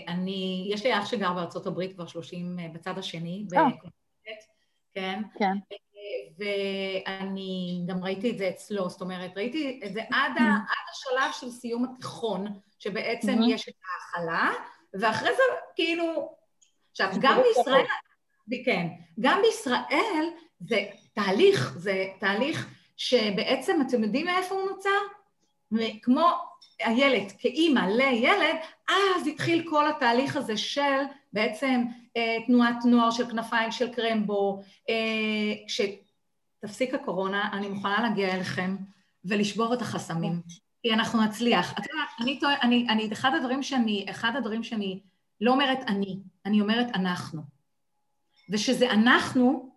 אני, 0.08 0.70
יש 0.74 0.86
לי 0.86 0.98
אח 0.98 1.06
שגר 1.06 1.34
בארצות 1.34 1.68
הברית 1.68 1.94
כבר 1.94 2.08
30 2.08 2.58
בצד 2.74 2.98
השני, 2.98 3.46
כן. 4.94 5.22
כן. 5.40 5.58
ואני 6.38 7.84
גם 7.88 8.04
ראיתי 8.04 8.32
את 8.32 8.38
זה 8.38 8.50
אצלו, 8.50 8.90
זאת 8.90 9.02
אומרת, 9.02 9.38
ראיתי 9.38 9.82
את 9.86 9.94
זה 9.94 10.02
עד, 10.02 10.32
ה, 10.38 10.44
עד 10.44 10.86
השלב 10.92 11.32
של 11.40 11.50
סיום 11.50 11.86
התיכון, 11.86 12.48
שבעצם 12.80 13.40
יש 13.48 13.70
את 13.70 13.74
ההכלה, 13.86 14.52
ואחרי 14.94 15.30
זה 15.36 15.44
כאילו, 15.76 16.36
עכשיו 16.92 17.10
גם 17.22 17.42
בישראל, 17.44 17.86
כן, 18.66 18.88
גם 19.20 19.42
בישראל 19.42 20.30
זה 20.60 20.86
תהליך, 21.14 21.74
זה 21.78 22.06
תהליך 22.20 22.68
שבעצם, 22.98 23.80
אתם 23.88 24.04
יודעים 24.04 24.26
מאיפה 24.26 24.56
הוא 24.56 24.70
נוצר? 24.70 25.00
כמו 26.02 26.32
הילד, 26.80 27.32
כאימא 27.40 27.80
לילד, 27.80 28.56
אז 28.90 29.28
התחיל 29.28 29.70
כל 29.70 29.88
התהליך 29.88 30.36
הזה 30.36 30.58
של 30.58 31.02
בעצם 31.34 31.84
אה, 32.18 32.38
תנועת 32.48 32.86
נוער 32.86 33.12
של 33.12 33.30
כנפיים 33.30 33.72
של 33.72 33.94
קרמבו, 33.94 34.62
אה, 34.90 35.54
כשתפסיק 35.68 36.94
הקורונה, 36.94 37.50
אני 37.54 37.70
מוכנה 37.70 38.02
להגיע 38.02 38.36
אליכם 38.36 38.76
ולשבור 39.26 39.74
את 39.74 39.82
החסמים, 39.82 40.42
כי 40.82 40.94
אנחנו 40.94 41.24
נצליח. 41.24 41.72
את 41.72 41.86
יודעת, 41.86 42.10
אני, 42.22 42.40
אני, 42.62 42.88
אני, 42.90 43.14
אחד 43.14 43.32
הדברים 43.36 43.64
שאני, 43.64 44.06
אחד 44.10 44.32
הדברים 44.36 44.64
שאני 44.64 45.00
לא 45.42 45.52
אומרת 45.52 45.80
אני, 45.88 46.20
אני 46.46 46.62
אומרת 46.62 46.88
אנחנו. 46.96 47.42
ושזה 48.50 48.92
אנחנו, 48.92 49.72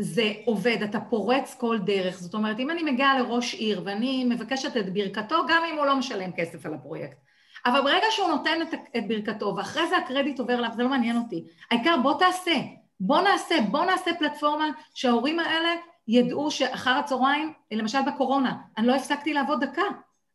זה 0.00 0.32
עובד, 0.44 0.82
אתה 0.84 1.00
פורץ 1.00 1.56
כל 1.60 1.78
דרך. 1.78 2.18
זאת 2.18 2.34
אומרת, 2.34 2.58
אם 2.58 2.70
אני 2.70 2.82
מגיעה 2.82 3.18
לראש 3.18 3.54
עיר 3.54 3.82
ואני 3.84 4.24
מבקשת 4.24 4.76
את 4.76 4.92
ברכתו, 4.92 5.36
גם 5.48 5.62
אם 5.72 5.78
הוא 5.78 5.86
לא 5.86 5.96
משלם 5.96 6.32
כסף 6.32 6.66
על 6.66 6.74
הפרויקט, 6.74 7.16
אבל 7.66 7.80
ברגע 7.80 8.06
שהוא 8.10 8.28
נותן 8.28 8.62
את, 8.62 8.74
את 8.96 9.08
ברכתו, 9.08 9.54
ואחרי 9.56 9.88
זה 9.88 9.96
הקרדיט 9.96 10.38
עובר 10.38 10.54
אליו, 10.54 10.70
זה 10.76 10.82
לא 10.82 10.88
מעניין 10.88 11.16
אותי. 11.16 11.44
העיקר 11.70 11.96
בוא 12.02 12.18
תעשה, 12.18 12.54
בוא 13.00 13.20
נעשה, 13.20 13.54
בוא 13.70 13.84
נעשה 13.84 14.10
פלטפורמה 14.18 14.68
שההורים 14.94 15.40
האלה 15.40 15.68
ידעו 16.08 16.50
שאחר 16.50 16.90
הצהריים, 16.90 17.52
למשל 17.70 17.98
בקורונה, 18.06 18.56
אני 18.78 18.86
לא 18.86 18.94
הפסקתי 18.94 19.32
לעבוד 19.32 19.64
דקה, 19.64 19.82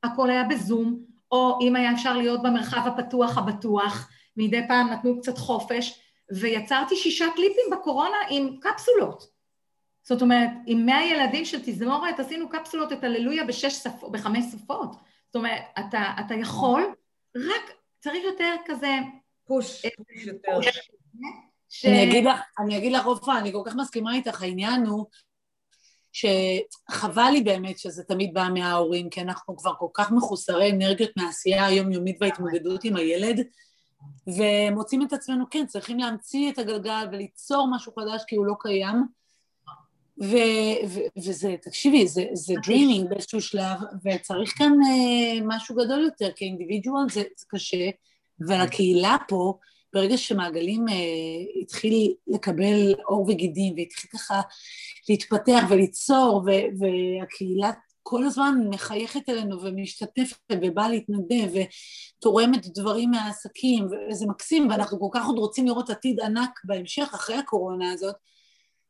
הכל 0.03 0.29
היה 0.29 0.43
בזום, 0.43 0.99
או 1.31 1.59
אם 1.61 1.75
היה 1.75 1.93
אפשר 1.93 2.17
להיות 2.17 2.43
במרחב 2.43 2.87
הפתוח 2.87 3.37
הבטוח, 3.37 4.09
מדי 4.37 4.67
פעם 4.67 4.89
נתנו 4.89 5.21
קצת 5.21 5.37
חופש, 5.37 5.99
ויצרתי 6.31 6.95
שישה 6.95 7.25
קליפים 7.35 7.65
בקורונה 7.71 8.17
עם 8.29 8.57
קפסולות. 8.61 9.33
זאת 10.03 10.21
אומרת, 10.21 10.49
עם 10.65 10.85
מאה 10.85 11.03
ילדים 11.03 11.45
של 11.45 11.59
תזמורת 11.63 12.19
עשינו 12.19 12.49
קפסולות 12.49 12.93
את 12.93 13.03
הללויה 13.03 13.43
בשש 13.43 13.73
שפות, 13.73 14.11
בחמש 14.11 14.45
שפות. 14.51 14.91
זאת 15.25 15.35
אומרת, 15.35 15.61
אתה, 15.79 16.03
אתה 16.19 16.33
יכול, 16.33 16.83
רק 17.35 17.71
צריך 17.99 18.23
יותר 18.23 18.55
כזה... 18.65 18.97
פוש, 19.45 19.85
יותר. 20.25 20.59
ש... 21.69 21.85
אני 21.85 22.03
אגיד 22.03 22.25
לך, 22.25 22.39
אני 22.59 22.77
אגיד 22.77 22.91
לך, 22.91 23.05
עופרה, 23.05 23.39
אני 23.39 23.51
כל 23.51 23.61
כך 23.65 23.75
מסכימה 23.75 24.15
איתך, 24.15 24.41
העניין 24.41 24.85
הוא 24.85 25.05
שחבל 26.11 27.29
לי 27.31 27.41
באמת 27.41 27.79
שזה 27.79 28.03
תמיד 28.03 28.33
בא 28.33 28.47
מההורים, 28.53 29.09
כי 29.09 29.21
אנחנו 29.21 29.57
כבר 29.57 29.73
כל 29.79 29.87
כך 29.93 30.11
מחוסרי 30.11 30.71
אנרגיות 30.71 31.11
מהעשייה 31.17 31.65
היומיומית 31.65 32.17
וההתמודדות 32.21 32.83
עם 32.83 32.95
הילד, 32.95 33.47
ומוצאים 34.27 35.01
את 35.01 35.13
עצמנו, 35.13 35.45
כן, 35.49 35.65
צריכים 35.65 35.99
להמציא 35.99 36.51
את 36.51 36.57
הגלגל 36.57 37.07
וליצור 37.11 37.67
משהו 37.75 37.93
חדש 37.99 38.23
כי 38.27 38.35
הוא 38.35 38.45
לא 38.45 38.53
קיים. 38.59 39.07
ו- 40.21 40.87
ו- 40.87 41.19
וזה, 41.27 41.55
תקשיבי, 41.61 42.07
זה, 42.07 42.25
זה 42.33 42.53
dreaming 42.53 43.09
באיזשהו 43.09 43.41
שלב, 43.41 43.77
וצריך 44.05 44.57
כאן 44.57 44.71
uh, 44.71 45.41
משהו 45.45 45.75
גדול 45.75 46.03
יותר, 46.03 46.29
כאינדיבידואל 46.35 47.09
זה, 47.09 47.23
זה 47.37 47.45
קשה, 47.49 47.89
ולקהילה 48.47 49.17
פה, 49.27 49.57
ברגע 49.93 50.17
שמעגלים 50.17 50.87
uh, 50.87 51.61
התחיל 51.61 52.13
לקבל 52.27 52.93
עור 53.05 53.25
וגידים, 53.29 53.73
והתחיל 53.77 54.09
ככה 54.13 54.41
להתפתח 55.09 55.63
וליצור, 55.69 56.43
ו- 56.45 56.79
והקהילה 56.79 57.71
כל 58.03 58.23
הזמן 58.23 58.55
מחייכת 58.69 59.29
אלינו 59.29 59.61
ומשתתפת 59.61 60.37
ובאה 60.51 60.89
להתנדב 60.89 61.51
ותורמת 62.19 62.67
דברים 62.67 63.11
מהעסקים, 63.11 63.87
וזה 64.11 64.25
מקסים, 64.25 64.69
ואנחנו 64.69 64.99
כל 64.99 65.19
כך 65.19 65.25
עוד 65.25 65.37
רוצים 65.37 65.65
לראות 65.67 65.89
עתיד 65.89 66.19
ענק 66.19 66.59
בהמשך, 66.63 67.09
אחרי 67.13 67.35
הקורונה 67.35 67.91
הזאת, 67.91 68.15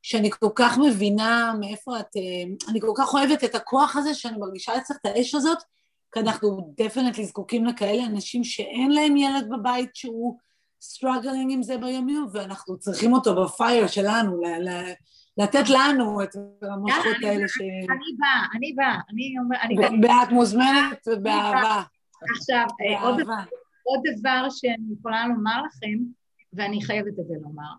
שאני 0.03 0.31
כל 0.31 0.49
כך 0.55 0.77
מבינה 0.77 1.53
מאיפה 1.59 1.99
את... 1.99 2.15
אה, 2.17 2.71
אני 2.71 2.81
כל 2.81 2.91
כך 2.97 3.13
אוהבת 3.13 3.43
את 3.43 3.55
הכוח 3.55 3.95
הזה, 3.95 4.13
שאני 4.13 4.37
מרגישה 4.37 4.77
אצלך 4.77 4.97
את 5.01 5.05
האש 5.05 5.35
הזאת, 5.35 5.57
כי 6.13 6.19
אנחנו 6.19 6.73
definitely 6.77 7.25
זקוקים 7.25 7.65
לכאלה 7.65 8.05
אנשים 8.05 8.43
שאין 8.43 8.91
להם 8.91 9.17
ילד 9.17 9.49
בבית 9.49 9.95
שהוא 9.95 10.37
struggling 10.81 11.51
עם 11.51 11.63
זה 11.63 11.77
ביום-יום, 11.77 12.27
ואנחנו 12.33 12.77
צריכים 12.77 13.13
אותו 13.13 13.43
בפייר 13.43 13.87
שלנו, 13.87 14.41
ל- 14.41 14.69
ל- 14.69 14.93
לתת 15.37 15.69
לנו 15.69 16.23
את 16.23 16.35
המושכות 16.61 17.23
האלה 17.23 17.47
ש... 17.47 17.61
אני 17.61 18.17
באה, 18.19 18.45
אני 18.57 18.73
באה, 18.75 18.97
אני 19.09 19.33
אומרת... 19.39 19.99
ואת 20.03 20.31
מוזמנת 20.31 21.07
ובאהבה. 21.07 21.81
עכשיו, 22.39 22.65
אה, 22.81 23.01
עוד 23.83 24.01
דבר 24.19 24.49
שאני 24.49 24.93
יכולה 24.99 25.27
לומר 25.27 25.61
לכם, 25.61 26.03
ואני 26.53 26.81
חייבת 26.81 27.19
את 27.19 27.27
זה 27.27 27.33
לומר, 27.41 27.73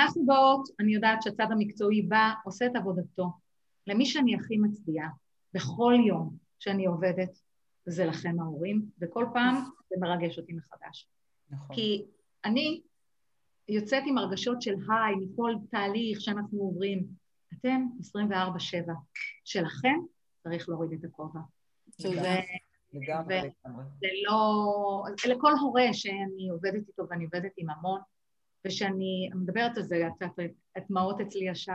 אנחנו 0.00 0.26
באות, 0.26 0.68
אני 0.80 0.94
יודעת 0.94 1.22
שהצד 1.22 1.46
המקצועי 1.50 2.02
בא, 2.02 2.32
עושה 2.44 2.66
את 2.66 2.76
עבודתו. 2.76 3.30
למי 3.86 4.06
שאני 4.06 4.34
הכי 4.34 4.56
מצדיעה, 4.58 5.08
בכל 5.54 5.94
יום 6.06 6.36
שאני 6.58 6.86
עובדת, 6.86 7.38
זה 7.86 8.04
לכם 8.04 8.40
ההורים, 8.40 8.84
וכל 9.00 9.26
פעם 9.32 9.54
זה 9.90 9.96
מרגש 10.00 10.38
אותי 10.38 10.52
מחדש. 10.52 11.08
נכון. 11.50 11.76
כי 11.76 12.04
אני 12.44 12.80
יוצאת 13.68 14.02
עם 14.06 14.18
הרגשות 14.18 14.62
של 14.62 14.74
היי, 14.88 15.14
מכל 15.16 15.54
תהליך 15.70 16.20
שאנחנו 16.20 16.58
עוברים. 16.58 17.06
אתם 17.52 17.86
24-7. 18.00 18.92
שלכם 19.44 19.98
צריך 20.42 20.68
להוריד 20.68 20.92
את 20.92 21.04
הכובע. 21.04 21.40
לגמרי, 22.00 22.40
לגמרי. 22.92 23.84
זה 24.00 24.06
לא... 24.28 25.04
לכל 25.28 25.52
הורה 25.60 25.92
שאני 25.92 26.48
עובדת 26.50 26.88
איתו, 26.88 27.02
ואני 27.10 27.24
עובדת 27.24 27.52
עם 27.56 27.70
המון, 27.70 28.00
ושאני 28.66 29.30
מדברת 29.34 29.76
על 29.76 29.82
זה, 29.82 30.08
את 30.24 30.40
הדמעות 30.76 31.20
אצלי 31.20 31.48
ישר. 31.48 31.72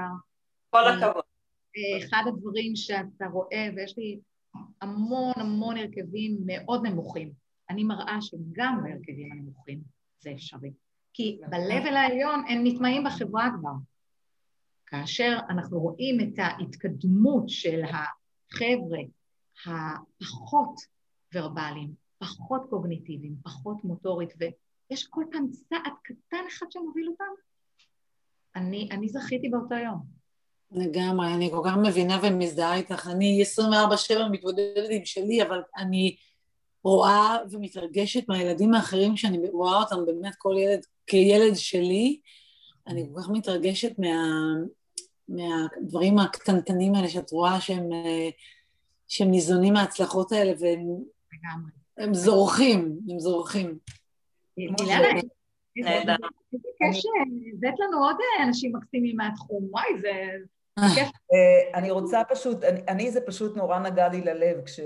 כל 0.70 0.88
הכבוד. 0.88 1.24
אחד 2.04 2.24
הדברים 2.28 2.76
שאתה 2.76 3.26
רואה, 3.26 3.70
ויש 3.76 3.98
לי 3.98 4.20
המון 4.82 5.34
המון 5.36 5.78
הרכבים 5.78 6.38
מאוד 6.46 6.88
נמוכים, 6.88 7.32
אני 7.70 7.84
מראה 7.84 8.18
שגם 8.22 8.80
בהרכבים 8.84 9.32
הנמוכים 9.32 9.82
זה 10.20 10.32
אפשרי. 10.32 10.72
כי 11.14 11.40
ב-level 11.50 11.94
העליון 11.96 12.44
הם 12.48 12.62
נטמעים 12.64 13.04
בחברה 13.04 13.50
כבר. 13.60 13.72
כאשר 14.86 15.38
אנחנו 15.50 15.80
רואים 15.80 16.20
את 16.20 16.40
ההתקדמות 16.40 17.50
של 17.50 17.82
החבר'ה 17.84 19.00
הפחות 19.66 20.76
ורבליים, 21.34 21.94
פחות 22.18 22.62
קוגניטיביים, 22.70 23.36
פחות 23.44 23.84
מוטורית, 23.84 24.34
ויש 24.92 25.08
כל 25.08 25.24
פעם 25.32 25.48
צעד 25.52 25.94
קטן 26.04 26.44
אחד 26.48 26.66
שמוביל 26.70 27.08
אותם, 27.08 27.26
אני, 28.56 28.90
אני 28.92 29.10
זכיתי 29.10 29.50
באותו 29.50 29.76
יום. 29.76 30.22
לגמרי, 30.72 31.34
אני 31.34 31.50
כל 31.52 31.62
כך 31.66 31.74
מבינה 31.78 32.20
ומזדהה 32.24 32.76
איתך. 32.76 33.08
אני 33.08 33.44
24-7 34.14 34.30
מתמודדת 34.32 34.90
עם 34.90 35.06
שלי, 35.06 35.42
אבל 35.44 35.62
אני 35.78 36.16
רואה 36.84 37.38
ומתרגשת 37.52 38.30
מהילדים 38.30 38.74
האחרים 38.74 39.18
שאני 39.18 39.50
רואה 39.50 39.80
אותם 39.80 40.06
באמת 40.06 40.36
כל 40.38 40.56
ילד 40.60 40.86
כילד 41.08 41.56
שלי, 41.56 42.20
אני 42.88 43.10
כל 43.14 43.22
כך 43.22 43.30
מתרגשת 43.30 44.00
מה, 44.00 44.08
מהדברים 45.28 46.20
הקטנטנים 46.20 46.96
האלה 46.96 47.10
שאת 47.10 47.32
רואה 47.32 47.62
שהם, 47.62 47.90
שהם 49.08 49.32
ניזונים 49.32 49.74
מההצלחות 49.74 50.32
האלה 50.32 50.54
והם 50.60 50.88
הם 51.98 52.14
זורחים, 52.14 53.00
הם 53.10 53.20
זורחים. 53.20 53.78
נהדר. 54.58 56.16
הבאת 57.58 57.80
לנו 57.80 58.06
עוד 58.06 58.16
אנשים 58.44 58.76
מקסימים 58.76 59.18
מהתחום, 59.18 59.68
וואי, 59.72 60.00
זה 60.02 60.12
כיף. 60.96 61.10
אני 61.74 61.92
רוצה 61.92 62.22
פשוט, 62.30 62.64
אני 62.64 63.12
זה 63.12 63.22
פשוט 63.22 63.58
נורא 63.58 63.80
נגע 63.80 64.08
לי 64.08 64.22
ללב 64.22 64.62
כש... 64.66 64.80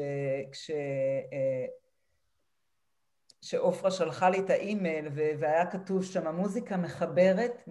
שעופרה 3.42 3.92
שלחה 3.92 4.30
לי 4.30 4.40
את 4.40 4.50
האימייל 4.50 5.08
והיה 5.14 5.66
כתוב 5.66 6.04
שם 6.04 6.28
המוזיקה 6.28 6.78
מחברת, 6.78 7.64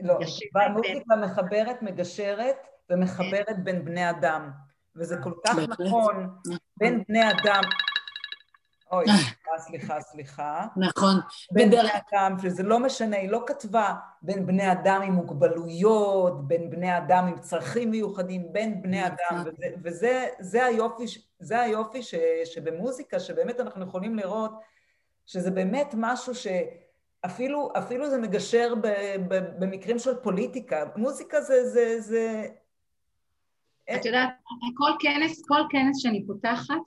לא, 0.00 0.18
המוזיקה 0.54 1.16
מחברת, 1.16 1.82
מגשרת 1.82 2.56
ומחברת 2.90 3.64
בין 3.64 3.84
בני 3.84 4.10
אדם, 4.10 4.50
וזה 4.96 5.16
כל 5.22 5.32
כך 5.46 5.56
נכון, 5.80 6.28
בין 6.76 7.02
בני 7.08 7.30
אדם, 7.30 7.62
אוי, 8.94 9.06
סליחה, 9.58 10.00
סליחה. 10.00 10.66
נכון. 10.76 11.20
בין 11.52 11.70
בני 11.70 11.90
אדם, 12.12 12.36
שזה 12.42 12.62
לא 12.62 12.78
משנה, 12.78 13.16
היא 13.16 13.30
לא 13.30 13.42
כתבה 13.46 13.94
בין 14.22 14.46
בני 14.46 14.72
אדם 14.72 15.02
עם 15.02 15.12
מוגבלויות, 15.12 16.48
בין 16.48 16.70
בני 16.70 16.98
אדם 16.98 17.26
עם 17.26 17.38
צרכים 17.38 17.90
מיוחדים, 17.90 18.52
בין 18.52 18.82
בני 18.82 19.06
אדם, 19.06 19.44
וזה 19.82 20.64
היופי, 20.64 21.04
זה 21.38 21.60
היופי 21.60 22.00
שבמוזיקה, 22.44 23.20
שבאמת 23.20 23.60
אנחנו 23.60 23.84
יכולים 23.84 24.16
לראות 24.16 24.52
שזה 25.26 25.50
באמת 25.50 25.94
משהו 25.96 26.32
שאפילו 26.34 27.72
אפילו 27.78 28.10
זה 28.10 28.18
מגשר 28.18 28.74
ב, 28.82 28.86
ב, 29.28 29.38
במקרים 29.58 29.98
של 29.98 30.14
פוליטיקה. 30.14 30.84
מוזיקה 30.96 31.40
זה... 31.40 31.70
זה, 31.70 32.00
זה... 32.00 32.46
את 33.94 34.04
יודעת, 34.04 34.30
כל 34.76 34.90
כנס, 35.00 35.42
כל 35.48 35.60
כנס 35.70 36.02
שאני 36.02 36.26
פותחת, 36.26 36.82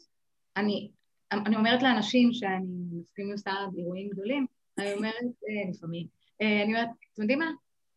אני, 0.57 0.91
אני 1.31 1.55
אומרת 1.55 1.83
לאנשים 1.83 2.33
שאני 2.33 2.65
מסכים 2.91 3.31
עושה 3.31 3.51
אירועים 3.77 4.09
גדולים, 4.09 4.45
אני 4.77 4.93
אומרת, 4.93 5.13
אה, 5.21 5.69
לפעמים, 5.71 6.07
אה, 6.41 6.63
אני 6.63 6.73
אומרת, 6.73 6.89
אתם 7.13 7.21
יודעים 7.21 7.39
מה? 7.39 7.51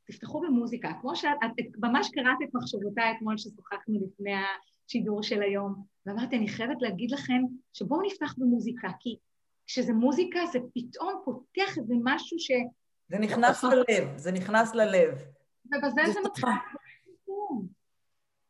תפתחו 0.04 0.40
במוזיקה. 0.40 0.92
כמו 1.00 1.16
שאת 1.16 1.30
את, 1.60 1.64
ממש 1.76 2.08
קראת 2.12 2.38
את 2.44 2.54
מחשבותיי 2.54 3.12
אתמול 3.16 3.38
ששוחחנו 3.38 4.00
לפני 4.06 4.32
השידור 4.86 5.22
של 5.22 5.42
היום, 5.42 5.84
ואמרתי, 6.06 6.36
אני 6.36 6.48
חייבת 6.48 6.76
להגיד 6.80 7.10
לכם 7.10 7.42
שבואו 7.72 8.02
נפתח 8.02 8.34
במוזיקה, 8.38 8.88
כי 9.00 9.16
כשזה 9.66 9.92
מוזיקה 9.92 10.46
זה 10.52 10.58
פתאום 10.74 11.22
פותח 11.24 11.78
איזה 11.78 11.94
משהו 12.04 12.38
ש... 12.38 12.50
זה 13.08 13.18
נכנס 13.18 13.64
ללב, 13.64 14.16
זה 14.16 14.32
נכנס 14.32 14.74
ללב. 14.74 15.22
ובזה 15.66 16.12
זה 16.12 16.20
מתחיל. 16.24 16.48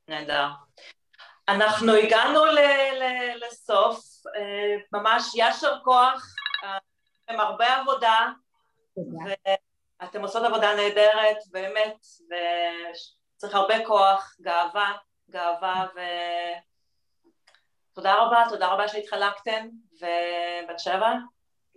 נהדר. 0.09 0.49
אנחנו 1.49 1.93
הגענו 1.93 2.41
לסוף, 3.37 4.10
ממש 4.93 5.33
ישר 5.37 5.75
כוח, 5.85 6.35
עם 7.31 7.41
הרבה 7.41 7.77
עבודה, 7.77 8.29
ואתם 10.03 10.23
עושות 10.23 10.45
עבודה 10.45 10.75
נהדרת, 10.75 11.37
באמת, 11.51 11.97
וצריך 13.37 13.55
הרבה 13.55 13.87
כוח, 13.87 14.37
גאווה, 14.41 14.93
גאווה 15.31 15.87
ו... 15.97 16.01
תודה 17.93 18.15
רבה, 18.15 18.45
תודה 18.49 18.69
רבה 18.73 18.89
שהתחלקתן, 18.89 19.69
ובת 19.95 20.79
שבע. 20.79 21.13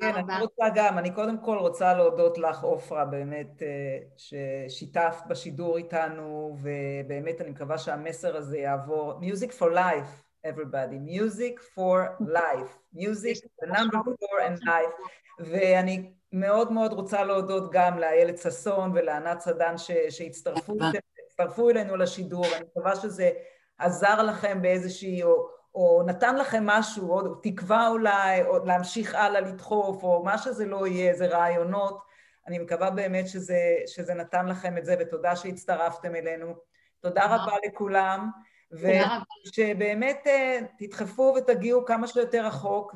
כן, 0.01 0.15
אני 0.15 0.41
רוצה 0.41 0.65
גם, 0.75 0.97
אני 0.97 1.13
קודם 1.13 1.37
כל 1.37 1.57
רוצה 1.57 1.93
להודות 1.93 2.37
לך, 2.37 2.63
עופרה, 2.63 3.05
באמת, 3.05 3.63
אה, 3.63 3.97
ששיתפת 4.17 5.23
בשידור 5.27 5.77
איתנו, 5.77 6.57
ובאמת 6.61 7.41
אני 7.41 7.49
מקווה 7.49 7.77
שהמסר 7.77 8.37
הזה 8.37 8.57
יעבור. 8.57 9.13
Music 9.21 9.51
for 9.59 9.73
life, 9.75 10.23
everybody. 10.43 10.99
Music 10.99 11.59
for 11.75 12.17
life. 12.19 12.71
Music, 12.93 13.37
the 13.61 13.67
number 13.67 13.99
four 14.19 14.39
and 14.47 14.59
life. 14.65 14.93
ואני 15.39 16.13
מאוד 16.31 16.71
מאוד 16.71 16.93
רוצה 16.93 17.23
להודות 17.23 17.71
גם 17.71 17.99
לאיילת 17.99 18.37
ששון 18.37 18.91
ולענת 18.93 19.39
סדן 19.39 19.75
שהצטרפו 20.09 21.69
אלינו 21.69 21.95
לשידור, 21.95 22.45
אני 22.45 22.65
מקווה 22.65 22.95
שזה 22.95 23.31
עזר 23.77 24.23
לכם 24.23 24.61
באיזושהי, 24.61 25.23
או, 25.23 25.47
או 25.75 26.03
נתן 26.07 26.35
לכם 26.35 26.65
משהו, 26.65 27.11
או 27.11 27.35
תקווה 27.35 27.87
אולי, 27.87 28.43
או 28.43 28.65
להמשיך 28.65 29.15
הלאה 29.15 29.41
לדחוף, 29.41 30.03
או 30.03 30.23
מה 30.23 30.37
שזה 30.37 30.65
לא 30.65 30.87
יהיה, 30.87 31.11
איזה 31.11 31.27
רעיונות. 31.27 32.01
אני 32.47 32.59
מקווה 32.59 32.89
באמת 32.89 33.27
שזה, 33.27 33.59
שזה 33.87 34.13
נתן 34.13 34.45
לכם 34.45 34.77
את 34.77 34.85
זה, 34.85 34.95
ותודה 34.99 35.35
שהצטרפתם 35.35 36.15
אלינו. 36.15 36.55
תודה 36.99 37.25
רבה 37.25 37.55
לכולם, 37.67 38.29
ושבאמת 38.74 40.17
אה, 40.28 40.59
תדחפו 40.78 41.36
ותגיעו 41.38 41.86
כמה 41.86 42.07
שיותר 42.07 42.45
רחוק, 42.45 42.95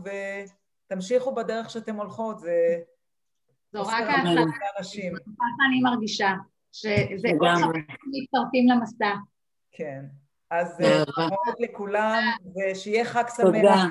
ותמשיכו 0.85 1.35
בדרך 1.35 1.69
שאתם 1.69 1.95
הולכות, 1.95 2.39
זה... 2.39 2.77
זו 3.73 3.81
רק 3.81 3.93
ההתחלה, 3.93 4.41
ככה 5.37 5.63
אני 5.69 5.81
מרגישה, 5.83 6.29
שזה 6.71 7.27
עוד 7.39 7.49
חברים 7.63 7.85
מצטרפים 8.11 8.69
למסע. 8.69 9.13
כן. 9.71 10.05
אז 10.51 10.77
ברכות 11.17 11.59
לכולם, 11.59 12.21
ושיהיה 12.55 13.05
חג 13.05 13.23
שמח. 13.35 13.45
תודה. 13.45 13.83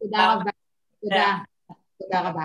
תודה 0.00 0.34
רבה. 0.34 0.50
תודה. 1.00 1.36
תודה 1.98 2.28
רבה. 2.28 2.44